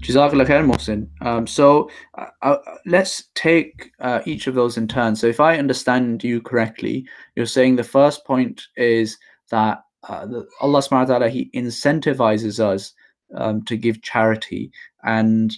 Jazakallah 0.00 0.46
khair, 0.46 0.64
Mohsin. 0.64 1.08
Um, 1.20 1.46
so 1.46 1.90
uh, 2.16 2.26
uh, 2.40 2.56
let's 2.86 3.24
take 3.34 3.90
uh, 4.00 4.20
each 4.24 4.46
of 4.46 4.54
those 4.54 4.78
in 4.78 4.88
turn. 4.88 5.14
So 5.14 5.26
if 5.26 5.40
I 5.40 5.58
understand 5.58 6.24
you 6.24 6.40
correctly, 6.40 7.06
you're 7.36 7.44
saying 7.44 7.76
the 7.76 7.84
first 7.84 8.24
point 8.24 8.62
is 8.76 9.18
that 9.50 9.82
uh, 10.08 10.26
Allah 10.62 10.80
subhanahu 10.80 10.90
wa 10.90 11.04
ta'ala, 11.04 11.28
He 11.28 11.50
incentivizes 11.54 12.58
us 12.60 12.94
um, 13.36 13.62
to 13.66 13.76
give 13.76 14.00
charity. 14.00 14.70
And 15.04 15.54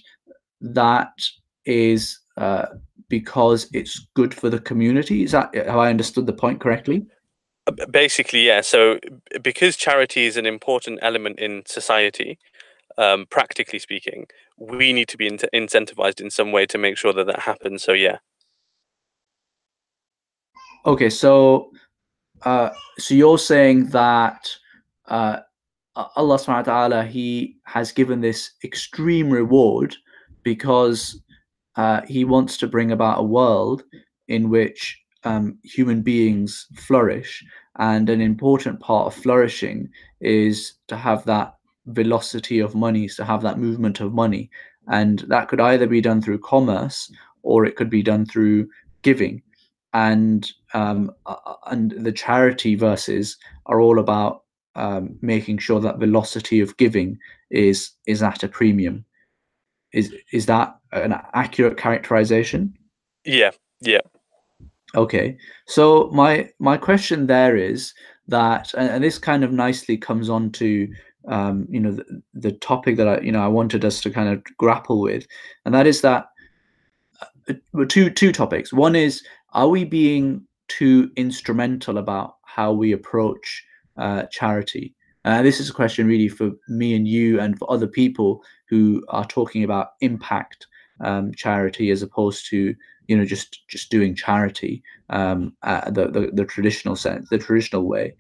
that 0.61 1.12
is 1.64 2.18
uh, 2.36 2.66
because 3.12 3.68
it's 3.74 4.08
good 4.14 4.32
for 4.32 4.48
the 4.48 4.58
community. 4.58 5.22
Is 5.22 5.32
that 5.32 5.54
how 5.68 5.80
I 5.80 5.90
understood 5.90 6.24
the 6.24 6.32
point 6.32 6.62
correctly? 6.62 7.04
Uh, 7.66 7.72
basically, 7.90 8.46
yeah. 8.46 8.62
So 8.62 8.98
because 9.42 9.76
charity 9.76 10.24
is 10.24 10.38
an 10.38 10.46
important 10.46 10.98
element 11.02 11.38
in 11.38 11.62
society, 11.66 12.38
um, 12.96 13.26
practically 13.28 13.78
speaking, 13.78 14.28
we 14.56 14.94
need 14.94 15.08
to 15.08 15.18
be 15.18 15.26
in- 15.26 15.36
incentivized 15.52 16.22
in 16.22 16.30
some 16.30 16.52
way 16.52 16.64
to 16.64 16.78
make 16.78 16.96
sure 16.96 17.12
that 17.12 17.26
that 17.26 17.40
happens. 17.40 17.82
So 17.82 17.92
yeah. 17.92 18.16
Okay, 20.86 21.10
so 21.10 21.70
uh, 22.46 22.70
so 22.98 23.12
you're 23.12 23.36
saying 23.36 23.88
that 23.88 24.48
uh, 25.08 25.40
Allah 26.16 26.38
subhanahu 26.38 26.66
wa 26.66 26.88
ta'ala, 26.88 27.04
He 27.04 27.56
has 27.64 27.92
given 27.92 28.22
this 28.22 28.52
extreme 28.64 29.28
reward 29.28 29.96
because 30.44 31.20
uh, 31.77 32.03
He 32.07 32.25
wants 32.25 32.57
to 32.59 32.66
bring 32.66 32.93
about 32.93 33.20
a 33.20 33.25
world 33.25 33.85
in 34.29 34.49
which 34.49 35.01
um, 35.25 35.59
human 35.62 36.03
beings 36.03 36.66
flourish. 36.77 37.45
And 37.79 38.11
an 38.11 38.20
important 38.20 38.81
part 38.81 39.07
of 39.07 39.14
flourishing 39.14 39.89
is 40.20 40.75
to 40.89 40.97
have 40.97 41.25
that 41.25 41.55
velocity 41.87 42.61
of 42.61 42.75
money, 42.75 43.09
to 43.09 43.25
have 43.25 43.43
that 43.43 43.59
movement 43.59 44.01
of 44.01 44.12
money. 44.12 44.51
And 44.89 45.20
that 45.29 45.49
could 45.49 45.61
either 45.61 45.87
be 45.87 46.01
done 46.01 46.20
through 46.20 46.41
commerce 46.41 47.11
or 47.43 47.64
it 47.64 47.77
could 47.77 47.91
be 47.91 48.03
done 48.03 48.27
through 48.27 48.68
giving. 49.03 49.43
And 49.95 50.51
um, 50.75 51.12
and 51.66 51.93
the 51.93 52.12
charity 52.12 52.75
verses 52.75 53.37
are 53.66 53.81
all 53.81 53.99
about 53.99 54.45
um, 54.75 55.18
making 55.20 55.59
sure 55.59 55.81
that 55.81 55.99
velocity 55.99 56.61
of 56.61 56.77
giving 56.79 57.18
is 57.51 57.91
is 58.07 58.23
at 58.23 58.43
a 58.43 58.49
premium. 58.49 59.05
Is 59.93 60.14
is 60.33 60.47
that 60.47 60.79
an 60.93 61.14
accurate 61.34 61.76
characterization? 61.76 62.76
Yeah, 63.24 63.51
yeah. 63.80 64.01
Okay, 64.95 65.36
so 65.66 66.11
my 66.12 66.51
my 66.59 66.76
question 66.76 67.26
there 67.26 67.57
is 67.57 67.95
that, 68.28 68.72
and, 68.74 69.03
this 69.03 69.18
kind 69.18 69.43
of 69.43 69.53
nicely 69.53 69.97
comes 69.97 70.28
on 70.28 70.51
to 70.53 70.88
um, 71.28 71.66
you 71.70 71.80
know 71.80 71.93
the, 71.93 72.22
the 72.34 72.53
topic 72.53 72.97
that 72.97 73.09
I 73.09 73.20
you 73.20 73.32
know 73.32 73.43
I 73.43 73.49
wanted 73.49 73.84
us 73.84 74.01
to 74.03 74.11
kind 74.11 74.28
of 74.28 74.43
grapple 74.59 75.01
with, 75.01 75.26
and 75.64 75.74
that 75.74 75.86
is 75.86 76.03
that 76.03 76.26
uh, 77.49 77.84
two 77.88 78.11
two 78.11 78.32
topics. 78.32 78.72
One 78.72 78.95
is 78.95 79.22
are 79.53 79.68
we 79.68 79.84
being 79.84 80.47
too 80.68 81.11
instrumental 81.16 81.99
about 81.99 82.36
how 82.45 82.72
we 82.72 82.93
approach 82.93 83.64
uh, 83.97 84.24
charity? 84.30 84.95
Uh, 85.24 85.43
this 85.43 85.61
is 85.61 85.70
a 85.70 85.74
question 85.74 86.07
really 86.07 86.28
for 86.28 86.51
me 86.68 86.95
and 86.95 87.07
you 87.07 87.38
and 87.38 87.59
for 87.59 87.70
other 87.70 87.86
people 87.86 88.43
who 88.68 89.05
are 89.09 89.26
talking 89.26 89.62
about 89.62 89.90
impact 90.01 90.66
um, 91.03 91.32
charity 91.34 91.90
as 91.90 92.03
opposed 92.03 92.46
to 92.50 92.74
you 93.09 93.16
know 93.16 93.24
just 93.24 93.62
just 93.68 93.90
doing 93.90 94.14
charity 94.14 94.82
um, 95.11 95.55
uh, 95.62 95.90
the, 95.90 96.09
the 96.09 96.30
the 96.32 96.44
traditional 96.44 96.96
sense, 96.96 97.28
the 97.28 97.38
traditional 97.38 97.86
way. 97.86 98.14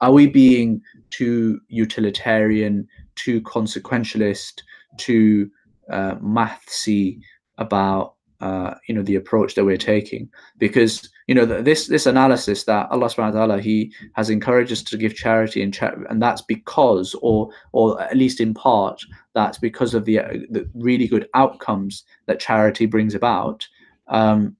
Are 0.00 0.12
we 0.12 0.26
being 0.26 0.82
too 1.10 1.60
utilitarian, 1.68 2.86
too 3.14 3.40
consequentialist, 3.40 4.60
too 4.98 5.50
uh, 5.90 6.16
mathsy 6.16 7.20
about 7.56 8.15
uh, 8.40 8.74
you 8.88 8.94
know 8.94 9.02
the 9.02 9.16
approach 9.16 9.54
that 9.54 9.64
we're 9.64 9.76
taking. 9.76 10.28
Because 10.58 11.08
you 11.26 11.34
know 11.34 11.44
this 11.44 11.86
this 11.86 12.06
analysis 12.06 12.64
that 12.64 12.90
Allah 12.90 13.06
subhanahu 13.06 13.34
wa 13.34 13.46
ta'ala 13.46 13.60
he 13.60 13.92
has 14.14 14.30
encouraged 14.30 14.72
us 14.72 14.82
to 14.84 14.96
give 14.96 15.14
charity 15.14 15.62
and 15.62 15.74
cha- 15.74 15.94
and 16.08 16.22
that's 16.22 16.42
because 16.42 17.14
or 17.22 17.50
or 17.72 18.00
at 18.00 18.16
least 18.16 18.40
in 18.40 18.54
part 18.54 19.00
that's 19.34 19.58
because 19.58 19.92
of 19.92 20.06
the, 20.06 20.18
uh, 20.18 20.28
the 20.50 20.68
really 20.74 21.06
good 21.06 21.28
outcomes 21.34 22.04
that 22.24 22.40
charity 22.40 22.86
brings 22.86 23.14
about. 23.14 23.68
Um, 24.08 24.56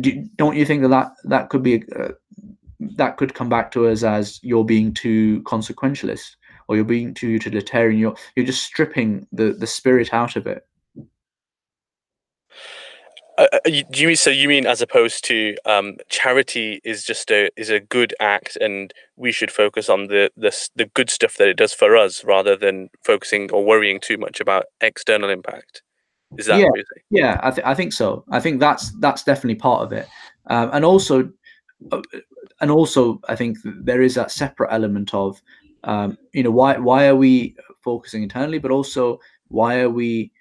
do, 0.00 0.24
not 0.40 0.56
you 0.56 0.66
think 0.66 0.82
that 0.82 0.88
that, 0.88 1.12
that 1.24 1.48
could 1.50 1.62
be 1.62 1.84
uh, 1.94 2.08
that 2.96 3.16
could 3.16 3.34
come 3.34 3.48
back 3.48 3.70
to 3.72 3.86
us 3.86 4.02
as 4.02 4.40
you're 4.42 4.64
being 4.64 4.92
too 4.92 5.42
consequentialist 5.42 6.36
or 6.68 6.76
you're 6.76 6.84
being 6.84 7.14
too 7.14 7.28
utilitarian 7.28 7.98
you're 7.98 8.16
you're 8.34 8.46
just 8.46 8.64
stripping 8.64 9.26
the 9.32 9.52
the 9.52 9.66
spirit 9.66 10.12
out 10.12 10.36
of 10.36 10.46
it 10.46 10.66
uh, 13.38 13.46
uh 13.52 13.58
you 13.68 14.06
mean 14.06 14.16
so? 14.16 14.30
You 14.30 14.48
mean 14.48 14.66
as 14.66 14.82
opposed 14.82 15.24
to 15.26 15.56
um, 15.64 15.96
charity 16.08 16.80
is 16.84 17.04
just 17.04 17.30
a 17.30 17.50
is 17.56 17.70
a 17.70 17.80
good 17.80 18.14
act, 18.20 18.56
and 18.56 18.92
we 19.16 19.32
should 19.32 19.50
focus 19.50 19.88
on 19.88 20.06
the, 20.08 20.30
the 20.36 20.68
the 20.76 20.86
good 20.86 21.10
stuff 21.10 21.36
that 21.36 21.48
it 21.48 21.56
does 21.56 21.72
for 21.72 21.96
us, 21.96 22.24
rather 22.24 22.56
than 22.56 22.90
focusing 23.02 23.50
or 23.50 23.64
worrying 23.64 24.00
too 24.00 24.16
much 24.18 24.40
about 24.40 24.66
external 24.80 25.30
impact. 25.30 25.82
Is 26.36 26.46
that 26.46 26.58
yeah, 26.58 26.66
what 26.66 26.76
you're? 26.76 26.84
Yeah, 27.10 27.40
I, 27.42 27.50
th- 27.50 27.66
I 27.66 27.74
think 27.74 27.92
so. 27.92 28.24
I 28.30 28.40
think 28.40 28.60
that's 28.60 28.90
that's 29.00 29.22
definitely 29.22 29.56
part 29.56 29.82
of 29.82 29.92
it, 29.92 30.08
um, 30.48 30.70
and 30.72 30.84
also, 30.84 31.30
uh, 31.92 32.02
and 32.60 32.70
also, 32.70 33.20
I 33.28 33.36
think 33.36 33.58
there 33.64 34.02
is 34.02 34.14
that 34.14 34.30
separate 34.30 34.72
element 34.72 35.14
of, 35.14 35.40
um, 35.84 36.18
you 36.32 36.42
know, 36.42 36.50
why 36.50 36.76
why 36.78 37.06
are 37.06 37.16
we 37.16 37.56
focusing 37.82 38.22
internally, 38.22 38.58
but 38.58 38.70
also 38.70 39.20
why 39.48 39.80
are 39.80 39.90
we 39.90 40.32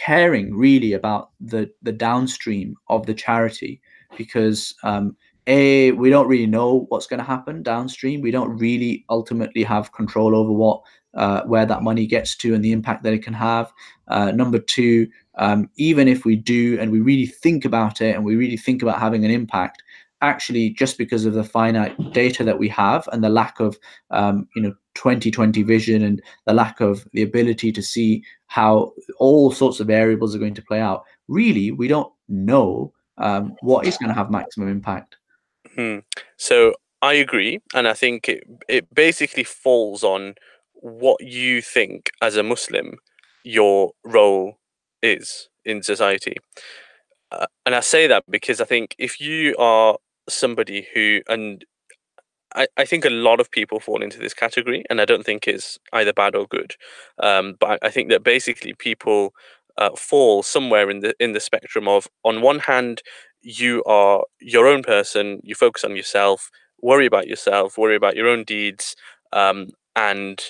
caring 0.00 0.54
really 0.54 0.92
about 0.92 1.30
the 1.40 1.70
the 1.82 1.92
downstream 1.92 2.76
of 2.88 3.06
the 3.06 3.14
charity 3.14 3.80
because 4.16 4.74
um, 4.82 5.16
a 5.46 5.92
we 5.92 6.10
don't 6.10 6.28
really 6.28 6.46
know 6.46 6.86
what's 6.88 7.06
going 7.06 7.18
to 7.18 7.24
happen 7.24 7.62
downstream. 7.62 8.20
We 8.20 8.30
don't 8.30 8.56
really 8.56 9.04
ultimately 9.10 9.62
have 9.64 9.92
control 9.92 10.34
over 10.34 10.52
what 10.52 10.80
uh, 11.14 11.42
where 11.42 11.66
that 11.66 11.82
money 11.82 12.06
gets 12.06 12.36
to 12.36 12.54
and 12.54 12.64
the 12.64 12.72
impact 12.72 13.02
that 13.02 13.12
it 13.12 13.24
can 13.24 13.34
have. 13.34 13.72
Uh, 14.08 14.30
number 14.30 14.58
two 14.58 15.08
um, 15.40 15.70
even 15.76 16.06
if 16.06 16.24
we 16.24 16.36
do 16.36 16.78
and 16.80 16.92
we 16.92 17.00
really 17.00 17.26
think 17.26 17.64
about 17.64 18.00
it 18.00 18.14
and 18.14 18.24
we 18.24 18.36
really 18.36 18.56
think 18.56 18.82
about 18.82 18.98
having 18.98 19.24
an 19.24 19.30
impact 19.30 19.82
actually 20.22 20.70
just 20.70 20.98
because 20.98 21.24
of 21.24 21.34
the 21.34 21.44
finite 21.44 21.96
data 22.12 22.44
that 22.44 22.58
we 22.58 22.68
have 22.68 23.08
and 23.12 23.24
the 23.24 23.28
lack 23.28 23.60
of 23.60 23.78
um, 24.10 24.48
you 24.54 24.62
know 24.62 24.74
2020 24.94 25.62
vision 25.62 26.02
and 26.02 26.22
the 26.46 26.52
lack 26.52 26.80
of 26.80 27.06
the 27.12 27.22
ability 27.22 27.72
to 27.72 27.82
see 27.82 28.22
how 28.46 28.92
all 29.18 29.50
sorts 29.50 29.80
of 29.80 29.86
variables 29.86 30.34
are 30.34 30.38
going 30.38 30.54
to 30.54 30.62
play 30.62 30.80
out 30.80 31.04
really 31.28 31.70
we 31.70 31.88
don't 31.88 32.12
know 32.28 32.92
um, 33.18 33.54
what 33.60 33.86
is 33.86 33.96
going 33.98 34.08
to 34.08 34.14
have 34.14 34.30
maximum 34.30 34.68
impact 34.68 35.16
hmm. 35.74 35.98
so 36.36 36.74
i 37.02 37.14
agree 37.14 37.58
and 37.74 37.88
i 37.88 37.94
think 37.94 38.28
it, 38.28 38.44
it 38.68 38.92
basically 38.94 39.44
falls 39.44 40.04
on 40.04 40.34
what 40.74 41.22
you 41.22 41.62
think 41.62 42.10
as 42.20 42.36
a 42.36 42.42
muslim 42.42 42.96
your 43.44 43.92
role 44.04 44.58
is 45.02 45.48
in 45.64 45.82
society 45.82 46.36
uh, 47.32 47.46
and 47.64 47.74
i 47.74 47.80
say 47.80 48.06
that 48.06 48.24
because 48.28 48.60
i 48.60 48.64
think 48.64 48.94
if 48.98 49.20
you 49.20 49.56
are 49.58 49.96
somebody 50.28 50.86
who 50.94 51.20
and 51.28 51.64
I, 52.54 52.66
I 52.76 52.84
think 52.84 53.04
a 53.04 53.10
lot 53.10 53.40
of 53.40 53.50
people 53.50 53.80
fall 53.80 54.02
into 54.02 54.18
this 54.18 54.34
category 54.34 54.84
and 54.90 55.00
I 55.00 55.04
don't 55.04 55.24
think 55.24 55.46
it's 55.46 55.78
either 55.92 56.12
bad 56.12 56.34
or 56.34 56.46
good. 56.46 56.74
Um, 57.22 57.54
but 57.60 57.78
I, 57.82 57.90
think 57.90 58.10
that 58.10 58.24
basically 58.24 58.74
people 58.74 59.32
uh, 59.78 59.90
fall 59.96 60.42
somewhere 60.42 60.90
in 60.90 61.00
the 61.00 61.14
in 61.20 61.32
the 61.32 61.40
spectrum 61.40 61.86
of 61.86 62.08
on 62.24 62.42
one 62.42 62.58
hand 62.58 63.02
you 63.42 63.82
are 63.84 64.24
your 64.40 64.66
own 64.66 64.82
person, 64.82 65.40
you 65.42 65.54
focus 65.54 65.84
on 65.84 65.96
yourself, 65.96 66.50
worry 66.82 67.06
about 67.06 67.26
yourself, 67.26 67.78
worry 67.78 67.96
about 67.96 68.16
your 68.16 68.28
own 68.28 68.44
deeds, 68.44 68.96
um, 69.32 69.68
and 69.96 70.42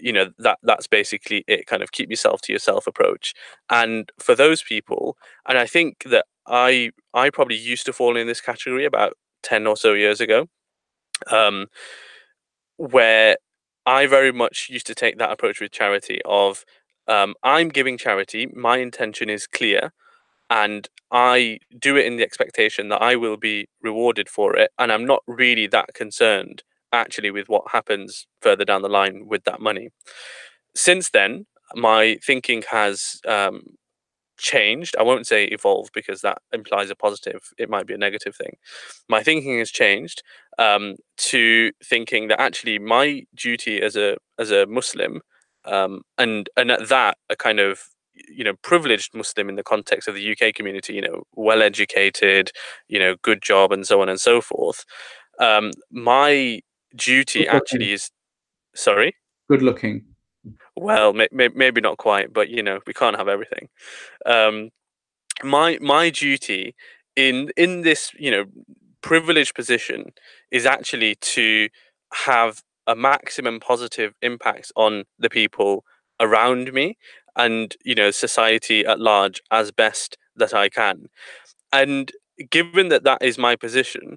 you 0.00 0.12
know 0.12 0.30
that 0.38 0.58
that's 0.62 0.86
basically 0.86 1.44
it 1.46 1.66
kind 1.66 1.82
of 1.82 1.92
keep 1.92 2.10
yourself 2.10 2.40
to 2.42 2.52
yourself 2.52 2.86
approach. 2.86 3.34
And 3.70 4.10
for 4.18 4.34
those 4.34 4.62
people 4.62 5.16
and 5.48 5.58
i 5.58 5.66
think 5.66 6.04
that 6.04 6.26
i 6.46 6.90
i 7.14 7.30
probably 7.30 7.56
used 7.56 7.86
to 7.86 7.92
fall 7.92 8.16
in 8.16 8.26
this 8.26 8.40
category 8.40 8.84
about 8.84 9.14
10 9.42 9.66
or 9.66 9.76
so 9.76 9.92
years 9.94 10.20
ago 10.20 10.48
um, 11.30 11.66
where 12.76 13.36
I 13.86 14.06
very 14.06 14.32
much 14.32 14.68
used 14.70 14.86
to 14.88 14.94
take 14.94 15.18
that 15.18 15.30
approach 15.30 15.60
with 15.60 15.72
charity 15.72 16.20
of 16.24 16.64
um, 17.08 17.34
I'm 17.42 17.68
giving 17.68 17.96
charity, 17.98 18.46
my 18.54 18.78
intention 18.78 19.30
is 19.30 19.46
clear, 19.46 19.92
and 20.50 20.88
I 21.12 21.58
do 21.78 21.96
it 21.96 22.06
in 22.06 22.16
the 22.16 22.24
expectation 22.24 22.88
that 22.88 23.00
I 23.02 23.14
will 23.16 23.36
be 23.36 23.68
rewarded 23.80 24.28
for 24.28 24.56
it, 24.56 24.70
and 24.78 24.92
I'm 24.92 25.06
not 25.06 25.22
really 25.28 25.68
that 25.68 25.94
concerned 25.94 26.64
actually 26.96 27.30
with 27.30 27.48
what 27.48 27.70
happens 27.72 28.26
further 28.40 28.64
down 28.64 28.82
the 28.82 28.88
line 28.88 29.26
with 29.26 29.44
that 29.44 29.60
money. 29.60 29.90
Since 30.74 31.10
then, 31.10 31.46
my 31.74 32.18
thinking 32.24 32.62
has 32.70 33.20
um, 33.26 33.62
changed. 34.38 34.96
I 34.98 35.02
won't 35.02 35.26
say 35.26 35.44
evolved 35.44 35.90
because 35.94 36.20
that 36.20 36.38
implies 36.52 36.90
a 36.90 36.96
positive. 36.96 37.40
It 37.58 37.70
might 37.70 37.86
be 37.86 37.94
a 37.94 37.98
negative 37.98 38.36
thing. 38.36 38.56
My 39.08 39.22
thinking 39.22 39.58
has 39.58 39.70
changed 39.70 40.22
um, 40.58 40.96
to 41.18 41.72
thinking 41.84 42.28
that 42.28 42.40
actually 42.40 42.78
my 42.78 43.24
duty 43.34 43.82
as 43.82 43.96
a 43.96 44.16
as 44.38 44.50
a 44.50 44.66
Muslim, 44.66 45.20
um, 45.64 46.02
and 46.18 46.48
and 46.56 46.70
at 46.70 46.88
that 46.88 47.18
a 47.30 47.36
kind 47.36 47.60
of 47.60 47.80
you 48.14 48.44
know 48.44 48.54
privileged 48.62 49.14
Muslim 49.14 49.48
in 49.48 49.56
the 49.56 49.62
context 49.62 50.08
of 50.08 50.14
the 50.14 50.32
UK 50.32 50.54
community, 50.54 50.94
you 50.94 51.02
know, 51.02 51.22
well 51.34 51.62
educated, 51.62 52.50
you 52.88 52.98
know, 52.98 53.16
good 53.22 53.42
job, 53.42 53.72
and 53.72 53.86
so 53.86 54.00
on 54.00 54.08
and 54.08 54.20
so 54.20 54.40
forth. 54.40 54.84
Um, 55.38 55.70
my 55.90 56.60
duty 56.94 57.48
actually 57.48 57.92
is 57.92 58.10
sorry. 58.74 59.14
Good 59.48 59.62
looking 59.62 60.04
well, 60.76 61.12
may, 61.12 61.28
may, 61.32 61.48
maybe 61.48 61.80
not 61.80 61.98
quite, 61.98 62.32
but 62.32 62.48
you 62.48 62.62
know, 62.62 62.80
we 62.86 62.92
can't 62.92 63.16
have 63.16 63.28
everything. 63.28 63.68
Um, 64.24 64.70
my 65.42 65.78
my 65.80 66.10
duty 66.10 66.74
in 67.14 67.50
in 67.56 67.82
this 67.82 68.10
you 68.18 68.30
know 68.30 68.44
privileged 69.02 69.54
position 69.54 70.12
is 70.50 70.64
actually 70.64 71.16
to 71.16 71.68
have 72.12 72.62
a 72.86 72.96
maximum 72.96 73.60
positive 73.60 74.14
impact 74.22 74.72
on 74.76 75.04
the 75.18 75.28
people 75.28 75.84
around 76.20 76.72
me 76.72 76.96
and 77.36 77.76
you 77.84 77.94
know 77.94 78.10
society 78.10 78.86
at 78.86 79.00
large 79.00 79.42
as 79.50 79.70
best 79.70 80.16
that 80.36 80.54
I 80.54 80.68
can. 80.68 81.06
And 81.72 82.12
given 82.50 82.88
that 82.88 83.04
that 83.04 83.18
is 83.20 83.38
my 83.38 83.56
position, 83.56 84.16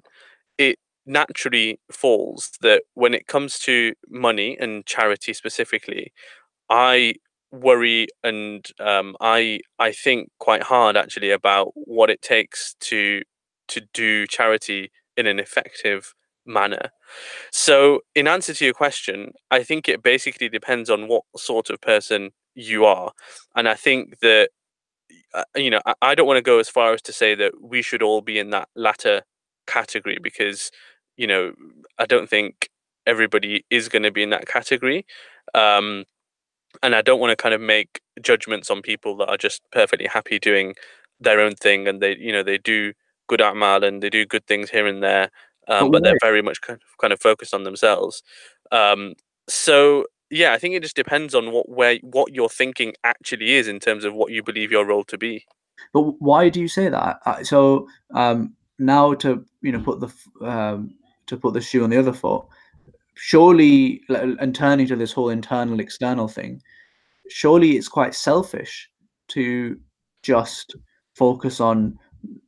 naturally 1.10 1.80
falls 1.92 2.52
that 2.62 2.84
when 2.94 3.14
it 3.14 3.26
comes 3.28 3.58
to 3.60 3.94
money 4.10 4.56
and 4.60 4.86
charity 4.86 5.34
specifically, 5.34 6.12
I 6.70 7.14
worry 7.52 8.08
and 8.24 8.66
um, 8.80 9.16
I 9.20 9.60
I 9.78 9.92
think 9.92 10.30
quite 10.38 10.62
hard 10.64 10.96
actually 10.96 11.30
about 11.30 11.72
what 11.74 12.10
it 12.10 12.22
takes 12.22 12.74
to 12.90 13.22
to 13.68 13.80
do 13.94 14.26
charity 14.26 14.90
in 15.16 15.26
an 15.26 15.38
effective 15.40 16.14
manner. 16.46 16.90
So, 17.52 18.00
in 18.14 18.28
answer 18.28 18.54
to 18.54 18.64
your 18.64 18.74
question, 18.74 19.32
I 19.50 19.62
think 19.62 19.88
it 19.88 20.02
basically 20.02 20.48
depends 20.48 20.90
on 20.90 21.08
what 21.08 21.24
sort 21.36 21.70
of 21.70 21.80
person 21.80 22.30
you 22.54 22.84
are, 22.84 23.12
and 23.56 23.68
I 23.68 23.74
think 23.74 24.18
that 24.20 24.50
uh, 25.34 25.44
you 25.56 25.70
know 25.70 25.80
I, 25.86 25.94
I 26.02 26.14
don't 26.14 26.26
want 26.26 26.38
to 26.38 26.42
go 26.42 26.58
as 26.58 26.68
far 26.68 26.92
as 26.94 27.02
to 27.02 27.12
say 27.12 27.34
that 27.36 27.52
we 27.62 27.82
should 27.82 28.02
all 28.02 28.20
be 28.20 28.38
in 28.38 28.50
that 28.50 28.68
latter 28.76 29.22
category 29.66 30.18
because 30.22 30.70
you 31.16 31.26
know 31.26 31.52
I 31.98 32.06
don't 32.06 32.28
think 32.28 32.68
everybody 33.06 33.64
is 33.70 33.88
going 33.88 34.02
to 34.02 34.10
be 34.10 34.22
in 34.22 34.30
that 34.30 34.46
category. 34.46 35.06
Um, 35.54 36.04
and 36.82 36.94
I 36.94 37.02
don't 37.02 37.20
want 37.20 37.30
to 37.30 37.36
kind 37.36 37.54
of 37.54 37.60
make 37.60 38.00
judgments 38.22 38.70
on 38.70 38.82
people 38.82 39.16
that 39.16 39.28
are 39.28 39.36
just 39.36 39.62
perfectly 39.72 40.06
happy 40.06 40.38
doing 40.38 40.74
their 41.18 41.40
own 41.40 41.54
thing 41.54 41.86
and 41.86 42.00
they 42.00 42.16
you 42.16 42.32
know 42.32 42.42
they 42.42 42.58
do 42.58 42.92
good 43.28 43.40
a'mal 43.40 43.84
and 43.86 44.02
they 44.02 44.08
do 44.10 44.24
good 44.24 44.46
things 44.46 44.70
here 44.70 44.86
and 44.86 45.02
there 45.02 45.30
um, 45.68 45.90
but 45.90 46.02
they're 46.02 46.16
very 46.20 46.42
much 46.42 46.60
kind 46.62 46.76
of, 46.80 46.98
kind 46.98 47.12
of 47.12 47.20
focused 47.20 47.54
on 47.54 47.64
themselves. 47.64 48.22
Um, 48.72 49.14
so 49.48 50.06
yeah 50.30 50.52
i 50.52 50.58
think 50.58 50.76
it 50.76 50.82
just 50.82 50.94
depends 50.94 51.34
on 51.34 51.50
what 51.50 51.68
where 51.68 51.96
what 52.02 52.32
your 52.32 52.48
thinking 52.48 52.94
actually 53.02 53.54
is 53.54 53.66
in 53.66 53.80
terms 53.80 54.04
of 54.04 54.14
what 54.14 54.30
you 54.30 54.44
believe 54.44 54.70
your 54.70 54.86
role 54.86 55.04
to 55.04 55.18
be. 55.18 55.44
But 55.92 56.02
why 56.20 56.50
do 56.50 56.60
you 56.60 56.68
say 56.68 56.88
that? 56.88 57.46
So 57.46 57.88
um, 58.14 58.54
now 58.78 59.14
to 59.14 59.44
you 59.60 59.72
know 59.72 59.80
put 59.80 60.00
the 60.00 60.46
um, 60.46 60.94
to 61.30 61.36
put 61.36 61.54
the 61.54 61.60
shoe 61.60 61.82
on 61.82 61.90
the 61.90 61.98
other 61.98 62.12
foot. 62.12 62.44
Surely 63.14 64.02
and 64.08 64.54
turning 64.54 64.86
to 64.86 64.96
this 64.96 65.12
whole 65.12 65.30
internal 65.30 65.80
external 65.80 66.28
thing 66.28 66.60
surely 67.30 67.76
it's 67.76 67.88
quite 67.88 68.14
selfish 68.14 68.90
to 69.28 69.78
just 70.22 70.76
focus 71.14 71.60
on 71.60 71.98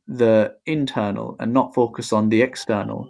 the 0.07 0.55
internal 0.65 1.35
and 1.39 1.51
not 1.51 1.73
focus 1.73 2.13
on 2.13 2.29
the 2.29 2.41
external. 2.41 3.09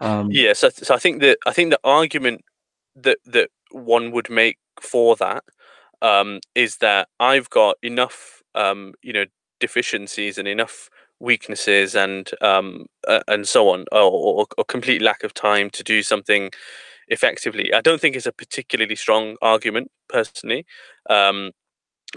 Um, 0.00 0.30
yeah 0.30 0.52
so, 0.52 0.68
so 0.68 0.94
i 0.94 0.98
think 0.98 1.22
that 1.22 1.38
i 1.46 1.54
think 1.54 1.70
the 1.70 1.80
argument 1.82 2.44
that 2.96 3.16
that 3.24 3.48
one 3.70 4.10
would 4.10 4.28
make 4.28 4.58
for 4.78 5.16
that 5.16 5.42
um, 6.02 6.40
is 6.54 6.76
that 6.78 7.08
i've 7.18 7.48
got 7.48 7.76
enough 7.82 8.42
um, 8.54 8.92
you 9.00 9.14
know 9.14 9.24
deficiencies 9.58 10.36
and 10.36 10.46
enough 10.46 10.90
weaknesses 11.20 11.94
and 11.94 12.30
um, 12.42 12.86
uh, 13.08 13.20
and 13.28 13.48
so 13.48 13.68
on 13.70 13.84
or, 13.92 14.10
or, 14.10 14.46
or 14.58 14.64
complete 14.64 15.02
lack 15.02 15.22
of 15.24 15.34
time 15.34 15.70
to 15.70 15.82
do 15.82 16.02
something 16.02 16.50
effectively. 17.08 17.72
I 17.74 17.80
don't 17.80 18.00
think 18.00 18.16
it's 18.16 18.26
a 18.26 18.32
particularly 18.32 18.96
strong 18.96 19.36
argument 19.42 19.90
personally, 20.08 20.66
um, 21.10 21.52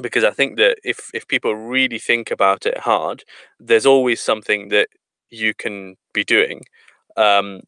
because 0.02 0.24
I 0.24 0.32
think 0.32 0.58
that 0.58 0.78
if 0.84 1.10
if 1.14 1.28
people 1.28 1.56
really 1.56 2.00
think 2.00 2.32
about 2.32 2.66
it 2.66 2.80
hard, 2.80 3.24
there's 3.60 3.86
always 3.86 4.22
something 4.22 4.70
that 4.70 4.89
you 5.32 5.54
can 5.54 5.95
be 6.14 6.24
doing. 6.24 6.62
Um, 7.18 7.62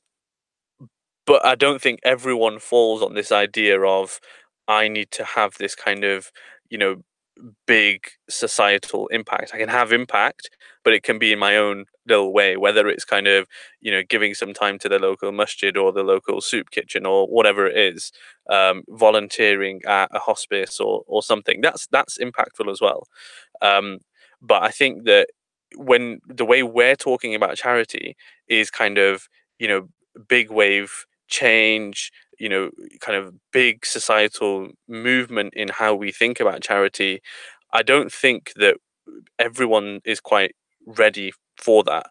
but 1.25 1.45
I 1.45 1.55
don't 1.55 1.81
think 1.81 1.99
everyone 2.03 2.59
falls 2.59 3.01
on 3.01 3.13
this 3.13 3.31
idea 3.31 3.81
of 3.81 4.19
I 4.67 4.87
need 4.87 5.11
to 5.11 5.23
have 5.23 5.55
this 5.57 5.75
kind 5.75 6.03
of 6.03 6.31
you 6.69 6.77
know 6.77 6.97
big 7.67 8.07
societal 8.29 9.07
impact. 9.07 9.51
I 9.53 9.57
can 9.57 9.69
have 9.69 9.91
impact, 9.91 10.49
but 10.83 10.93
it 10.93 11.03
can 11.03 11.19
be 11.19 11.31
in 11.33 11.39
my 11.39 11.57
own 11.57 11.85
little 12.07 12.33
way, 12.33 12.57
whether 12.57 12.87
it's 12.87 13.05
kind 13.05 13.27
of, 13.27 13.47
you 13.79 13.91
know, 13.91 14.01
giving 14.07 14.33
some 14.33 14.53
time 14.53 14.79
to 14.79 14.89
the 14.89 14.99
local 14.99 15.31
masjid 15.31 15.77
or 15.77 15.91
the 15.91 16.03
local 16.03 16.41
soup 16.41 16.71
kitchen 16.71 17.05
or 17.05 17.27
whatever 17.27 17.67
it 17.67 17.77
is, 17.77 18.11
um, 18.49 18.83
volunteering 18.89 19.81
at 19.87 20.09
a 20.13 20.19
hospice 20.19 20.79
or, 20.79 21.03
or 21.07 21.21
something. 21.23 21.61
That's 21.61 21.87
that's 21.87 22.17
impactful 22.17 22.71
as 22.71 22.81
well. 22.81 23.07
Um, 23.61 23.99
but 24.41 24.63
I 24.63 24.69
think 24.69 25.05
that 25.05 25.27
when 25.75 26.19
the 26.27 26.45
way 26.45 26.63
we're 26.63 26.95
talking 26.95 27.35
about 27.35 27.55
charity 27.57 28.15
is 28.47 28.69
kind 28.69 28.97
of, 28.97 29.27
you 29.59 29.67
know, 29.67 29.89
big 30.27 30.51
wave 30.51 31.05
change, 31.27 32.11
you 32.41 32.49
know 32.49 32.69
kind 33.01 33.17
of 33.17 33.33
big 33.51 33.85
societal 33.85 34.69
movement 34.87 35.53
in 35.55 35.69
how 35.69 35.93
we 35.95 36.11
think 36.11 36.39
about 36.39 36.61
charity 36.61 37.21
i 37.73 37.81
don't 37.83 38.11
think 38.11 38.51
that 38.55 38.75
everyone 39.39 39.99
is 40.05 40.19
quite 40.19 40.55
ready 40.85 41.33
for 41.57 41.83
that. 41.83 42.07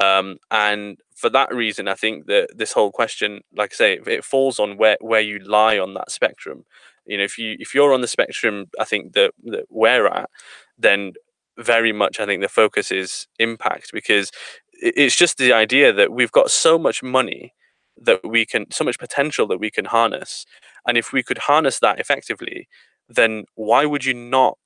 Um, 0.00 0.38
and 0.50 0.98
for 1.14 1.30
that 1.30 1.54
reason 1.54 1.88
i 1.88 1.94
think 1.94 2.26
that 2.26 2.48
this 2.54 2.72
whole 2.72 2.90
question 2.92 3.40
like 3.56 3.72
i 3.72 3.74
say 3.74 4.00
it 4.06 4.24
falls 4.24 4.58
on 4.58 4.76
where 4.76 4.98
where 5.00 5.22
you 5.22 5.38
lie 5.38 5.78
on 5.78 5.94
that 5.94 6.10
spectrum. 6.10 6.64
You 7.06 7.16
know 7.18 7.24
if 7.24 7.38
you 7.38 7.56
if 7.58 7.74
you're 7.74 7.94
on 7.94 8.02
the 8.02 8.08
spectrum 8.08 8.66
i 8.78 8.84
think 8.84 9.14
that, 9.14 9.30
that 9.44 9.64
we're 9.70 10.06
at 10.08 10.28
then 10.76 11.12
very 11.58 11.92
much 11.92 12.20
i 12.20 12.26
think 12.26 12.42
the 12.42 12.48
focus 12.48 12.92
is 12.92 13.28
impact 13.38 13.90
because 13.92 14.30
it's 14.72 15.16
just 15.16 15.38
the 15.38 15.52
idea 15.54 15.92
that 15.92 16.12
we've 16.12 16.32
got 16.32 16.50
so 16.50 16.78
much 16.78 17.02
money 17.02 17.54
that 18.00 18.20
we 18.24 18.44
can 18.46 18.70
so 18.70 18.84
much 18.84 18.98
potential 18.98 19.46
that 19.46 19.58
we 19.60 19.70
can 19.70 19.86
harness. 19.86 20.44
And 20.86 20.96
if 20.96 21.12
we 21.12 21.22
could 21.22 21.38
harness 21.38 21.78
that 21.80 21.98
effectively 21.98 22.68
then 23.08 23.44
why 23.54 23.84
would 23.84 24.04
you 24.04 24.14
not 24.14 24.58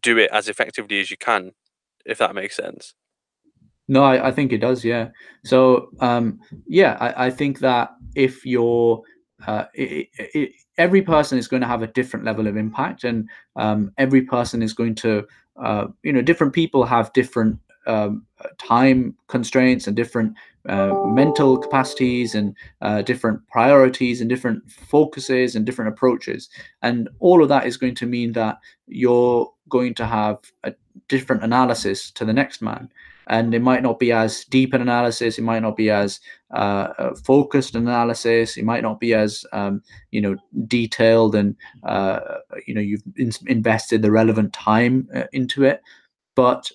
do 0.00 0.18
it 0.18 0.30
as 0.32 0.48
effectively 0.48 1.00
as 1.00 1.10
you 1.10 1.16
can 1.16 1.52
if 2.04 2.18
that 2.18 2.34
makes 2.34 2.56
sense? 2.56 2.94
No 3.88 4.02
i, 4.02 4.28
I 4.28 4.32
think 4.32 4.52
it 4.52 4.58
does 4.58 4.84
yeah. 4.84 5.08
So 5.44 5.90
um 6.00 6.40
yeah 6.66 6.96
i, 7.00 7.26
I 7.26 7.30
think 7.30 7.60
that 7.60 7.90
if 8.14 8.44
you're 8.44 9.02
uh, 9.46 9.66
it, 9.74 10.08
it, 10.16 10.52
every 10.78 11.02
person 11.02 11.36
is 11.36 11.46
going 11.46 11.60
to 11.60 11.68
have 11.68 11.82
a 11.82 11.86
different 11.88 12.24
level 12.24 12.46
of 12.46 12.56
impact 12.56 13.04
and 13.04 13.28
um, 13.56 13.92
every 13.98 14.22
person 14.22 14.62
is 14.62 14.72
going 14.72 14.94
to 14.94 15.26
uh, 15.62 15.86
you 16.02 16.12
know 16.12 16.22
different 16.22 16.54
people 16.54 16.84
have 16.84 17.12
different 17.12 17.58
um, 17.86 18.24
time 18.58 19.14
constraints 19.28 19.86
and 19.86 19.94
different 19.94 20.34
uh, 20.68 20.94
mental 21.06 21.58
capacities 21.58 22.34
and 22.34 22.54
uh, 22.80 23.02
different 23.02 23.46
priorities 23.48 24.20
and 24.20 24.28
different 24.28 24.68
focuses 24.70 25.54
and 25.54 25.64
different 25.64 25.92
approaches. 25.92 26.48
And 26.82 27.08
all 27.20 27.42
of 27.42 27.48
that 27.48 27.66
is 27.66 27.76
going 27.76 27.94
to 27.96 28.06
mean 28.06 28.32
that 28.32 28.58
you're 28.86 29.52
going 29.68 29.94
to 29.94 30.06
have 30.06 30.38
a 30.64 30.74
different 31.08 31.42
analysis 31.42 32.10
to 32.12 32.24
the 32.24 32.32
next 32.32 32.62
man. 32.62 32.90
And 33.28 33.54
it 33.54 33.62
might 33.62 33.82
not 33.82 33.98
be 33.98 34.12
as 34.12 34.44
deep 34.44 34.72
an 34.72 34.80
analysis. 34.80 35.36
It 35.38 35.42
might 35.42 35.62
not 35.62 35.76
be 35.76 35.90
as 35.90 36.20
uh, 36.52 37.14
focused 37.24 37.74
analysis. 37.74 38.56
It 38.56 38.64
might 38.64 38.82
not 38.82 39.00
be 39.00 39.14
as 39.14 39.44
um, 39.52 39.82
you 40.12 40.20
know 40.20 40.36
detailed 40.68 41.34
and 41.34 41.56
uh, 41.82 42.20
you 42.68 42.74
know 42.74 42.80
you've 42.80 43.02
in 43.16 43.32
invested 43.48 44.02
the 44.02 44.12
relevant 44.12 44.52
time 44.52 45.08
uh, 45.12 45.24
into 45.32 45.64
it. 45.64 45.82
But 46.36 46.70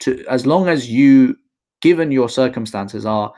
to 0.00 0.24
as 0.28 0.44
long 0.44 0.68
as 0.68 0.90
you 0.90 1.36
given 1.88 2.10
your 2.10 2.28
circumstances, 2.28 3.06
are 3.06 3.32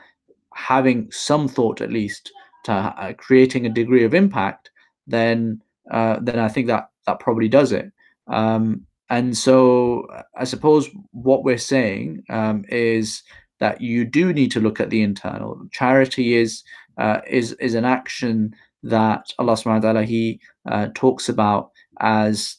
having 0.55 0.99
some 1.11 1.47
thought 1.47 1.81
at 1.81 1.91
least 1.91 2.31
to 2.65 2.71
uh, 2.71 3.13
creating 3.13 3.67
a 3.67 3.75
degree 3.81 4.03
of 4.03 4.15
impact, 4.23 4.71
then 5.05 5.61
uh, 5.91 6.17
then 6.27 6.39
I 6.39 6.49
think 6.53 6.65
that 6.67 6.89
that 7.05 7.19
probably 7.19 7.47
does 7.47 7.71
it. 7.71 7.91
Um, 8.27 8.63
and 9.11 9.37
so 9.37 10.07
I 10.35 10.45
suppose 10.45 10.89
what 11.11 11.43
we're 11.43 11.69
saying 11.75 12.23
um, 12.29 12.65
is 12.69 13.21
that 13.59 13.81
you 13.81 14.03
do 14.19 14.33
need 14.33 14.51
to 14.53 14.59
look 14.65 14.79
at 14.79 14.89
the 14.89 15.03
internal. 15.03 15.51
Charity 15.71 16.35
is 16.43 16.63
uh, 16.97 17.19
is 17.27 17.47
is 17.67 17.75
an 17.75 17.85
action 17.85 18.55
that 18.81 19.23
Allah 19.37 19.53
Subhanahu 19.53 19.83
wa 19.83 19.93
Taala 19.93 20.05
He 20.05 20.39
uh, 20.73 20.87
talks 20.95 21.29
about 21.29 21.69
as 21.99 22.58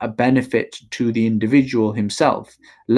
a 0.00 0.08
benefit 0.08 0.78
to 0.90 1.12
the 1.12 1.26
individual 1.26 1.92
himself. 1.92 2.56
You 2.88 2.94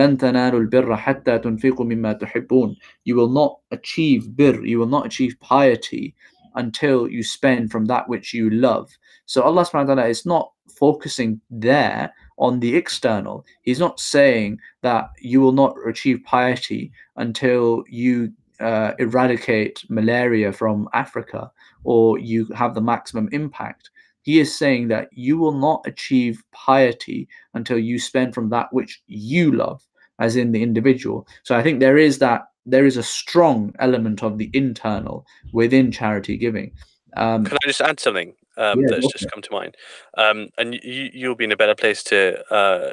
will 3.16 3.28
not 3.28 3.58
achieve 3.70 4.36
bir, 4.36 4.64
you 4.64 4.78
will 4.78 4.86
not 4.86 5.06
achieve 5.06 5.40
piety 5.40 6.14
until 6.54 7.08
you 7.08 7.22
spend 7.22 7.70
from 7.70 7.86
that 7.86 8.08
which 8.08 8.32
you 8.32 8.50
love. 8.50 8.90
So 9.26 9.42
Allah 9.42 9.64
subhanahu 9.64 9.88
wa 9.88 9.94
ta'ala 9.94 10.08
is 10.08 10.26
not 10.26 10.52
focusing 10.68 11.40
there 11.50 12.12
on 12.38 12.60
the 12.60 12.76
external. 12.76 13.44
He's 13.62 13.80
not 13.80 14.00
saying 14.00 14.58
that 14.82 15.10
you 15.20 15.40
will 15.40 15.52
not 15.52 15.76
achieve 15.86 16.22
piety 16.24 16.92
until 17.16 17.84
you 17.88 18.32
uh, 18.60 18.92
eradicate 18.98 19.84
malaria 19.88 20.52
from 20.52 20.88
Africa 20.92 21.50
or 21.84 22.18
you 22.18 22.46
have 22.54 22.74
the 22.74 22.80
maximum 22.80 23.28
impact. 23.32 23.90
He 24.24 24.40
is 24.40 24.56
saying 24.56 24.88
that 24.88 25.08
you 25.12 25.38
will 25.38 25.56
not 25.56 25.86
achieve 25.86 26.42
piety 26.52 27.28
until 27.54 27.78
you 27.78 27.98
spend 27.98 28.34
from 28.34 28.50
that 28.50 28.72
which 28.72 29.00
you 29.06 29.52
love. 29.52 29.80
as 30.18 30.36
in 30.36 30.52
the 30.52 30.62
individual. 30.62 31.26
So 31.42 31.56
I 31.56 31.62
think 31.62 31.80
there 31.80 31.98
is 31.98 32.18
that 32.18 32.42
there 32.66 32.86
is 32.86 32.96
a 32.96 33.02
strong 33.02 33.74
element 33.78 34.22
of 34.22 34.38
the 34.38 34.50
internal 34.52 35.26
within 35.52 35.90
charity 35.92 36.36
giving. 36.36 36.72
Um, 37.16 37.44
Can 37.44 37.58
I 37.62 37.66
just 37.66 37.80
add 37.80 38.00
something 38.00 38.34
um, 38.56 38.80
yeah, 38.80 38.86
that's 38.90 39.12
just 39.12 39.30
come 39.30 39.42
to 39.42 39.52
mind? 39.52 39.76
Um, 40.16 40.48
and 40.56 40.74
you, 40.82 41.10
you'll 41.12 41.34
be 41.34 41.44
in 41.44 41.52
a 41.52 41.56
better 41.56 41.74
place 41.74 42.02
to 42.04 42.42
uh, 42.52 42.92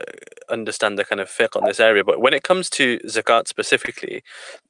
understand 0.50 0.98
the 0.98 1.06
kind 1.06 1.22
of 1.22 1.30
fiqh 1.30 1.56
on 1.56 1.66
this 1.66 1.80
area. 1.80 2.04
But 2.04 2.22
when 2.22 2.34
it 2.34 2.44
comes 2.44 2.70
to 2.72 3.00
zakat 3.06 3.48
specifically, 3.48 4.24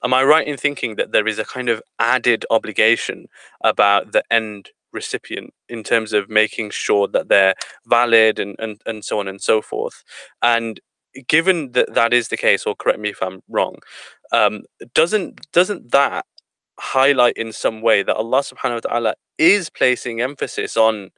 am 0.04 0.14
I 0.14 0.24
right 0.24 0.48
in 0.48 0.58
thinking 0.58 0.96
that 0.98 1.12
there 1.12 1.28
is 1.28 1.40
a 1.40 1.46
kind 1.46 1.70
of 1.70 1.82
added 2.00 2.46
obligation 2.50 3.28
about 3.64 4.12
the 4.12 4.24
end 4.30 4.70
recipient 4.94 5.54
in 5.72 5.84
terms 5.84 6.14
of 6.14 6.30
making 6.30 6.70
sure 6.72 7.08
that 7.08 7.30
they're 7.30 7.56
valid 7.88 8.40
and, 8.40 8.56
and, 8.60 8.82
and 8.86 9.04
so 9.04 9.20
on 9.20 9.28
and 9.28 9.42
so 9.42 9.62
forth? 9.62 10.04
And 10.42 10.80
given 11.28 11.72
that 11.74 11.94
that 11.94 12.14
is 12.14 12.28
the 12.28 12.38
case, 12.38 12.66
or 12.66 12.76
correct 12.76 13.00
me 13.00 13.10
if 13.10 13.22
I'm 13.22 13.42
wrong, 13.50 13.76
um, 14.32 14.64
doesn't 14.94 15.52
doesn't 15.52 15.92
that 15.92 16.26
highlight 16.80 17.38
in 17.38 17.52
some 17.52 17.82
way 17.82 18.04
that 18.04 18.16
Allah 18.16 18.42
subhanahu 18.42 18.84
wa 18.84 18.90
ta'ala 18.90 19.16
is 19.38 19.70
placing 19.70 20.22
emphasis 20.22 20.78
on 20.78 21.12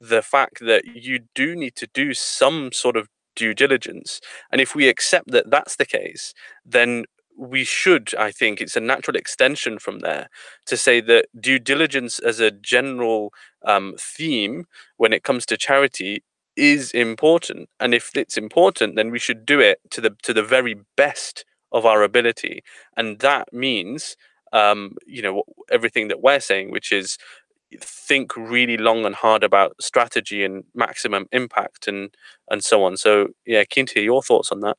the 0.00 0.22
fact 0.22 0.60
that 0.60 0.84
you 0.84 1.20
do 1.34 1.56
need 1.56 1.74
to 1.76 1.88
do 1.94 2.12
some 2.12 2.70
sort 2.72 2.96
of 2.96 3.08
due 3.34 3.54
diligence. 3.54 4.20
And 4.50 4.60
if 4.60 4.74
we 4.74 4.88
accept 4.88 5.30
that 5.30 5.50
that's 5.50 5.76
the 5.76 5.86
case, 5.86 6.34
then 6.64 7.04
we 7.36 7.64
should, 7.64 8.14
I 8.16 8.30
think, 8.30 8.60
it's 8.60 8.76
a 8.76 8.80
natural 8.80 9.16
extension 9.16 9.78
from 9.78 10.00
there 10.00 10.28
to 10.66 10.76
say 10.76 11.00
that 11.02 11.26
due 11.40 11.58
diligence 11.58 12.18
as 12.18 12.40
a 12.40 12.50
general 12.50 13.32
um, 13.64 13.94
theme 13.98 14.66
when 14.96 15.12
it 15.12 15.22
comes 15.22 15.46
to 15.46 15.56
charity 15.56 16.22
is 16.56 16.90
important. 16.92 17.68
And 17.80 17.94
if 17.94 18.16
it's 18.16 18.36
important, 18.36 18.96
then 18.96 19.10
we 19.10 19.18
should 19.18 19.44
do 19.44 19.60
it 19.60 19.78
to 19.90 20.00
the 20.00 20.16
to 20.22 20.32
the 20.32 20.42
very 20.42 20.76
best 20.96 21.44
of 21.72 21.84
our 21.84 22.02
ability. 22.02 22.62
And 22.96 23.18
that 23.20 23.52
means 23.52 24.16
um, 24.52 24.96
you 25.06 25.22
know 25.22 25.42
everything 25.70 26.08
that 26.08 26.22
we're 26.22 26.40
saying, 26.40 26.70
which 26.70 26.92
is 26.92 27.18
think 27.80 28.36
really 28.36 28.76
long 28.76 29.04
and 29.04 29.14
hard 29.14 29.44
about 29.44 29.76
strategy 29.82 30.44
and 30.44 30.64
maximum 30.74 31.26
impact 31.32 31.88
and 31.88 32.14
and 32.50 32.64
so 32.64 32.84
on. 32.84 32.96
So 32.96 33.28
yeah, 33.46 33.64
keen 33.64 33.86
to 33.86 33.94
hear 33.94 34.04
your 34.04 34.22
thoughts 34.22 34.52
on 34.52 34.60
that. 34.60 34.78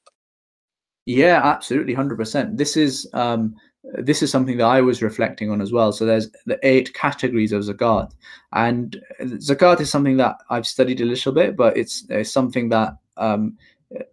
Yeah, 1.07 1.39
absolutely, 1.41 1.93
hundred 1.93 2.17
percent. 2.17 2.57
This 2.57 2.75
is 2.75 3.09
um, 3.13 3.55
this 3.97 4.21
is 4.21 4.29
something 4.29 4.57
that 4.57 4.65
I 4.65 4.81
was 4.81 5.01
reflecting 5.01 5.49
on 5.49 5.61
as 5.61 5.71
well. 5.71 5.93
So 5.93 6.05
there's 6.05 6.29
the 6.45 6.59
eight 6.63 6.93
categories 6.93 7.53
of 7.53 7.63
zakat, 7.63 8.11
and 8.51 9.01
zakat 9.21 9.79
is 9.79 9.89
something 9.89 10.17
that 10.17 10.35
I've 10.49 10.67
studied 10.67 10.99
a 10.99 11.05
little 11.05 11.31
bit, 11.31 11.55
but 11.55 11.77
it's, 11.77 12.05
it's 12.09 12.29
something 12.29 12.67
that 12.69 12.97
um, 13.15 13.57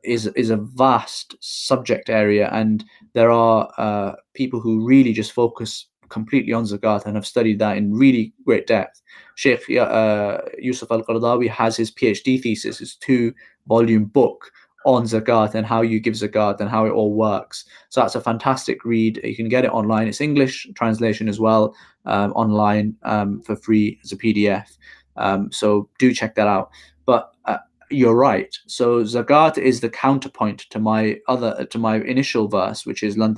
is 0.05 0.29
is 0.37 0.51
a 0.51 0.57
vast 0.57 1.35
subject 1.41 2.11
area, 2.11 2.49
and 2.53 2.85
there 3.13 3.33
are 3.33 3.73
uh, 3.77 4.13
people 4.35 4.61
who 4.61 4.87
really 4.87 5.13
just 5.13 5.33
focus 5.33 5.87
completely 6.11 6.53
on 6.53 6.63
zakat 6.63 7.07
and 7.07 7.17
have 7.17 7.27
studied 7.27 7.59
that 7.59 7.77
in 7.77 7.93
really 7.93 8.33
great 8.45 8.69
depth. 8.69 9.03
Sheikh 9.35 9.69
uh, 9.77 10.39
Yusuf 10.59 10.93
Al 10.93 11.03
Qaradawi 11.03 11.49
has 11.49 11.77
his 11.77 11.91
PhD 11.91 12.41
thesis, 12.41 12.79
his 12.79 12.95
two 12.95 13.35
volume 13.67 14.05
book 14.05 14.53
on 14.85 15.05
zakat 15.05 15.55
and 15.55 15.67
how 15.67 15.81
you 15.81 15.99
give 15.99 16.15
zakat 16.15 16.61
and 16.61 16.69
how 16.69 16.85
it 16.85 16.91
all 16.91 17.15
works. 17.15 17.65
So 17.89 18.01
that's 18.01 18.15
a 18.15 18.21
fantastic 18.21 18.85
read. 18.85 19.21
You 19.25 19.35
can 19.35 19.49
get 19.49 19.65
it 19.65 19.71
online. 19.73 20.09
It's 20.09 20.21
English 20.21 20.69
translation 20.75 21.29
as 21.29 21.41
well, 21.41 21.75
um, 22.05 22.33
online 22.33 22.95
um, 23.03 23.41
for 23.41 23.57
free 23.57 23.99
as 24.05 24.13
a 24.13 24.17
PDF. 24.17 24.77
Um, 25.17 25.51
so 25.53 25.89
do 25.99 26.13
check 26.13 26.35
that 26.35 26.47
out. 26.47 26.71
But 27.07 27.35
uh, 27.47 27.59
you're 27.91 28.15
right. 28.15 28.57
So 28.67 29.03
zakat 29.05 29.59
is 29.59 29.81
the 29.81 29.91
counterpoint 29.91 30.67
to 30.71 30.79
my 30.79 31.19
other 31.29 31.65
to 31.67 31.79
my 31.79 31.97
initial 31.97 32.49
verse, 32.49 32.85
which 32.87 33.03
is 33.03 33.17
"Lan 33.17 33.35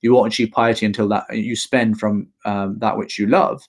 You 0.00 0.12
won't 0.12 0.32
achieve 0.32 0.52
piety 0.52 0.86
until 0.86 1.08
that 1.08 1.24
you 1.36 1.56
spend 1.56 1.98
from 1.98 2.28
um, 2.44 2.78
that 2.78 2.96
which 2.96 3.18
you 3.18 3.26
love, 3.26 3.66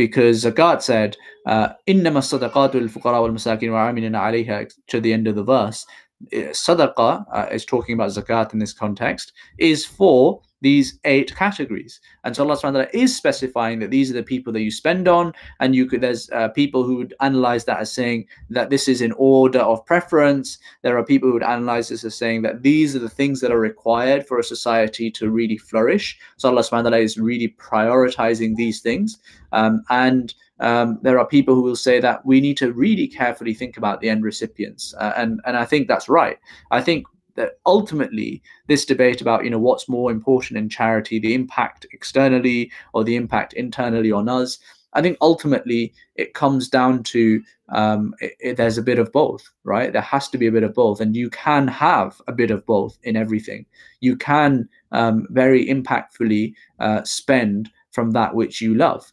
because 0.00 0.44
Zakat 0.44 0.80
said, 0.80 1.16
uh, 1.44 1.68
"Innama 1.86 2.22
sadaqatu 2.24 2.76
al-fuqara 2.84 3.20
wal-masakin 3.22 3.70
wa 3.70 3.92
alayha" 3.92 4.72
to 4.88 4.98
the 4.98 5.12
end 5.12 5.28
of 5.28 5.34
the 5.34 5.44
verse. 5.44 5.84
Uh, 6.32 6.52
sadaqah 6.64 7.26
uh, 7.34 7.46
is 7.52 7.66
talking 7.66 7.94
about 7.96 8.08
zakat 8.08 8.54
in 8.54 8.58
this 8.58 8.72
context. 8.72 9.32
Is 9.58 9.84
for 9.84 10.40
these 10.60 10.98
eight 11.04 11.34
categories. 11.34 12.00
And 12.24 12.34
so 12.34 12.42
Allah 12.44 12.56
subhanahu 12.56 12.84
wa 12.84 12.90
is 12.92 13.16
specifying 13.16 13.78
that 13.80 13.90
these 13.90 14.10
are 14.10 14.14
the 14.14 14.22
people 14.22 14.52
that 14.52 14.60
you 14.60 14.70
spend 14.70 15.08
on. 15.08 15.32
And 15.60 15.74
you 15.74 15.86
could 15.86 16.00
there's 16.00 16.30
uh, 16.30 16.48
people 16.48 16.84
who 16.84 16.96
would 16.96 17.14
analyze 17.20 17.64
that 17.64 17.80
as 17.80 17.92
saying 17.92 18.26
that 18.50 18.70
this 18.70 18.88
is 18.88 19.00
in 19.00 19.12
order 19.12 19.60
of 19.60 19.84
preference. 19.86 20.58
There 20.82 20.98
are 20.98 21.04
people 21.04 21.28
who 21.28 21.34
would 21.34 21.42
analyze 21.42 21.88
this 21.88 22.04
as 22.04 22.14
saying 22.14 22.42
that 22.42 22.62
these 22.62 22.94
are 22.94 23.00
the 23.00 23.08
things 23.08 23.40
that 23.40 23.52
are 23.52 23.60
required 23.60 24.26
for 24.26 24.38
a 24.38 24.44
society 24.44 25.10
to 25.12 25.30
really 25.30 25.58
flourish. 25.58 26.18
So 26.36 26.48
Allah 26.48 26.62
subhanahu 26.62 26.90
wa 26.92 26.96
is 26.98 27.18
really 27.18 27.54
prioritizing 27.58 28.56
these 28.56 28.80
things. 28.80 29.18
Um, 29.52 29.82
and 29.90 30.34
um, 30.60 30.98
there 31.02 31.18
are 31.18 31.26
people 31.26 31.54
who 31.54 31.62
will 31.62 31.76
say 31.76 32.00
that 32.00 32.24
we 32.24 32.40
need 32.40 32.56
to 32.58 32.72
really 32.72 33.08
carefully 33.08 33.54
think 33.54 33.76
about 33.76 34.00
the 34.00 34.10
end 34.10 34.22
recipients. 34.22 34.94
Uh, 34.98 35.12
and, 35.16 35.40
and 35.46 35.56
I 35.56 35.64
think 35.64 35.88
that's 35.88 36.08
right. 36.08 36.38
I 36.70 36.82
think 36.82 37.06
that 37.40 37.58
ultimately 37.66 38.42
this 38.68 38.84
debate 38.84 39.20
about 39.20 39.44
you 39.44 39.50
know 39.50 39.58
what's 39.58 39.88
more 39.88 40.10
important 40.10 40.58
in 40.58 40.68
charity 40.68 41.18
the 41.18 41.34
impact 41.34 41.86
externally 41.92 42.70
or 42.94 43.04
the 43.04 43.16
impact 43.16 43.52
internally 43.54 44.12
on 44.12 44.28
us 44.28 44.58
i 44.92 45.02
think 45.02 45.16
ultimately 45.20 45.92
it 46.16 46.34
comes 46.34 46.68
down 46.68 47.02
to 47.02 47.42
um, 47.72 48.14
it, 48.20 48.32
it, 48.40 48.56
there's 48.56 48.78
a 48.78 48.82
bit 48.82 48.98
of 48.98 49.12
both 49.12 49.48
right? 49.64 49.92
There 49.92 50.02
has 50.02 50.28
to 50.30 50.38
be 50.38 50.46
a 50.46 50.52
bit 50.52 50.62
of 50.62 50.74
both 50.74 51.00
and 51.00 51.16
you 51.16 51.30
can 51.30 51.68
have 51.68 52.20
a 52.26 52.32
bit 52.32 52.50
of 52.50 52.64
both 52.66 52.98
in 53.04 53.16
everything. 53.16 53.66
You 54.00 54.16
can 54.16 54.68
um, 54.92 55.26
very 55.30 55.66
impactfully 55.66 56.54
uh, 56.80 57.04
spend 57.04 57.70
from 57.92 58.10
that 58.12 58.34
which 58.34 58.60
you 58.60 58.74
love. 58.74 59.12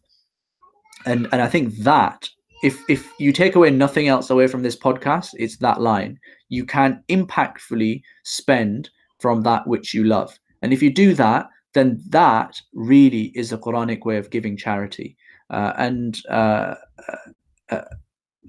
And 1.05 1.28
and 1.32 1.41
i 1.41 1.47
think 1.47 1.75
that 1.78 2.28
if 2.63 2.84
if 2.89 3.13
you 3.19 3.32
take 3.32 3.55
away 3.55 3.69
nothing 3.69 4.07
else 4.07 4.30
away 4.30 4.47
from 4.47 4.63
this 4.63 4.75
podcast 4.75 5.30
it's 5.38 5.57
that 5.57 5.80
line 5.80 6.19
you 6.50 6.66
can 6.66 7.04
impactfully 7.10 8.02
spend 8.24 8.89
from 9.20 9.41
that 9.41 9.68
which 9.68 9.93
you 9.93 10.04
love. 10.04 10.38
And 10.62 10.74
if 10.74 10.82
you 10.82 10.93
do 10.93 11.14
that, 11.16 11.48
then 11.74 12.02
that 12.10 12.60
really 12.74 13.32
is 13.36 13.52
a 13.52 13.58
Quranic 13.58 14.06
way 14.06 14.18
of 14.18 14.30
giving 14.30 14.58
charity. 14.58 15.18
Uh, 15.50 15.74
and, 15.78 16.18
uh, 16.30 16.76
uh, 17.08 17.18
uh 17.70 17.82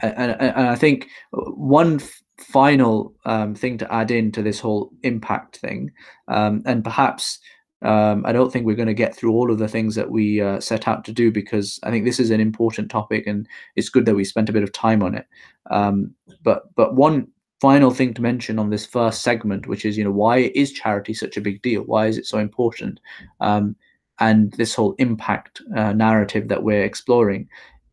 and, 0.00 0.36
and 0.40 0.68
I 0.68 0.76
think 0.76 1.08
one 1.32 2.00
f- 2.00 2.22
final 2.38 3.14
um, 3.26 3.54
thing 3.54 3.78
to 3.78 3.92
add 3.92 4.10
in 4.10 4.30
to 4.32 4.42
this 4.42 4.60
whole 4.60 4.92
impact 5.02 5.56
thing, 5.56 5.90
um, 6.28 6.62
and 6.66 6.84
perhaps 6.84 7.40
um, 7.82 8.24
I 8.26 8.32
don't 8.32 8.52
think 8.52 8.66
we're 8.66 8.76
going 8.76 8.88
to 8.88 8.94
get 8.94 9.14
through 9.14 9.32
all 9.32 9.50
of 9.50 9.58
the 9.58 9.68
things 9.68 9.94
that 9.94 10.10
we 10.10 10.40
uh, 10.40 10.60
set 10.60 10.88
out 10.88 11.04
to 11.04 11.12
do 11.12 11.30
because 11.30 11.78
I 11.82 11.90
think 11.90 12.04
this 12.04 12.18
is 12.18 12.30
an 12.30 12.40
important 12.40 12.90
topic 12.90 13.26
and 13.26 13.46
it's 13.76 13.88
good 13.88 14.04
that 14.06 14.16
we 14.16 14.24
spent 14.24 14.48
a 14.48 14.52
bit 14.52 14.64
of 14.64 14.72
time 14.72 15.02
on 15.02 15.14
it. 15.14 15.26
Um, 15.70 16.14
but 16.42 16.74
but 16.74 16.94
one 16.94 17.28
final 17.60 17.90
thing 17.90 18.14
to 18.14 18.22
mention 18.22 18.58
on 18.58 18.70
this 18.70 18.86
first 18.86 19.22
segment, 19.22 19.66
which 19.66 19.84
is, 19.84 19.98
you 19.98 20.04
know, 20.04 20.10
why 20.12 20.52
is 20.54 20.72
charity 20.72 21.14
such 21.14 21.36
a 21.36 21.40
big 21.40 21.60
deal? 21.62 21.82
Why 21.82 22.06
is 22.06 22.18
it 22.18 22.26
so 22.26 22.38
important? 22.38 23.00
Um, 23.40 23.76
and 24.20 24.52
this 24.52 24.74
whole 24.74 24.94
impact 24.98 25.62
uh, 25.76 25.92
narrative 25.92 26.48
that 26.48 26.62
we're 26.62 26.84
exploring 26.84 27.48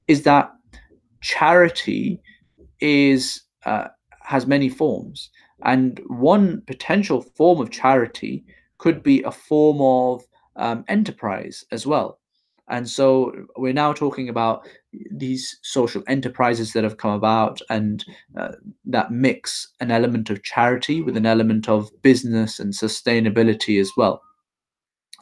is 0.07 0.23
that 0.23 0.51
charity 1.21 2.21
is 2.79 3.41
uh, 3.65 3.87
has 4.21 4.47
many 4.47 4.69
forms, 4.69 5.29
and 5.63 5.99
one 6.07 6.61
potential 6.67 7.21
form 7.21 7.59
of 7.61 7.71
charity 7.71 8.43
could 8.77 9.01
be 9.03 9.23
a 9.23 9.31
form 9.31 9.81
of 9.81 10.23
um, 10.55 10.83
enterprise 10.87 11.63
as 11.71 11.85
well. 11.85 12.19
And 12.67 12.89
so 12.89 13.31
we're 13.57 13.73
now 13.73 13.93
talking 13.93 14.27
about 14.27 14.67
these 15.11 15.59
social 15.61 16.03
enterprises 16.07 16.73
that 16.73 16.83
have 16.83 16.97
come 16.97 17.11
about 17.11 17.61
and 17.69 18.03
uh, 18.37 18.53
that 18.85 19.11
mix 19.11 19.67
an 19.79 19.91
element 19.91 20.29
of 20.29 20.43
charity 20.43 21.01
with 21.01 21.15
an 21.15 21.25
element 21.25 21.69
of 21.69 21.91
business 22.01 22.59
and 22.59 22.73
sustainability 22.73 23.79
as 23.79 23.91
well 23.95 24.21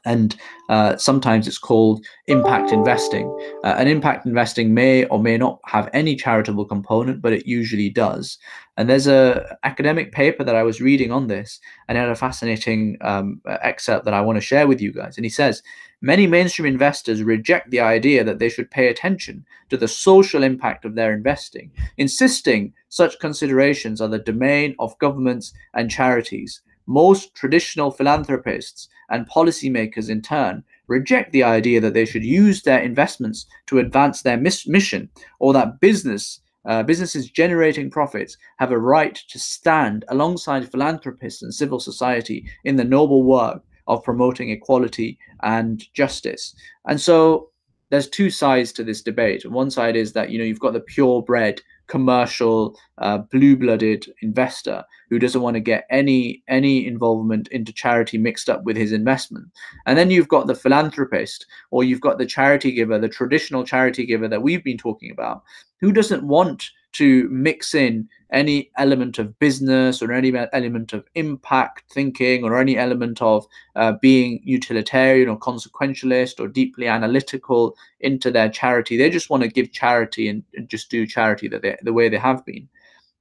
and 0.05 0.35
uh, 0.69 0.97
sometimes 0.97 1.47
it's 1.47 1.57
called 1.57 2.05
impact 2.27 2.71
investing. 2.71 3.27
Uh, 3.63 3.75
and 3.77 3.89
impact 3.89 4.25
investing 4.25 4.73
may 4.73 5.05
or 5.05 5.19
may 5.19 5.37
not 5.37 5.59
have 5.65 5.89
any 5.93 6.15
charitable 6.15 6.65
component, 6.65 7.21
but 7.21 7.33
it 7.33 7.47
usually 7.47 7.89
does. 7.89 8.37
And 8.75 8.89
there's 8.89 9.07
a 9.07 9.57
academic 9.63 10.11
paper 10.11 10.43
that 10.43 10.55
I 10.55 10.63
was 10.63 10.81
reading 10.81 11.11
on 11.11 11.27
this, 11.27 11.59
and 11.87 11.97
it 11.97 12.01
had 12.01 12.09
a 12.09 12.15
fascinating 12.15 12.97
um, 13.01 13.41
excerpt 13.45 14.05
that 14.05 14.13
I 14.13 14.21
want 14.21 14.37
to 14.37 14.41
share 14.41 14.67
with 14.67 14.81
you 14.81 14.91
guys. 14.91 15.17
And 15.17 15.25
he 15.25 15.29
says 15.29 15.61
many 16.01 16.27
mainstream 16.27 16.65
investors 16.65 17.23
reject 17.23 17.69
the 17.69 17.79
idea 17.79 18.23
that 18.23 18.39
they 18.39 18.49
should 18.49 18.71
pay 18.71 18.87
attention 18.87 19.45
to 19.69 19.77
the 19.77 19.87
social 19.87 20.43
impact 20.43 20.85
of 20.85 20.95
their 20.95 21.13
investing, 21.13 21.71
insisting 21.97 22.73
such 22.89 23.19
considerations 23.19 24.01
are 24.01 24.09
the 24.09 24.19
domain 24.19 24.75
of 24.79 24.97
governments 24.99 25.53
and 25.73 25.89
charities. 25.89 26.61
Most 26.85 27.33
traditional 27.35 27.91
philanthropists 27.91 28.89
and 29.09 29.29
policymakers, 29.29 30.09
in 30.09 30.21
turn, 30.21 30.63
reject 30.87 31.31
the 31.31 31.43
idea 31.43 31.79
that 31.81 31.93
they 31.93 32.05
should 32.05 32.23
use 32.23 32.61
their 32.61 32.79
investments 32.79 33.45
to 33.67 33.79
advance 33.79 34.21
their 34.21 34.37
mis- 34.37 34.67
mission 34.67 35.09
or 35.39 35.53
that 35.53 35.79
business 35.79 36.39
uh, 36.65 36.81
businesses 36.81 37.29
generating 37.29 37.89
profits 37.89 38.37
have 38.57 38.71
a 38.71 38.79
right 38.79 39.15
to 39.27 39.37
stand 39.37 40.05
alongside 40.07 40.71
philanthropists 40.71 41.43
and 41.43 41.53
civil 41.53 41.79
society 41.79 42.45
in 42.63 42.77
the 42.77 42.85
noble 42.85 43.23
work 43.23 43.61
of 43.87 44.03
promoting 44.03 44.49
equality 44.49 45.17
and 45.41 45.83
justice. 45.93 46.55
And 46.87 47.01
so 47.01 47.49
there's 47.89 48.09
two 48.09 48.29
sides 48.29 48.71
to 48.73 48.83
this 48.83 49.01
debate. 49.01 49.49
One 49.49 49.69
side 49.69 49.95
is 49.95 50.13
that 50.13 50.29
you 50.29 50.39
know 50.39 50.45
you've 50.45 50.59
got 50.59 50.73
the 50.73 50.79
purebred 50.79 51.61
commercial 51.87 52.77
uh, 52.99 53.17
blue-blooded 53.17 54.05
investor 54.21 54.83
who 55.09 55.19
doesn't 55.19 55.41
want 55.41 55.55
to 55.55 55.59
get 55.59 55.85
any 55.89 56.43
any 56.47 56.87
involvement 56.87 57.47
into 57.49 57.73
charity 57.73 58.17
mixed 58.17 58.49
up 58.49 58.63
with 58.63 58.77
his 58.77 58.91
investment. 58.91 59.47
And 59.85 59.97
then 59.97 60.09
you've 60.09 60.27
got 60.27 60.47
the 60.47 60.55
philanthropist 60.55 61.45
or 61.71 61.83
you've 61.83 62.01
got 62.01 62.17
the 62.17 62.25
charity 62.25 62.71
giver 62.71 62.97
the 62.97 63.09
traditional 63.09 63.63
charity 63.63 64.05
giver 64.05 64.27
that 64.27 64.41
we've 64.41 64.63
been 64.63 64.77
talking 64.77 65.11
about 65.11 65.43
who 65.81 65.91
doesn't 65.91 66.23
want 66.23 66.71
to 66.93 67.27
mix 67.29 67.75
in 67.75 68.07
any 68.31 68.71
element 68.77 69.19
of 69.19 69.37
business 69.39 70.01
or 70.01 70.11
any 70.11 70.33
element 70.53 70.93
of 70.93 71.05
impact 71.15 71.83
thinking 71.91 72.43
or 72.43 72.57
any 72.57 72.77
element 72.77 73.21
of 73.21 73.45
uh, 73.75 73.93
being 74.01 74.39
utilitarian 74.43 75.29
or 75.29 75.37
consequentialist 75.37 76.39
or 76.39 76.47
deeply 76.47 76.87
analytical 76.87 77.75
into 77.99 78.31
their 78.31 78.49
charity. 78.49 78.97
They 78.97 79.09
just 79.09 79.29
want 79.29 79.43
to 79.43 79.49
give 79.49 79.71
charity 79.71 80.27
and, 80.27 80.43
just 80.67 80.89
do 80.89 81.05
charity 81.05 81.47
that 81.49 81.61
they, 81.61 81.77
the 81.81 81.93
way 81.93 82.09
they 82.09 82.17
have 82.17 82.45
been. 82.45 82.67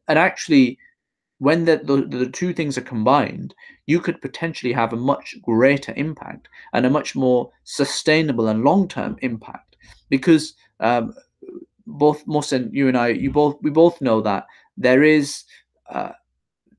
And 0.09 0.19
actually, 0.19 0.79
when 1.39 1.65
the, 1.65 1.79
the, 1.79 2.19
the 2.19 2.31
two 2.31 2.55
things 2.55 2.79
are 2.79 2.83
combined, 2.83 3.55
you 3.87 4.01
could 4.01 4.21
potentially 4.21 4.73
have 4.73 4.93
a 4.93 4.97
much 4.97 5.35
greater 5.43 5.93
impact 5.97 6.49
and 6.73 6.87
a 6.87 6.91
much 6.91 7.17
more 7.17 7.51
sustainable 7.65 8.49
and 8.49 8.65
long 8.65 8.89
term 8.89 9.17
impact 9.23 9.77
because 10.09 10.55
um, 10.81 11.15
both 11.87 12.27
Mohsin, 12.27 12.71
you 12.73 12.89
and 12.89 12.97
I, 12.97 13.09
you 13.09 13.31
both 13.31 13.57
we 13.63 13.71
both 13.71 14.01
know 14.01 14.21
that 14.23 14.47
there 14.77 15.03
is 15.03 15.45
uh, 15.91 16.13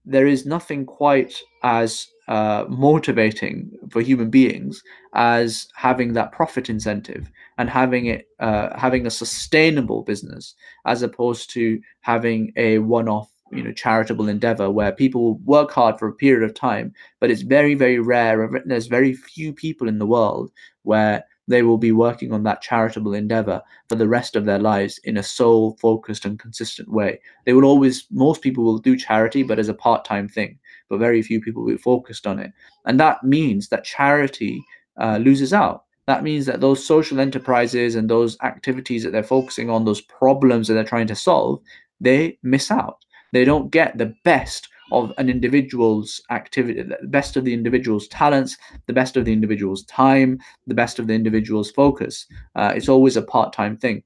there 0.06 0.28
is 0.28 0.46
nothing 0.46 0.86
quite 0.86 1.40
as 1.64 2.08
uh, 2.28 2.66
motivating 2.70 3.72
for 3.90 4.02
human 4.02 4.30
beings 4.30 4.82
as 5.14 5.68
having 5.76 6.14
that 6.14 6.32
profit 6.32 6.70
incentive 6.70 7.30
and 7.58 7.70
having 7.70 8.06
it 8.06 8.28
uh, 8.40 8.78
having 8.78 9.06
a 9.06 9.12
sustainable 9.12 10.04
business 10.04 10.56
as 10.86 11.02
opposed 11.02 11.50
to 11.50 11.80
having 12.02 12.52
a 12.56 12.80
one-off 12.80 13.30
you 13.52 13.64
know 13.64 13.72
charitable 13.74 14.30
endeavor 14.30 14.70
where 14.72 14.92
people 14.92 15.36
work 15.40 15.72
hard 15.72 16.00
for 16.00 16.08
a 16.08 16.14
period 16.14 16.44
of 16.50 16.56
time 16.56 16.94
but 17.20 17.30
it's 17.30 17.42
very 17.42 17.76
very 17.76 18.00
rare 18.00 18.50
there's 18.66 18.88
very 18.88 19.14
few 19.14 19.54
people 19.54 19.88
in 19.88 20.00
the 20.00 20.08
world 20.08 20.50
where 20.84 21.24
they 21.48 21.62
will 21.62 21.78
be 21.78 21.92
working 21.92 22.32
on 22.32 22.44
that 22.44 22.62
charitable 22.62 23.14
endeavor 23.14 23.62
for 23.90 23.96
the 23.96 24.08
rest 24.08 24.36
of 24.36 24.46
their 24.46 24.60
lives 24.60 24.98
in 25.04 25.18
a 25.18 25.24
sole 25.24 25.78
focused 25.82 26.26
and 26.26 26.40
consistent 26.40 26.90
way. 26.90 27.20
They 27.46 27.54
will 27.54 27.66
always, 27.66 28.06
most 28.12 28.42
people 28.42 28.64
will 28.64 28.78
do 28.78 28.96
charity, 28.96 29.44
but 29.44 29.60
as 29.60 29.70
a 29.70 29.74
part 29.74 30.06
time 30.06 30.28
thing, 30.28 30.58
but 30.90 31.00
very 31.00 31.22
few 31.22 31.42
people 31.42 31.64
will 31.64 31.72
be 31.72 31.78
focused 31.78 32.26
on 32.26 32.40
it. 32.40 32.52
And 32.86 33.00
that 33.00 33.24
means 33.24 33.70
that 33.70 33.84
charity 33.84 34.64
uh, 35.00 35.18
loses 35.18 35.54
out. 35.54 35.84
That 36.06 36.24
means 36.24 36.46
that 36.46 36.62
those 36.62 36.86
social 36.86 37.20
enterprises 37.20 37.96
and 37.96 38.10
those 38.10 38.38
activities 38.42 39.04
that 39.04 39.12
they're 39.12 39.24
focusing 39.24 39.70
on, 39.70 39.86
those 39.86 40.02
problems 40.02 40.68
that 40.68 40.74
they're 40.74 40.84
trying 40.84 41.08
to 41.08 41.16
solve, 41.16 41.62
they 42.02 42.38
miss 42.44 42.72
out. 42.72 42.98
They 43.32 43.46
don't 43.46 43.72
get 43.72 43.98
the 43.98 44.14
best 44.24 44.68
of 44.94 45.12
an 45.18 45.30
individual's 45.30 46.22
activity, 46.30 46.82
the 46.82 46.98
best 47.08 47.36
of 47.36 47.46
the 47.46 47.54
individual's 47.54 48.08
talents, 48.08 48.58
the 48.88 48.94
best 48.94 49.18
of 49.18 49.26
the 49.26 49.34
individual's 49.34 49.84
time, 49.86 50.40
the 50.68 50.74
best 50.76 51.00
of 51.00 51.08
the 51.08 51.14
individual's 51.14 51.72
focus. 51.72 52.26
Uh, 52.56 52.74
it's 52.76 52.90
always 52.90 53.18
a 53.18 53.22
part-time 53.22 53.78
thing. 53.78 54.04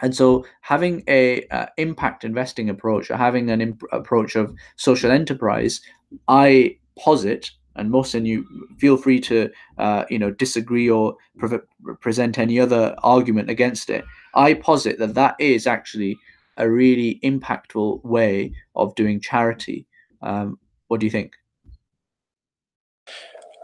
And 0.00 0.14
so, 0.14 0.44
having 0.60 1.02
a 1.08 1.46
uh, 1.48 1.66
impact 1.76 2.24
investing 2.24 2.70
approach, 2.70 3.10
or 3.10 3.16
having 3.16 3.50
an 3.50 3.60
imp- 3.60 3.82
approach 3.92 4.36
of 4.36 4.54
social 4.76 5.10
enterprise, 5.10 5.80
I 6.28 6.76
posit, 6.98 7.50
and 7.76 7.90
Mohsin, 7.90 8.26
you 8.26 8.46
feel 8.78 8.96
free 8.96 9.20
to 9.20 9.50
uh, 9.78 10.04
you 10.10 10.18
know 10.18 10.30
disagree 10.30 10.88
or 10.90 11.16
pre- 11.38 11.58
present 12.00 12.38
any 12.38 12.58
other 12.60 12.94
argument 13.02 13.50
against 13.50 13.90
it. 13.90 14.04
I 14.34 14.54
posit 14.54 14.98
that 14.98 15.14
that 15.14 15.36
is 15.38 15.66
actually 15.66 16.16
a 16.56 16.68
really 16.68 17.20
impactful 17.22 18.04
way 18.04 18.52
of 18.74 18.94
doing 18.94 19.20
charity. 19.20 19.86
Um, 20.20 20.58
what 20.88 21.00
do 21.00 21.06
you 21.06 21.10
think? 21.10 21.34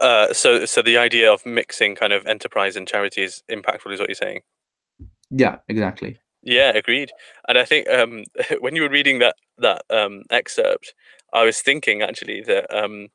Uh, 0.01 0.33
so, 0.33 0.65
so 0.65 0.81
the 0.81 0.97
idea 0.97 1.31
of 1.31 1.45
mixing 1.45 1.95
kind 1.95 2.13
of 2.13 2.25
enterprise 2.25 2.75
and 2.75 2.87
charity 2.87 3.21
is 3.21 3.43
impactful, 3.51 3.91
is 3.91 3.99
what 3.99 4.09
you're 4.09 4.15
saying. 4.15 4.41
Yeah, 5.29 5.57
exactly. 5.67 6.19
Yeah, 6.41 6.71
agreed. 6.73 7.11
And 7.47 7.57
I 7.57 7.65
think 7.65 7.89
um, 7.89 8.23
when 8.59 8.75
you 8.75 8.83
were 8.83 8.89
reading 8.89 9.19
that 9.19 9.35
that 9.57 9.83
um, 9.89 10.23
excerpt, 10.31 10.93
I 11.33 11.43
was 11.43 11.61
thinking 11.61 12.01
actually 12.01 12.41
that 12.43 12.73
um, 12.75 13.09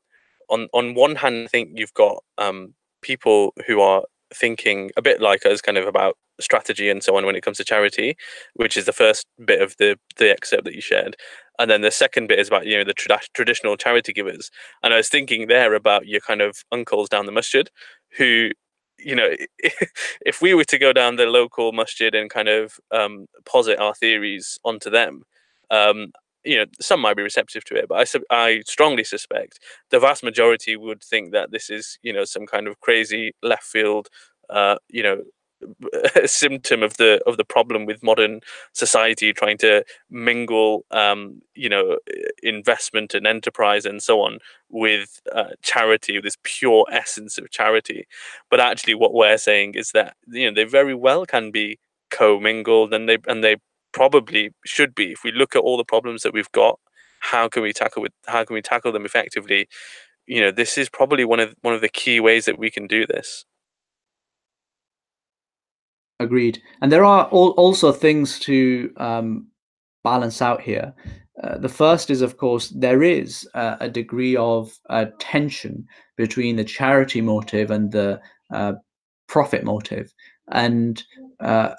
on 0.49 0.69
on 0.73 0.93
one 0.93 1.15
hand, 1.15 1.45
I 1.45 1.47
think 1.47 1.71
you've 1.73 1.93
got 1.93 2.23
um, 2.37 2.73
people 3.01 3.53
who 3.67 3.81
are 3.81 4.03
thinking 4.33 4.91
a 4.97 5.01
bit 5.01 5.21
like 5.21 5.45
us, 5.45 5.61
kind 5.61 5.77
of 5.77 5.87
about 5.87 6.17
strategy 6.39 6.89
and 6.89 7.03
so 7.03 7.15
on 7.15 7.25
when 7.25 7.35
it 7.35 7.43
comes 7.43 7.57
to 7.57 7.63
charity, 7.63 8.15
which 8.55 8.77
is 8.77 8.85
the 8.85 8.93
first 8.93 9.25
bit 9.45 9.61
of 9.61 9.75
the 9.77 9.97
the 10.17 10.31
excerpt 10.31 10.65
that 10.65 10.75
you 10.75 10.81
shared, 10.81 11.15
and 11.59 11.69
then 11.69 11.81
the 11.81 11.91
second 11.91 12.27
bit 12.27 12.39
is 12.39 12.47
about 12.47 12.65
you 12.65 12.77
know 12.77 12.83
the 12.83 12.93
tra- 12.93 13.19
traditional 13.33 13.77
charity 13.77 14.13
givers. 14.13 14.51
And 14.83 14.93
I 14.93 14.97
was 14.97 15.09
thinking 15.09 15.47
there 15.47 15.73
about 15.73 16.07
your 16.07 16.21
kind 16.21 16.41
of 16.41 16.57
uncles 16.71 17.09
down 17.09 17.25
the 17.25 17.31
masjid, 17.31 17.69
who 18.17 18.51
you 18.99 19.15
know 19.15 19.35
if 20.25 20.41
we 20.41 20.53
were 20.53 20.63
to 20.65 20.77
go 20.77 20.93
down 20.93 21.15
the 21.15 21.25
local 21.25 21.71
masjid 21.71 22.13
and 22.15 22.29
kind 22.29 22.49
of 22.49 22.75
um, 22.91 23.27
posit 23.45 23.79
our 23.79 23.93
theories 23.95 24.59
onto 24.65 24.89
them. 24.89 25.23
Um, 25.71 26.11
you 26.45 26.57
know, 26.57 26.65
some 26.79 27.01
might 27.01 27.17
be 27.17 27.23
receptive 27.23 27.65
to 27.65 27.75
it, 27.75 27.87
but 27.87 28.15
I, 28.31 28.45
I 28.47 28.61
strongly 28.65 29.03
suspect 29.03 29.59
the 29.89 29.99
vast 29.99 30.23
majority 30.23 30.75
would 30.75 31.03
think 31.03 31.31
that 31.31 31.51
this 31.51 31.69
is, 31.69 31.97
you 32.03 32.13
know, 32.13 32.25
some 32.25 32.45
kind 32.45 32.67
of 32.67 32.79
crazy 32.81 33.33
left 33.43 33.63
field, 33.63 34.09
uh, 34.49 34.77
you 34.89 35.03
know, 35.03 35.23
symptom 36.25 36.83
of 36.83 36.97
the 36.97 37.19
of 37.25 37.37
the 37.37 37.43
problem 37.45 37.85
with 37.85 38.03
modern 38.03 38.41
society 38.73 39.33
trying 39.33 39.57
to 39.57 39.83
mingle 40.09 40.85
um, 40.91 41.41
you 41.55 41.69
know 41.69 41.97
investment 42.43 43.13
and 43.13 43.25
enterprise 43.25 43.85
and 43.85 44.03
so 44.03 44.21
on 44.21 44.39
with 44.69 45.21
uh, 45.33 45.51
charity 45.61 46.19
this 46.19 46.37
pure 46.43 46.85
essence 46.91 47.37
of 47.37 47.49
charity. 47.51 48.05
But 48.49 48.59
actually 48.59 48.95
what 48.95 49.13
we're 49.13 49.37
saying 49.37 49.75
is 49.75 49.91
that 49.91 50.15
you 50.27 50.49
know 50.49 50.55
they 50.55 50.65
very 50.65 50.93
well 50.95 51.25
can 51.25 51.51
be 51.51 51.79
co-mingled 52.11 52.93
and 52.93 53.09
they 53.09 53.17
and 53.27 53.43
they 53.43 53.57
probably 53.95 54.51
should 54.65 54.93
be 54.93 55.07
if 55.13 55.23
we 55.23 55.31
look 55.31 55.55
at 55.55 55.63
all 55.65 55.77
the 55.77 55.91
problems 55.93 56.21
that 56.21 56.33
we've 56.33 56.51
got 56.51 56.79
how 57.25 57.47
can 57.47 57.63
we 57.63 57.73
tackle 57.73 58.01
with 58.01 58.11
how 58.27 58.43
can 58.43 58.53
we 58.53 58.61
tackle 58.61 58.91
them 58.91 59.05
effectively? 59.05 59.67
You 60.27 60.41
know 60.41 60.51
this 60.51 60.77
is 60.77 60.89
probably 60.89 61.25
one 61.25 61.39
of 61.39 61.55
one 61.61 61.73
of 61.73 61.81
the 61.81 61.89
key 61.89 62.19
ways 62.19 62.45
that 62.45 62.59
we 62.59 62.69
can 62.69 62.87
do 62.87 63.05
this. 63.05 63.45
Agreed. 66.19 66.61
And 66.81 66.91
there 66.91 67.03
are 67.03 67.25
all, 67.25 67.49
also 67.51 67.91
things 67.91 68.39
to 68.39 68.93
um, 68.97 69.47
balance 70.03 70.41
out 70.41 70.61
here. 70.61 70.93
Uh, 71.43 71.57
the 71.57 71.69
first 71.69 72.09
is 72.09 72.21
of 72.21 72.37
course 72.37 72.69
there 72.69 73.03
is 73.03 73.47
uh, 73.53 73.75
a 73.81 73.89
degree 73.89 74.37
of 74.37 74.71
uh, 74.89 75.05
tension 75.19 75.85
between 76.15 76.55
the 76.55 76.63
charity 76.63 77.19
motive 77.21 77.71
and 77.71 77.91
the 77.91 78.21
uh, 78.53 78.73
profit 79.27 79.63
motive. 79.63 80.13
And 80.51 81.03
uh, 81.39 81.73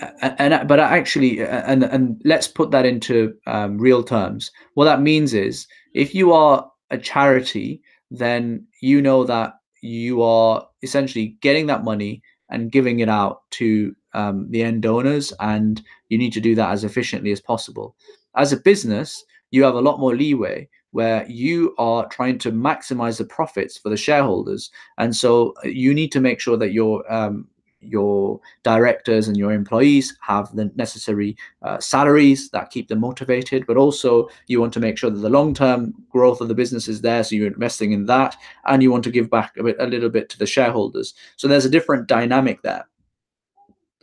and 0.00 0.68
but 0.68 0.78
actually 0.78 1.40
and 1.40 1.84
and 1.84 2.20
let's 2.24 2.48
put 2.48 2.70
that 2.70 2.84
into 2.84 3.34
um, 3.46 3.78
real 3.78 4.02
terms. 4.02 4.50
What 4.74 4.84
that 4.84 5.00
means 5.00 5.32
is 5.34 5.66
if 5.94 6.14
you 6.14 6.32
are 6.32 6.70
a 6.90 6.98
charity 6.98 7.82
then 8.10 8.64
you 8.80 9.02
know 9.02 9.24
that 9.24 9.54
you 9.82 10.22
are 10.22 10.66
essentially 10.82 11.36
getting 11.40 11.66
that 11.66 11.84
money 11.84 12.22
and 12.50 12.70
giving 12.70 13.00
it 13.00 13.08
out 13.08 13.42
to 13.50 13.94
um, 14.14 14.46
the 14.50 14.62
end 14.62 14.82
donors 14.82 15.32
and 15.40 15.82
you 16.08 16.18
need 16.18 16.32
to 16.32 16.40
do 16.40 16.54
that 16.54 16.70
as 16.70 16.84
efficiently 16.84 17.32
as 17.32 17.40
possible. 17.40 17.96
As 18.36 18.52
a 18.52 18.58
business 18.58 19.24
you 19.50 19.62
have 19.62 19.74
a 19.74 19.80
lot 19.80 20.00
more 20.00 20.14
leeway 20.14 20.68
where 20.92 21.26
you 21.28 21.74
are 21.78 22.08
trying 22.08 22.38
to 22.38 22.52
maximize 22.52 23.18
the 23.18 23.24
profits 23.24 23.76
for 23.78 23.88
the 23.88 23.96
shareholders 23.96 24.70
and 24.98 25.14
so 25.14 25.54
uh, 25.64 25.68
you 25.68 25.92
need 25.92 26.12
to 26.12 26.20
make 26.20 26.40
sure 26.40 26.56
that 26.56 26.72
you're 26.72 27.04
um, 27.12 27.48
your 27.86 28.40
directors 28.62 29.28
and 29.28 29.36
your 29.36 29.52
employees 29.52 30.16
have 30.20 30.54
the 30.54 30.70
necessary 30.76 31.36
uh, 31.62 31.78
salaries 31.78 32.50
that 32.50 32.70
keep 32.70 32.88
them 32.88 33.00
motivated, 33.00 33.66
but 33.66 33.76
also 33.76 34.28
you 34.46 34.60
want 34.60 34.72
to 34.72 34.80
make 34.80 34.98
sure 34.98 35.10
that 35.10 35.20
the 35.20 35.30
long-term 35.30 35.94
growth 36.10 36.40
of 36.40 36.48
the 36.48 36.54
business 36.54 36.88
is 36.88 37.00
there. 37.00 37.22
So 37.24 37.36
you're 37.36 37.46
investing 37.46 37.92
in 37.92 38.06
that, 38.06 38.36
and 38.66 38.82
you 38.82 38.90
want 38.90 39.04
to 39.04 39.10
give 39.10 39.30
back 39.30 39.56
a, 39.56 39.62
bit, 39.62 39.76
a 39.78 39.86
little 39.86 40.10
bit 40.10 40.28
to 40.30 40.38
the 40.38 40.46
shareholders. 40.46 41.14
So 41.36 41.48
there's 41.48 41.64
a 41.64 41.70
different 41.70 42.08
dynamic 42.08 42.62
there. 42.62 42.86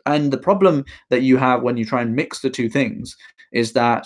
And 0.06 0.32
the 0.32 0.38
problem 0.38 0.84
that 1.10 1.22
you 1.22 1.38
have 1.38 1.62
when 1.62 1.78
you 1.78 1.86
try 1.86 2.02
and 2.02 2.16
mix 2.16 2.42
the 2.42 2.50
two 2.50 2.70
things 2.70 3.16
is 3.52 3.72
that 3.74 4.06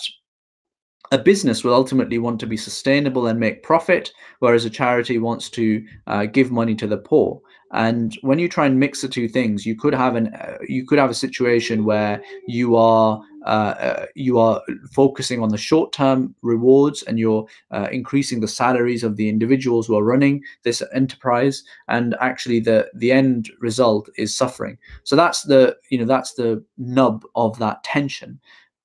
a 1.12 1.18
business 1.18 1.64
will 1.64 1.74
ultimately 1.74 2.18
want 2.18 2.39
to 2.39 2.47
be 2.47 2.58
sustainable 2.58 3.28
and 3.28 3.39
make 3.39 3.64
profit, 3.64 4.12
whereas 4.39 4.66
a 4.66 4.70
charity 4.70 5.18
wants 5.18 5.49
to 5.51 5.86
uh, 6.08 6.26
give 6.26 6.51
money 6.51 6.76
to 6.76 6.88
the 6.88 6.97
poor 6.97 7.41
and 7.72 8.18
when 8.22 8.39
you 8.39 8.47
try 8.47 8.66
and 8.66 8.80
mix 8.80 9.01
the 9.01 9.08
two 9.08 9.28
things 9.28 9.66
you 9.66 9.76
could 9.76 9.93
have 9.93 10.16
an 10.16 10.28
uh, 10.36 10.58
you 10.68 10.86
could 10.86 10.97
have 10.97 11.10
a 11.10 11.14
situation 11.14 11.84
where 11.84 12.22
you 12.47 12.76
are 12.76 13.22
uh, 13.45 13.76
uh, 13.80 14.05
you 14.16 14.39
are 14.39 14.62
focusing 14.91 15.41
on 15.41 15.49
the 15.49 15.58
short-term 15.58 16.36
rewards 16.41 17.01
and 17.03 17.18
you're 17.18 17.45
uh, 17.72 17.88
increasing 17.91 18.41
the 18.41 18.47
salaries 18.47 19.03
of 19.03 19.16
the 19.16 19.30
individuals 19.30 19.88
who 19.88 19.97
are 19.97 20.03
running 20.03 20.43
this 20.64 20.84
enterprise, 20.93 21.64
and 21.88 22.14
actually 22.20 22.60
the 22.60 22.89
the 22.95 23.10
end 23.10 23.49
result 23.60 24.10
is 24.18 24.36
suffering. 24.36 24.78
So 25.03 25.16
that's 25.16 25.43
the 25.43 25.78
you 25.89 25.97
know 25.97 26.05
that's 26.05 26.34
the 26.34 26.62
nub 26.78 27.24
of 27.36 27.58
that 27.60 27.84
tension. 27.86 28.38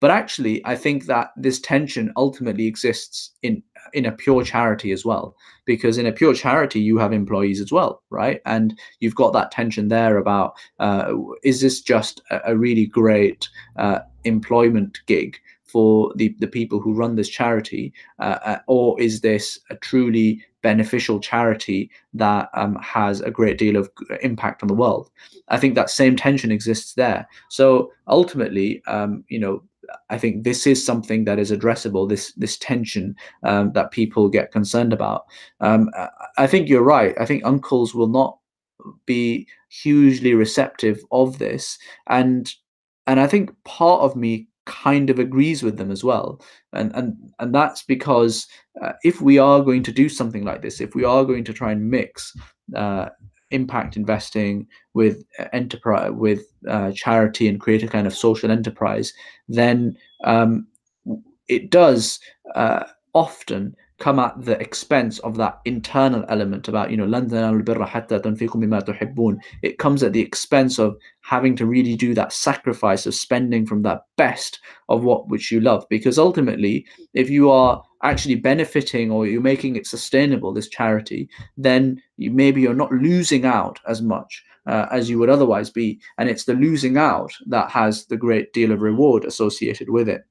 But 0.03 0.11
actually, 0.11 0.61
I 0.67 0.75
think 0.75 1.07
that 1.07 1.31
this 1.37 1.61
tension 1.61 2.13
ultimately 2.17 2.67
exists 2.67 3.31
in 3.41 3.63
in 3.93 4.05
a 4.05 4.11
pure 4.11 4.43
charity 4.43 4.91
as 4.91 5.05
well, 5.05 5.37
because 5.65 5.97
in 5.97 6.07
a 6.07 6.13
pure 6.13 6.35
charity 6.35 6.81
you 6.81 6.99
have 6.99 7.13
employees 7.13 7.61
as 7.61 7.71
well, 7.71 8.03
right? 8.11 8.41
And 8.45 8.77
you've 8.99 9.15
got 9.15 9.33
that 9.35 9.53
tension 9.53 9.87
there 9.87 10.17
about 10.17 10.55
uh, 10.81 11.13
is 11.45 11.61
this 11.61 11.81
just 11.81 12.21
a, 12.31 12.41
a 12.47 12.57
really 12.57 12.85
great 12.85 13.49
uh, 13.77 14.01
employment 14.25 14.99
gig 15.07 15.39
for 15.63 16.13
the, 16.17 16.35
the 16.41 16.49
people 16.49 16.81
who 16.81 16.95
run 16.95 17.15
this 17.15 17.29
charity, 17.29 17.93
uh, 18.19 18.39
uh 18.45 18.59
or 18.67 19.01
is 19.01 19.21
this 19.21 19.61
a 19.71 19.77
truly 19.77 20.45
beneficial 20.63 21.21
charity 21.21 21.91
that 22.13 22.49
um, 22.55 22.77
has 22.83 23.21
a 23.21 23.31
great 23.31 23.57
deal 23.57 23.77
of 23.77 23.89
impact 24.21 24.65
on 24.65 24.69
the 24.69 24.75
world? 24.83 25.11
I 25.49 25.59
think 25.59 25.77
that 25.77 25.91
same 25.91 26.17
tension 26.17 26.51
exists 26.51 26.95
there. 26.95 27.29
So 27.51 27.93
ultimately, 28.09 28.83
um, 28.89 29.25
you 29.29 29.39
know, 29.39 29.63
I 30.11 30.19
think 30.19 30.45
this 30.45 30.67
is 30.67 30.85
something 30.85 31.25
that 31.25 31.39
is 31.39 31.51
addressable. 31.51 32.09
This 32.09 32.33
this 32.35 32.57
tension 32.59 33.15
um, 33.43 33.73
that 33.73 33.91
people 33.91 34.29
get 34.29 34.53
concerned 34.53 34.93
about. 34.93 35.25
Um, 35.61 35.91
I 36.39 36.47
think 36.47 36.69
you're 36.69 36.83
right. 36.83 37.15
I 37.21 37.27
think 37.27 37.45
uncles 37.45 37.95
will 37.95 38.09
not 38.09 38.39
be 39.07 39.47
hugely 39.69 40.35
receptive 40.35 41.01
of 41.11 41.39
this, 41.39 41.79
and 42.09 42.53
and 43.07 43.21
I 43.21 43.27
think 43.27 43.51
part 43.65 44.03
of 44.03 44.17
me 44.17 44.49
kind 44.65 45.11
of 45.11 45.19
agrees 45.19 45.63
with 45.63 45.77
them 45.77 45.91
as 45.91 46.05
well, 46.05 46.41
and 46.73 46.95
and 46.95 47.17
and 47.39 47.55
that's 47.55 47.83
because 47.83 48.47
uh, 48.83 48.93
if 49.03 49.21
we 49.21 49.39
are 49.39 49.63
going 49.63 49.83
to 49.85 49.93
do 49.93 50.09
something 50.09 50.45
like 50.45 50.63
this, 50.63 50.81
if 50.81 50.95
we 50.95 51.05
are 51.05 51.25
going 51.25 51.45
to 51.45 51.53
try 51.53 51.73
and 51.73 51.91
mix 51.91 52.35
uh, 52.75 53.09
impact 53.53 53.97
investing 53.97 54.67
with 54.95 55.25
uh, 55.39 55.47
enterprise 55.53 56.11
with 56.13 56.47
uh, 56.69 56.91
charity 56.93 57.49
and 57.49 57.61
create 57.61 57.83
a 57.83 57.89
kind 57.89 58.07
of 58.07 58.15
social 58.15 58.51
enterprise 58.51 59.13
then 59.49 59.97
um, 60.25 60.67
it 61.49 61.71
does 61.71 62.19
uh, 62.55 62.85
often 63.15 63.75
come 64.03 64.19
at 64.19 64.35
the 64.45 64.59
expense 64.61 65.21
of 65.21 65.37
that 65.37 65.61
internal 65.65 66.25
element 66.29 66.67
about 66.67 66.91
you 66.91 66.97
know 66.97 67.07
it 69.63 69.79
comes 69.79 70.03
at 70.03 70.13
the 70.13 70.21
expense 70.21 70.79
of 70.81 70.97
having 71.21 71.55
to 71.55 71.67
really 71.67 71.95
do 71.95 72.13
that 72.13 72.33
sacrifice 72.33 73.07
of 73.07 73.15
spending 73.15 73.65
from 73.65 73.83
that 73.83 74.03
best 74.17 74.59
of 74.89 75.05
what 75.05 75.29
which 75.29 75.53
you 75.53 75.61
love 75.61 75.87
because 75.89 76.19
ultimately 76.19 76.85
if 77.15 77.31
you 77.31 77.49
are 77.49 77.81
actually 78.03 78.35
benefiting 78.35 79.11
or 79.11 79.27
you're 79.27 79.41
making 79.41 79.77
it 79.77 79.87
sustainable 79.87 80.53
this 80.53 80.69
charity 80.69 81.29
then 81.57 82.01
you, 82.17 82.31
maybe 82.31 82.61
you're 82.61 82.75
not 82.75 82.93
losing 82.93 83.45
out 83.45 83.79
as 83.87 84.03
much 84.03 84.45
uh, 84.67 84.87
as 84.91 85.11
you 85.11 85.19
would 85.19 85.31
otherwise 85.31 85.71
be 85.71 86.01
and 86.19 86.29
it's 86.29 86.45
the 86.45 86.55
losing 86.55 86.97
out 86.97 87.33
that 87.47 87.71
has 87.71 88.07
the 88.07 88.17
great 88.17 88.53
deal 88.53 88.73
of 88.73 88.83
reward 88.83 89.25
associated 89.25 89.91
with 89.91 90.09
it 90.09 90.25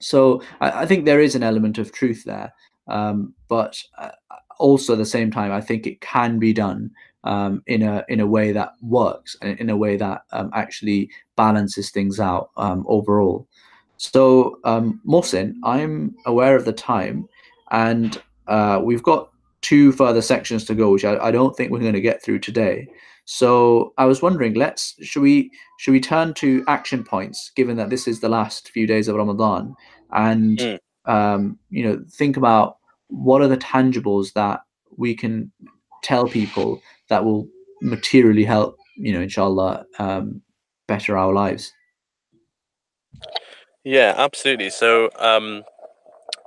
so 0.00 0.42
I, 0.60 0.82
I 0.82 0.86
think 0.86 1.04
there 1.04 1.20
is 1.20 1.34
an 1.34 1.42
element 1.42 1.78
of 1.78 1.92
truth 1.92 2.24
there 2.24 2.52
um, 2.88 3.34
but 3.48 3.82
uh, 3.98 4.10
also 4.58 4.94
at 4.94 4.98
the 4.98 5.06
same 5.06 5.30
time, 5.30 5.52
I 5.52 5.60
think 5.60 5.86
it 5.86 6.00
can 6.00 6.38
be 6.38 6.52
done 6.52 6.90
um, 7.24 7.62
in 7.66 7.82
a 7.82 8.04
in 8.08 8.20
a 8.20 8.26
way 8.26 8.52
that 8.52 8.72
works 8.80 9.36
in 9.42 9.70
a 9.70 9.76
way 9.76 9.96
that 9.96 10.22
um, 10.32 10.50
actually 10.54 11.10
balances 11.36 11.90
things 11.90 12.20
out 12.20 12.50
um, 12.56 12.84
overall. 12.88 13.48
So, 13.98 14.58
um, 14.64 15.00
Mohsin, 15.06 15.54
I'm 15.64 16.14
aware 16.24 16.56
of 16.56 16.64
the 16.64 16.72
time, 16.72 17.28
and 17.70 18.20
uh, 18.46 18.80
we've 18.82 19.02
got 19.02 19.30
two 19.60 19.92
further 19.92 20.22
sections 20.22 20.64
to 20.64 20.74
go, 20.74 20.92
which 20.92 21.04
I, 21.04 21.18
I 21.18 21.30
don't 21.30 21.56
think 21.56 21.70
we're 21.70 21.80
going 21.80 21.92
to 21.92 22.00
get 22.00 22.22
through 22.22 22.38
today. 22.38 22.88
So 23.24 23.92
I 23.98 24.06
was 24.06 24.22
wondering, 24.22 24.54
let's 24.54 24.94
should 25.04 25.22
we 25.22 25.50
should 25.78 25.92
we 25.92 26.00
turn 26.00 26.32
to 26.34 26.64
action 26.66 27.04
points, 27.04 27.50
given 27.54 27.76
that 27.76 27.90
this 27.90 28.08
is 28.08 28.20
the 28.20 28.28
last 28.28 28.70
few 28.70 28.86
days 28.86 29.08
of 29.08 29.16
Ramadan, 29.16 29.74
and 30.12 30.58
mm. 30.58 30.78
um, 31.04 31.58
you 31.68 31.84
know 31.84 32.02
think 32.10 32.36
about 32.36 32.78
what 33.08 33.42
are 33.42 33.48
the 33.48 33.58
tangibles 33.58 34.32
that 34.34 34.60
we 34.96 35.14
can 35.14 35.52
tell 36.02 36.28
people 36.28 36.80
that 37.08 37.24
will 37.24 37.48
materially 37.82 38.44
help 38.44 38.76
you 38.96 39.12
know 39.12 39.20
inshallah 39.20 39.84
um, 39.98 40.40
better 40.86 41.18
our 41.18 41.32
lives 41.32 41.72
yeah 43.84 44.14
absolutely. 44.16 44.70
So 44.70 45.10
um 45.18 45.64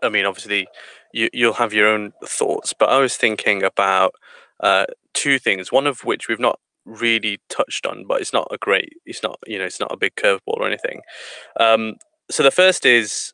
i 0.03 0.09
mean 0.09 0.25
obviously 0.25 0.67
you 1.13 1.29
you'll 1.33 1.53
have 1.53 1.73
your 1.73 1.87
own 1.87 2.13
thoughts 2.25 2.73
but 2.73 2.89
i 2.89 2.99
was 2.99 3.17
thinking 3.17 3.63
about 3.63 4.13
uh 4.61 4.85
two 5.13 5.39
things 5.39 5.71
one 5.71 5.87
of 5.87 6.03
which 6.05 6.27
we've 6.29 6.39
not 6.39 6.59
really 6.85 7.39
touched 7.49 7.85
on 7.85 8.05
but 8.07 8.21
it's 8.21 8.33
not 8.33 8.47
a 8.51 8.57
great 8.57 8.93
it's 9.05 9.23
not 9.23 9.39
you 9.47 9.57
know 9.59 9.65
it's 9.65 9.79
not 9.79 9.91
a 9.93 9.97
big 9.97 10.15
curveball 10.15 10.39
or 10.59 10.67
anything. 10.67 11.01
Um 11.59 11.95
so 12.31 12.43
the 12.43 12.51
first 12.51 12.85
is 12.85 13.33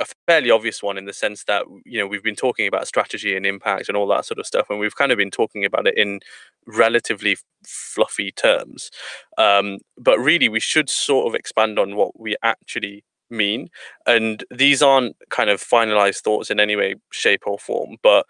a 0.00 0.06
fairly 0.28 0.50
obvious 0.50 0.82
one 0.82 0.98
in 0.98 1.06
the 1.06 1.12
sense 1.12 1.44
that 1.44 1.64
you 1.84 1.98
know 1.98 2.06
we've 2.06 2.22
been 2.22 2.36
talking 2.36 2.68
about 2.68 2.86
strategy 2.88 3.36
and 3.36 3.46
impact 3.46 3.88
and 3.88 3.96
all 3.96 4.06
that 4.08 4.24
sort 4.26 4.38
of 4.38 4.46
stuff 4.46 4.66
and 4.70 4.78
we've 4.80 4.96
kind 4.96 5.12
of 5.12 5.18
been 5.18 5.30
talking 5.30 5.64
about 5.64 5.86
it 5.88 5.96
in 5.98 6.20
relatively 6.66 7.36
fluffy 7.66 8.30
terms. 8.32 8.90
Um, 9.38 9.78
but 9.98 10.18
really 10.20 10.48
we 10.48 10.60
should 10.60 10.90
sort 10.90 11.26
of 11.28 11.34
expand 11.34 11.78
on 11.78 11.96
what 11.96 12.18
we 12.20 12.36
actually 12.42 13.04
mean 13.32 13.68
and 14.06 14.44
these 14.50 14.82
aren't 14.82 15.16
kind 15.30 15.50
of 15.50 15.60
finalized 15.60 16.20
thoughts 16.20 16.50
in 16.50 16.60
any 16.60 16.76
way 16.76 16.94
shape 17.10 17.42
or 17.46 17.58
form 17.58 17.96
but 18.02 18.26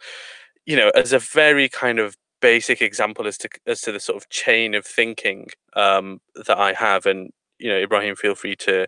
you 0.65 0.77
know 0.77 0.91
as 0.95 1.13
a 1.13 1.19
very 1.19 1.69
kind 1.69 1.99
of 1.99 2.17
basic 2.41 2.81
example 2.81 3.27
as 3.27 3.37
to 3.39 3.49
as 3.67 3.81
to 3.81 3.93
the 3.93 4.01
sort 4.01 4.17
of 4.17 4.29
chain 4.31 4.75
of 4.75 4.87
thinking 4.87 5.49
um, 5.75 6.21
that 6.47 6.59
i 6.59 6.73
have 6.73 7.07
and 7.07 7.31
you 7.59 7.69
know 7.69 7.77
ibrahim 7.77 8.17
feel 8.17 8.35
free 8.35 8.57
to 8.57 8.87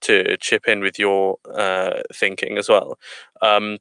to 0.00 0.36
chip 0.38 0.66
in 0.66 0.80
with 0.80 0.98
your 0.98 1.36
uh, 1.54 2.02
thinking 2.14 2.58
as 2.58 2.68
well. 2.68 2.98
Um, 3.42 3.78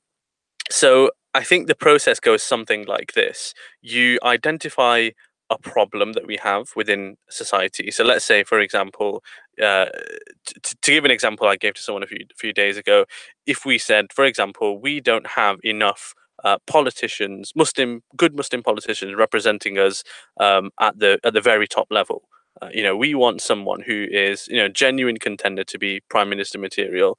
so 0.69 1.11
I 1.33 1.43
think 1.43 1.67
the 1.67 1.75
process 1.75 2.19
goes 2.19 2.43
something 2.43 2.85
like 2.85 3.13
this: 3.13 3.53
you 3.81 4.19
identify 4.23 5.09
a 5.51 5.57
problem 5.57 6.13
that 6.13 6.27
we 6.27 6.37
have 6.37 6.69
within 6.75 7.17
society. 7.29 7.89
So 7.91 8.03
let's 8.03 8.25
say, 8.25 8.43
for 8.43 8.59
example, 8.59 9.23
uh, 9.61 9.85
to, 10.63 10.75
to 10.81 10.91
give 10.91 11.05
an 11.05 11.11
example 11.11 11.47
I 11.47 11.55
gave 11.55 11.75
to 11.75 11.81
someone 11.81 12.03
a 12.03 12.07
few, 12.07 12.19
few 12.37 12.53
days 12.53 12.77
ago, 12.77 13.05
if 13.45 13.65
we 13.65 13.77
said, 13.77 14.13
for 14.13 14.25
example, 14.25 14.79
we 14.79 14.99
don't 14.99 15.27
have 15.27 15.57
enough 15.63 16.13
uh, 16.43 16.57
politicians, 16.67 17.51
Muslim, 17.55 18.01
good 18.15 18.35
Muslim 18.35 18.63
politicians 18.63 19.15
representing 19.15 19.77
us 19.77 20.03
um, 20.39 20.71
at 20.79 20.97
the 20.97 21.19
at 21.23 21.33
the 21.33 21.41
very 21.41 21.67
top 21.67 21.87
level. 21.91 22.23
Uh, 22.61 22.69
you 22.73 22.83
know, 22.83 22.95
we 22.95 23.15
want 23.15 23.41
someone 23.41 23.81
who 23.81 24.07
is, 24.09 24.47
you 24.47 24.57
know, 24.57 24.67
genuine 24.67 25.17
contender 25.17 25.63
to 25.63 25.77
be 25.77 26.01
prime 26.09 26.29
minister 26.29 26.57
material. 26.57 27.17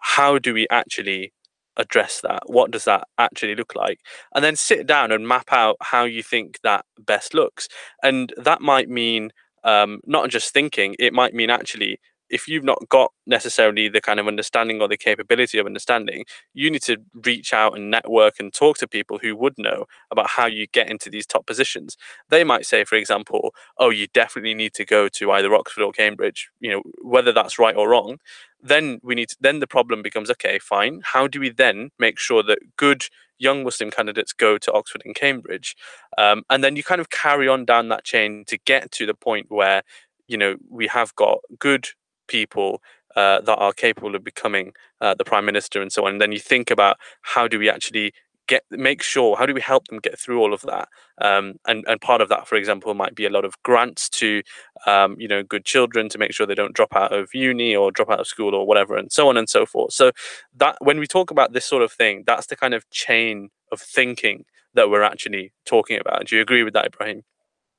How 0.00 0.38
do 0.38 0.52
we 0.52 0.66
actually 0.70 1.32
address 1.76 2.20
that? 2.22 2.42
What 2.46 2.70
does 2.70 2.84
that 2.84 3.06
actually 3.18 3.54
look 3.54 3.74
like? 3.74 4.00
And 4.34 4.44
then 4.44 4.56
sit 4.56 4.86
down 4.86 5.10
and 5.12 5.26
map 5.26 5.52
out 5.52 5.76
how 5.80 6.04
you 6.04 6.22
think 6.22 6.58
that 6.62 6.84
best 6.98 7.34
looks. 7.34 7.68
And 8.02 8.32
that 8.36 8.60
might 8.60 8.88
mean 8.88 9.30
um, 9.64 10.00
not 10.06 10.30
just 10.30 10.52
thinking, 10.52 10.96
it 10.98 11.12
might 11.12 11.34
mean 11.34 11.50
actually 11.50 11.98
if 12.30 12.48
you've 12.48 12.64
not 12.64 12.78
got 12.88 13.12
necessarily 13.26 13.88
the 13.88 14.00
kind 14.00 14.18
of 14.18 14.26
understanding 14.26 14.80
or 14.80 14.88
the 14.88 14.96
capability 14.96 15.58
of 15.58 15.66
understanding, 15.66 16.24
you 16.52 16.70
need 16.70 16.82
to 16.82 16.96
reach 17.24 17.52
out 17.52 17.76
and 17.76 17.90
network 17.90 18.34
and 18.38 18.52
talk 18.52 18.78
to 18.78 18.88
people 18.88 19.18
who 19.18 19.36
would 19.36 19.54
know 19.58 19.84
about 20.10 20.28
how 20.30 20.46
you 20.46 20.66
get 20.66 20.90
into 20.90 21.10
these 21.10 21.26
top 21.26 21.46
positions. 21.46 21.96
They 22.30 22.44
might 22.44 22.66
say, 22.66 22.84
for 22.84 22.96
example, 22.96 23.54
oh, 23.78 23.90
you 23.90 24.06
definitely 24.12 24.54
need 24.54 24.74
to 24.74 24.84
go 24.84 25.08
to 25.08 25.32
either 25.32 25.54
Oxford 25.54 25.82
or 25.84 25.92
Cambridge, 25.92 26.50
you 26.60 26.70
know, 26.70 26.82
whether 27.02 27.32
that's 27.32 27.58
right 27.58 27.76
or 27.76 27.88
wrong. 27.88 28.18
Then 28.62 29.00
we 29.02 29.14
need 29.14 29.28
to, 29.30 29.36
then 29.40 29.60
the 29.60 29.66
problem 29.66 30.02
becomes 30.02 30.30
okay, 30.30 30.58
fine. 30.58 31.02
How 31.04 31.26
do 31.28 31.40
we 31.40 31.50
then 31.50 31.90
make 31.98 32.18
sure 32.18 32.42
that 32.42 32.58
good 32.76 33.04
young 33.38 33.62
Muslim 33.64 33.90
candidates 33.90 34.32
go 34.32 34.56
to 34.58 34.72
Oxford 34.72 35.02
and 35.04 35.14
Cambridge? 35.14 35.76
Um, 36.16 36.44
and 36.48 36.64
then 36.64 36.76
you 36.76 36.82
kind 36.82 37.00
of 37.00 37.10
carry 37.10 37.48
on 37.48 37.64
down 37.64 37.88
that 37.88 38.04
chain 38.04 38.44
to 38.46 38.58
get 38.58 38.90
to 38.92 39.06
the 39.06 39.14
point 39.14 39.46
where 39.50 39.82
you 40.26 40.38
know 40.38 40.56
we 40.70 40.86
have 40.86 41.14
got 41.14 41.38
good 41.58 41.88
people 42.26 42.82
uh, 43.16 43.40
that 43.42 43.56
are 43.56 43.72
capable 43.72 44.14
of 44.14 44.24
becoming 44.24 44.72
uh, 45.00 45.14
the 45.14 45.24
prime 45.24 45.44
minister 45.44 45.80
and 45.80 45.92
so 45.92 46.04
on. 46.04 46.12
And 46.12 46.20
then 46.20 46.32
you 46.32 46.40
think 46.40 46.70
about 46.70 46.96
how 47.22 47.46
do 47.46 47.58
we 47.58 47.70
actually 47.70 48.12
get 48.46 48.62
make 48.70 49.02
sure 49.02 49.36
how 49.36 49.46
do 49.46 49.54
we 49.54 49.60
help 49.60 49.88
them 49.88 49.98
get 49.98 50.18
through 50.18 50.40
all 50.40 50.52
of 50.52 50.62
that? 50.62 50.88
Um, 51.20 51.54
and 51.66 51.84
and 51.86 52.00
part 52.00 52.20
of 52.20 52.28
that 52.28 52.46
for 52.46 52.56
example 52.56 52.92
might 52.94 53.14
be 53.14 53.24
a 53.24 53.30
lot 53.30 53.44
of 53.44 53.54
grants 53.62 54.08
to 54.10 54.42
um, 54.86 55.16
you 55.18 55.28
know 55.28 55.42
good 55.42 55.64
children 55.64 56.08
to 56.10 56.18
make 56.18 56.32
sure 56.32 56.46
they 56.46 56.54
don't 56.54 56.74
drop 56.74 56.94
out 56.94 57.12
of 57.12 57.30
uni 57.32 57.74
or 57.74 57.90
drop 57.90 58.10
out 58.10 58.20
of 58.20 58.26
school 58.26 58.54
or 58.54 58.66
whatever 58.66 58.96
and 58.96 59.12
so 59.12 59.28
on 59.28 59.36
and 59.36 59.48
so 59.48 59.64
forth. 59.64 59.92
So 59.92 60.12
that 60.56 60.76
when 60.80 60.98
we 60.98 61.06
talk 61.06 61.30
about 61.30 61.52
this 61.52 61.64
sort 61.64 61.82
of 61.82 61.92
thing 61.92 62.24
that's 62.26 62.46
the 62.46 62.56
kind 62.56 62.74
of 62.74 62.88
chain 62.90 63.50
of 63.72 63.80
thinking 63.80 64.44
that 64.74 64.90
we're 64.90 65.02
actually 65.02 65.52
talking 65.64 66.00
about. 66.00 66.26
Do 66.26 66.36
you 66.36 66.42
agree 66.42 66.64
with 66.64 66.74
that 66.74 66.86
ibrahim? 66.86 67.22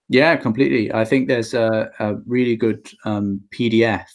Yeah 0.08 0.36
completely. 0.38 0.94
I 0.94 1.04
think 1.04 1.28
there's 1.28 1.54
a, 1.54 1.92
a 2.00 2.16
really 2.26 2.56
good 2.56 2.90
um, 3.06 3.42
pdf 3.52 4.06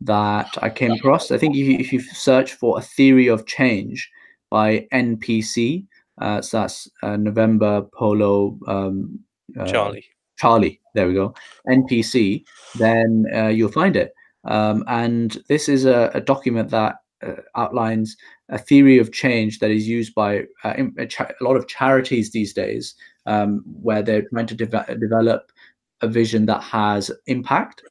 that 0.00 0.56
I 0.62 0.70
came 0.70 0.92
across. 0.92 1.30
I 1.30 1.38
think 1.38 1.56
if 1.56 1.66
you, 1.66 1.78
if 1.78 1.92
you 1.92 2.00
search 2.00 2.52
for 2.54 2.78
a 2.78 2.82
theory 2.82 3.28
of 3.28 3.46
change 3.46 4.10
by 4.50 4.86
NPC, 4.92 5.86
uh, 6.20 6.40
so 6.40 6.60
that's 6.60 6.88
uh, 7.02 7.16
November 7.16 7.82
Polo 7.94 8.58
um, 8.66 9.20
uh, 9.58 9.66
Charlie. 9.66 10.04
Charlie, 10.38 10.80
there 10.94 11.08
we 11.08 11.14
go. 11.14 11.34
NPC, 11.68 12.44
then 12.78 13.24
uh, 13.34 13.48
you'll 13.48 13.72
find 13.72 13.96
it. 13.96 14.12
Um, 14.44 14.84
and 14.86 15.38
this 15.48 15.68
is 15.68 15.84
a, 15.84 16.10
a 16.14 16.20
document 16.20 16.70
that 16.70 16.96
uh, 17.26 17.36
outlines 17.56 18.16
a 18.50 18.58
theory 18.58 18.98
of 18.98 19.12
change 19.12 19.58
that 19.58 19.70
is 19.70 19.88
used 19.88 20.14
by 20.14 20.40
uh, 20.62 20.74
a, 20.98 21.08
a, 21.20 21.44
lot 21.44 21.56
of 21.56 21.66
charities 21.66 22.30
these 22.30 22.52
days, 22.52 22.94
um, 23.24 23.62
where 23.82 24.02
they're 24.02 24.28
trying 24.28 24.46
to 24.46 24.54
de- 24.54 24.96
develop 24.98 25.50
a 26.02 26.08
vision 26.08 26.46
that 26.46 26.62
has 26.62 27.10
impact. 27.26 27.82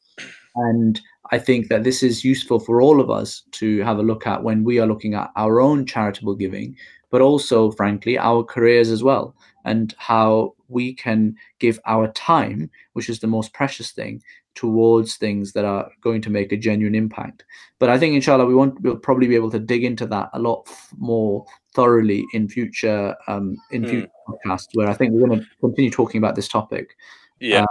And 0.55 1.01
I 1.31 1.39
think 1.39 1.69
that 1.69 1.83
this 1.83 2.03
is 2.03 2.23
useful 2.23 2.59
for 2.59 2.81
all 2.81 2.99
of 3.01 3.09
us 3.09 3.43
to 3.53 3.81
have 3.81 3.97
a 3.97 4.03
look 4.03 4.27
at 4.27 4.43
when 4.43 4.63
we 4.63 4.79
are 4.79 4.87
looking 4.87 5.13
at 5.13 5.31
our 5.35 5.59
own 5.59 5.85
charitable 5.85 6.35
giving, 6.35 6.75
but 7.09 7.21
also, 7.21 7.71
frankly, 7.71 8.17
our 8.17 8.43
careers 8.43 8.91
as 8.91 9.03
well, 9.03 9.35
and 9.63 9.93
how 9.97 10.53
we 10.67 10.93
can 10.93 11.35
give 11.59 11.79
our 11.85 12.11
time, 12.11 12.69
which 12.93 13.09
is 13.09 13.19
the 13.19 13.27
most 13.27 13.53
precious 13.53 13.91
thing, 13.91 14.21
towards 14.55 15.17
things 15.17 15.51
that 15.51 15.65
are 15.65 15.89
going 16.01 16.21
to 16.21 16.29
make 16.29 16.51
a 16.51 16.57
genuine 16.57 16.95
impact. 16.95 17.43
But 17.79 17.89
I 17.89 17.99
think, 17.99 18.15
inshallah, 18.15 18.45
we 18.45 18.55
want 18.55 18.79
we'll 18.81 18.95
probably 18.95 19.27
be 19.27 19.35
able 19.35 19.51
to 19.51 19.59
dig 19.59 19.83
into 19.83 20.05
that 20.07 20.29
a 20.33 20.39
lot 20.39 20.67
more 20.97 21.45
thoroughly 21.73 22.25
in 22.33 22.47
future 22.47 23.15
um, 23.27 23.57
in 23.71 23.83
mm. 23.83 23.89
future 23.89 24.09
podcasts, 24.27 24.67
where 24.73 24.89
I 24.89 24.93
think 24.93 25.11
we're 25.11 25.27
going 25.27 25.41
to 25.41 25.47
continue 25.59 25.91
talking 25.91 26.19
about 26.19 26.35
this 26.35 26.47
topic. 26.47 26.95
Yeah. 27.39 27.63
Uh, 27.63 27.67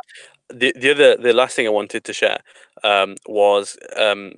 the 0.53 0.73
the 0.77 0.91
other 0.91 1.17
the 1.17 1.33
last 1.33 1.57
thing 1.57 1.67
I 1.67 1.71
wanted 1.71 2.05
to 2.05 2.13
share 2.13 2.41
um, 2.83 3.17
was 3.27 3.77
um, 3.97 4.33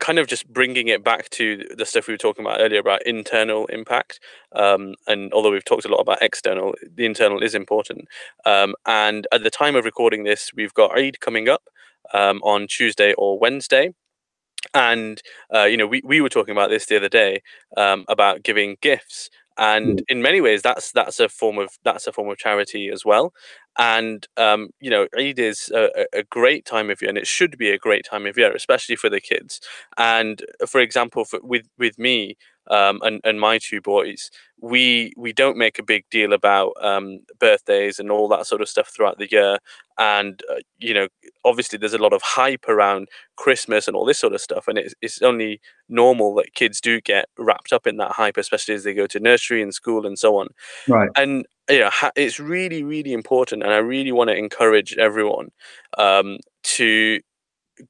kind 0.00 0.18
of 0.18 0.26
just 0.26 0.52
bringing 0.52 0.88
it 0.88 1.04
back 1.04 1.30
to 1.30 1.64
the 1.76 1.86
stuff 1.86 2.08
we 2.08 2.14
were 2.14 2.18
talking 2.18 2.44
about 2.44 2.60
earlier 2.60 2.80
about 2.80 3.06
internal 3.06 3.66
impact. 3.66 4.20
Um, 4.52 4.94
and 5.06 5.32
although 5.32 5.52
we've 5.52 5.64
talked 5.64 5.84
a 5.84 5.88
lot 5.88 6.00
about 6.00 6.22
external, 6.22 6.74
the 6.94 7.06
internal 7.06 7.40
is 7.42 7.54
important. 7.54 8.08
Um, 8.44 8.74
and 8.84 9.26
at 9.32 9.44
the 9.44 9.50
time 9.50 9.76
of 9.76 9.84
recording 9.84 10.24
this, 10.24 10.50
we've 10.54 10.74
got 10.74 10.98
Eid 10.98 11.20
coming 11.20 11.48
up 11.48 11.62
um, 12.12 12.40
on 12.42 12.66
Tuesday 12.66 13.14
or 13.14 13.38
Wednesday. 13.38 13.94
And 14.74 15.20
uh, 15.54 15.64
you 15.64 15.76
know, 15.76 15.86
we, 15.86 16.02
we 16.04 16.20
were 16.20 16.28
talking 16.28 16.52
about 16.52 16.70
this 16.70 16.86
the 16.86 16.96
other 16.96 17.08
day 17.08 17.42
um, 17.76 18.04
about 18.08 18.42
giving 18.42 18.76
gifts 18.80 19.30
and 19.58 19.98
mm. 19.98 20.04
in 20.08 20.22
many 20.22 20.40
ways 20.40 20.62
that's 20.62 20.92
that's 20.92 21.20
a 21.20 21.28
form 21.28 21.58
of 21.58 21.68
that's 21.84 22.06
a 22.06 22.12
form 22.12 22.28
of 22.30 22.38
charity 22.38 22.88
as 22.88 23.04
well 23.04 23.32
and 23.78 24.26
um, 24.36 24.70
you 24.80 24.90
know 24.90 25.06
eid 25.18 25.38
is 25.38 25.70
a, 25.74 26.06
a, 26.12 26.22
great 26.24 26.64
time 26.64 26.90
of 26.90 27.00
year 27.00 27.08
and 27.08 27.18
it 27.18 27.26
should 27.26 27.56
be 27.56 27.70
a 27.70 27.78
great 27.78 28.04
time 28.04 28.26
of 28.26 28.36
year 28.36 28.52
especially 28.52 28.96
for 28.96 29.08
the 29.08 29.20
kids. 29.20 29.60
And 29.96 30.42
for 30.66 30.80
example 30.80 31.24
for, 31.24 31.40
with 31.42 31.68
with 31.78 31.98
me 31.98 32.36
um, 32.70 33.00
and, 33.02 33.20
and 33.24 33.40
my 33.40 33.58
two 33.58 33.80
boys 33.80 34.30
we 34.62 35.12
we 35.16 35.32
don't 35.32 35.58
make 35.58 35.78
a 35.80 35.82
big 35.82 36.04
deal 36.08 36.32
about 36.32 36.72
um, 36.80 37.18
birthdays 37.40 37.98
and 37.98 38.12
all 38.12 38.28
that 38.28 38.46
sort 38.46 38.62
of 38.62 38.68
stuff 38.68 38.88
throughout 38.88 39.18
the 39.18 39.30
year. 39.30 39.58
And 39.98 40.40
uh, 40.50 40.60
you 40.78 40.94
know 40.94 41.08
obviously 41.44 41.78
there's 41.78 41.92
a 41.92 41.98
lot 41.98 42.12
of 42.12 42.22
hype 42.22 42.66
around 42.68 43.08
christmas 43.36 43.88
and 43.88 43.96
all 43.96 44.04
this 44.04 44.18
sort 44.18 44.32
of 44.32 44.40
stuff 44.40 44.68
and 44.68 44.78
it's, 44.78 44.94
it's 45.02 45.20
only 45.20 45.60
normal 45.88 46.34
that 46.36 46.54
kids 46.54 46.80
do 46.80 47.00
get 47.00 47.26
wrapped 47.36 47.72
up 47.72 47.86
in 47.86 47.96
that 47.96 48.12
hype 48.12 48.36
especially 48.36 48.74
as 48.74 48.84
they 48.84 48.94
go 48.94 49.06
to 49.06 49.18
nursery 49.18 49.60
and 49.60 49.74
school 49.74 50.06
and 50.06 50.18
so 50.18 50.38
on. 50.38 50.48
Right. 50.88 51.10
And 51.16 51.44
you 51.68 51.80
know 51.80 51.90
it's 52.16 52.40
really 52.40 52.82
really 52.82 53.12
important 53.12 53.62
and 53.62 53.72
i 53.72 53.78
really 53.78 54.10
want 54.10 54.28
to 54.28 54.36
encourage 54.36 54.96
everyone 54.98 55.50
um, 55.96 56.38
to 56.62 57.20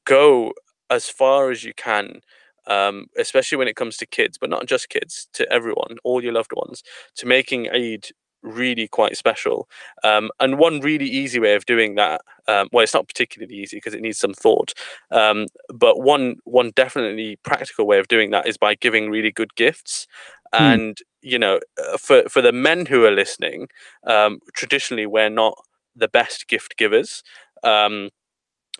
go 0.04 0.52
as 0.90 1.08
far 1.08 1.50
as 1.50 1.64
you 1.64 1.72
can 1.74 2.20
um, 2.66 3.06
especially 3.18 3.58
when 3.58 3.68
it 3.68 3.76
comes 3.76 3.96
to 3.98 4.06
kids, 4.06 4.38
but 4.38 4.50
not 4.50 4.66
just 4.66 4.88
kids, 4.88 5.28
to 5.34 5.50
everyone, 5.52 5.96
all 6.04 6.22
your 6.22 6.32
loved 6.32 6.52
ones, 6.54 6.82
to 7.16 7.26
making 7.26 7.70
Eid 7.70 8.08
really 8.42 8.88
quite 8.88 9.16
special. 9.16 9.68
Um, 10.04 10.30
and 10.40 10.58
one 10.58 10.80
really 10.80 11.06
easy 11.06 11.38
way 11.38 11.54
of 11.54 11.66
doing 11.66 11.94
that, 11.94 12.20
um, 12.48 12.68
well, 12.72 12.82
it's 12.82 12.94
not 12.94 13.08
particularly 13.08 13.54
easy 13.54 13.76
because 13.76 13.94
it 13.94 14.02
needs 14.02 14.18
some 14.18 14.34
thought, 14.34 14.74
um, 15.10 15.46
but 15.72 16.00
one 16.00 16.36
one 16.44 16.72
definitely 16.74 17.36
practical 17.44 17.86
way 17.86 17.98
of 17.98 18.08
doing 18.08 18.30
that 18.30 18.46
is 18.46 18.58
by 18.58 18.74
giving 18.74 19.10
really 19.10 19.30
good 19.30 19.54
gifts. 19.54 20.06
Hmm. 20.54 20.64
And 20.64 20.98
you 21.22 21.38
know, 21.38 21.60
uh, 21.78 21.96
for 21.96 22.28
for 22.28 22.42
the 22.42 22.52
men 22.52 22.86
who 22.86 23.04
are 23.04 23.12
listening, 23.12 23.68
um, 24.06 24.40
traditionally 24.54 25.06
we're 25.06 25.30
not 25.30 25.56
the 25.94 26.08
best 26.08 26.48
gift 26.48 26.76
givers. 26.76 27.22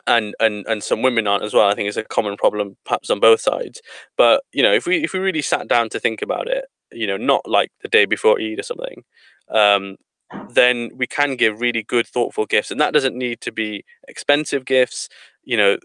And 0.06 0.34
and 0.40 0.66
and 0.66 0.82
some 0.82 1.02
women 1.02 1.28
aren't 1.28 1.44
as 1.44 1.54
well. 1.54 1.68
I 1.68 1.74
think 1.74 1.88
it's 1.88 1.96
a 1.96 2.02
common 2.02 2.36
problem, 2.36 2.76
perhaps 2.84 3.08
on 3.08 3.20
both 3.20 3.40
sides. 3.40 3.80
But 4.16 4.42
you 4.52 4.62
know, 4.62 4.72
if 4.72 4.86
we 4.86 5.04
if 5.04 5.12
we 5.12 5.20
really 5.20 5.42
sat 5.42 5.68
down 5.68 5.88
to 5.90 6.00
think 6.00 6.22
about 6.22 6.48
it, 6.48 6.64
you 6.90 7.06
know, 7.06 7.16
not 7.16 7.48
like 7.48 7.70
the 7.82 7.88
day 7.88 8.04
before 8.04 8.40
Eid 8.40 8.58
or 8.58 8.64
something, 8.64 9.04
um, 9.50 9.96
then 10.50 10.90
we 10.96 11.06
can 11.06 11.36
give 11.36 11.60
really 11.60 11.84
good, 11.84 12.06
thoughtful 12.06 12.46
gifts, 12.46 12.72
and 12.72 12.80
that 12.80 12.92
doesn't 12.92 13.16
need 13.16 13.40
to 13.42 13.52
be 13.52 13.84
expensive 14.08 14.64
gifts. 14.64 15.08
You 15.44 15.56
know, 15.56 15.78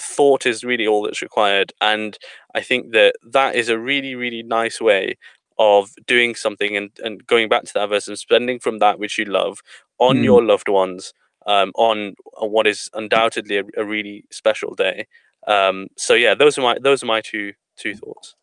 thought 0.00 0.46
is 0.46 0.64
really 0.64 0.86
all 0.86 1.02
that's 1.02 1.20
required, 1.20 1.72
and 1.80 2.16
I 2.54 2.62
think 2.62 2.92
that 2.92 3.16
that 3.22 3.54
is 3.54 3.68
a 3.68 3.78
really 3.78 4.14
really 4.14 4.42
nice 4.42 4.80
way 4.80 5.16
of 5.58 5.90
doing 6.06 6.34
something 6.34 6.76
and, 6.76 6.90
and 7.02 7.26
going 7.26 7.48
back 7.48 7.64
to 7.64 7.74
that 7.74 7.88
verse 7.88 8.06
and 8.08 8.18
spending 8.18 8.60
from 8.60 8.78
that 8.78 8.98
which 8.98 9.18
you 9.18 9.24
love 9.24 9.58
on 9.98 10.18
mm. 10.18 10.24
your 10.24 10.42
loved 10.42 10.68
ones 10.68 11.12
um, 11.48 11.72
on, 11.74 12.14
what 12.40 12.66
is 12.66 12.88
undoubtedly 12.92 13.56
a, 13.56 13.64
a 13.76 13.84
really 13.84 14.24
special 14.30 14.74
day. 14.74 15.06
Um, 15.46 15.88
so 15.96 16.14
yeah, 16.14 16.34
those 16.34 16.58
are 16.58 16.62
my 16.62 16.76
those 16.80 17.02
are 17.02 17.06
my 17.06 17.20
two 17.22 17.54
two 17.76 17.94
thoughts. 17.94 18.36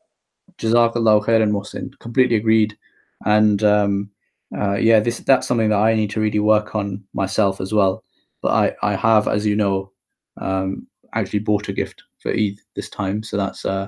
Jazakallah 0.57 1.23
khairan, 1.23 1.51
Mohsin. 1.51 1.97
Completely 1.99 2.35
agreed. 2.35 2.77
And 3.25 3.63
um, 3.63 4.09
uh, 4.57 4.75
yeah, 4.75 4.99
this 4.99 5.19
that's 5.19 5.47
something 5.47 5.69
that 5.69 5.79
I 5.79 5.93
need 5.93 6.09
to 6.11 6.19
really 6.19 6.39
work 6.39 6.75
on 6.75 7.03
myself 7.13 7.61
as 7.61 7.73
well. 7.73 8.03
But 8.41 8.51
I 8.51 8.75
I 8.81 8.95
have, 8.95 9.27
as 9.27 9.45
you 9.45 9.55
know, 9.55 9.91
um, 10.41 10.87
actually 11.13 11.39
bought 11.39 11.69
a 11.69 11.73
gift 11.73 12.03
for 12.19 12.31
Eid 12.31 12.59
this 12.75 12.89
time, 12.89 13.21
so 13.21 13.37
that's 13.37 13.65
uh, 13.65 13.85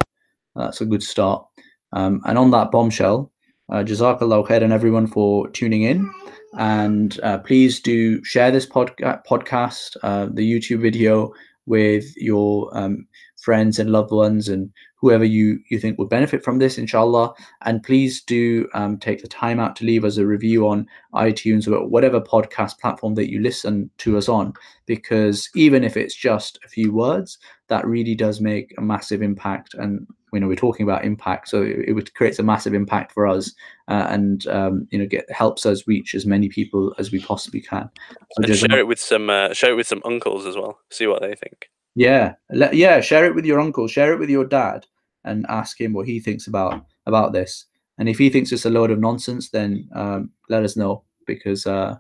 that's 0.56 0.82
a 0.82 0.86
good 0.86 1.04
start. 1.04 1.46
Um, 1.94 2.22
and 2.26 2.38
on 2.38 2.52
that 2.52 2.72
bombshell, 2.72 3.32
uh, 3.72 3.84
Jazakallah 3.84 4.48
khairan 4.48 4.72
everyone 4.72 5.08
for 5.08 5.50
tuning 5.50 5.84
in. 5.84 6.12
And 6.54 7.20
uh, 7.22 7.40
please 7.40 7.80
do 7.80 8.24
share 8.24 8.52
this 8.52 8.66
pod- 8.66 8.96
podcast, 8.98 9.98
uh, 10.04 10.28
the 10.32 10.50
YouTube 10.50 10.82
video, 10.82 11.34
with 11.68 12.16
your 12.16 12.76
um, 12.76 13.06
friends 13.36 13.78
and 13.78 13.92
loved 13.92 14.12
ones 14.12 14.48
and 14.48 14.72
whoever 14.96 15.26
you, 15.26 15.60
you 15.70 15.78
think 15.78 16.00
would 16.00 16.10
benefit 16.10 16.44
from 16.44 16.58
this, 16.58 16.78
inshallah. 16.78 17.34
And 17.64 17.84
please 17.84 18.24
do 18.24 18.68
um, 18.74 18.98
take 18.98 19.22
the 19.22 19.28
time 19.28 19.60
out 19.60 19.76
to 19.76 19.86
leave 19.86 20.04
us 20.04 20.18
a 20.18 20.26
review 20.26 20.68
on 20.68 20.88
iTunes 21.14 21.68
or 21.68 21.86
whatever 21.86 22.20
podcast 22.20 22.80
platform 22.80 23.16
that 23.16 23.30
you 23.30 23.40
listen 23.40 23.92
to 24.00 24.18
us 24.18 24.28
on, 24.28 24.54
because 24.86 25.50
even 25.56 25.84
if 25.84 25.98
it's 25.98 26.16
just 26.16 26.58
a 26.66 26.70
few 26.70 26.92
words, 26.92 27.38
that 27.68 27.86
really 27.86 28.16
does 28.16 28.42
make 28.42 28.74
a 28.78 28.82
massive 28.82 29.22
impact. 29.22 29.74
And 29.76 30.08
you 30.34 30.40
know 30.40 30.48
we're 30.48 30.56
talking 30.56 30.84
about 30.84 31.06
impact 31.06 31.48
so 31.48 31.62
it, 31.62 31.88
it 31.88 32.14
creates 32.14 32.40
a 32.40 32.44
massive 32.44 32.74
impact 32.74 33.14
for 33.14 33.28
us 33.28 33.54
uh, 33.88 34.08
and 34.10 34.48
um, 34.48 34.88
you 34.92 35.00
know 35.00 35.06
get 35.06 35.30
helps 35.32 35.66
us 35.66 35.88
reach 35.88 36.14
as 36.16 36.26
many 36.26 36.50
people 36.50 36.94
as 37.00 37.12
we 37.12 37.20
possibly 37.22 37.62
can. 37.62 37.90
So 38.32 38.44
and 38.44 38.56
share 38.56 38.80
it 38.80 38.88
with 38.88 39.00
some 39.00 39.30
uh, 39.30 39.54
share 39.54 39.72
it 39.72 39.76
with 39.76 39.88
some 39.88 40.02
uncles 40.06 40.46
as 40.46 40.56
well 40.56 40.80
see 40.92 41.08
what 41.08 41.22
they 41.22 41.36
think. 41.36 41.70
Yeah 41.96 42.34
Le- 42.52 42.74
yeah 42.74 43.00
share 43.00 43.26
it 43.26 43.36
with 43.36 43.46
your 43.46 43.60
uncle 43.60 43.88
share 43.88 44.14
it 44.14 44.20
with 44.20 44.30
your 44.30 44.46
dad 44.46 44.86
and 45.24 45.46
ask 45.50 45.80
him 45.80 45.94
what 45.94 46.08
he 46.08 46.20
thinks 46.20 46.48
about 46.48 46.86
about 47.06 47.34
this. 47.34 47.66
And 48.00 48.08
if 48.08 48.20
he 48.20 48.30
thinks 48.30 48.52
it's 48.52 48.66
a 48.66 48.70
load 48.70 48.92
of 48.92 49.00
nonsense 49.00 49.50
then 49.50 49.90
um, 49.94 50.32
let 50.50 50.64
us 50.64 50.76
know 50.76 51.04
because 51.26 51.66
uh, 51.66 51.96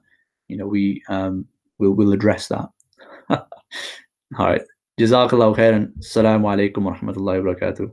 you 0.47 0.57
know 0.57 0.67
we 0.67 1.01
um, 1.07 1.45
we'll, 1.78 1.91
we'll 1.91 2.13
address 2.13 2.47
that. 2.49 2.67
All 3.30 3.45
right. 4.38 4.61
Jazakallah 4.99 5.55
khairan. 5.55 5.93
Assalamu 5.99 6.45
alaikum 6.45 6.84
wa 6.84 6.95
rahmatullahi 6.95 7.43
wa 7.43 7.53
barakatuh 7.53 7.91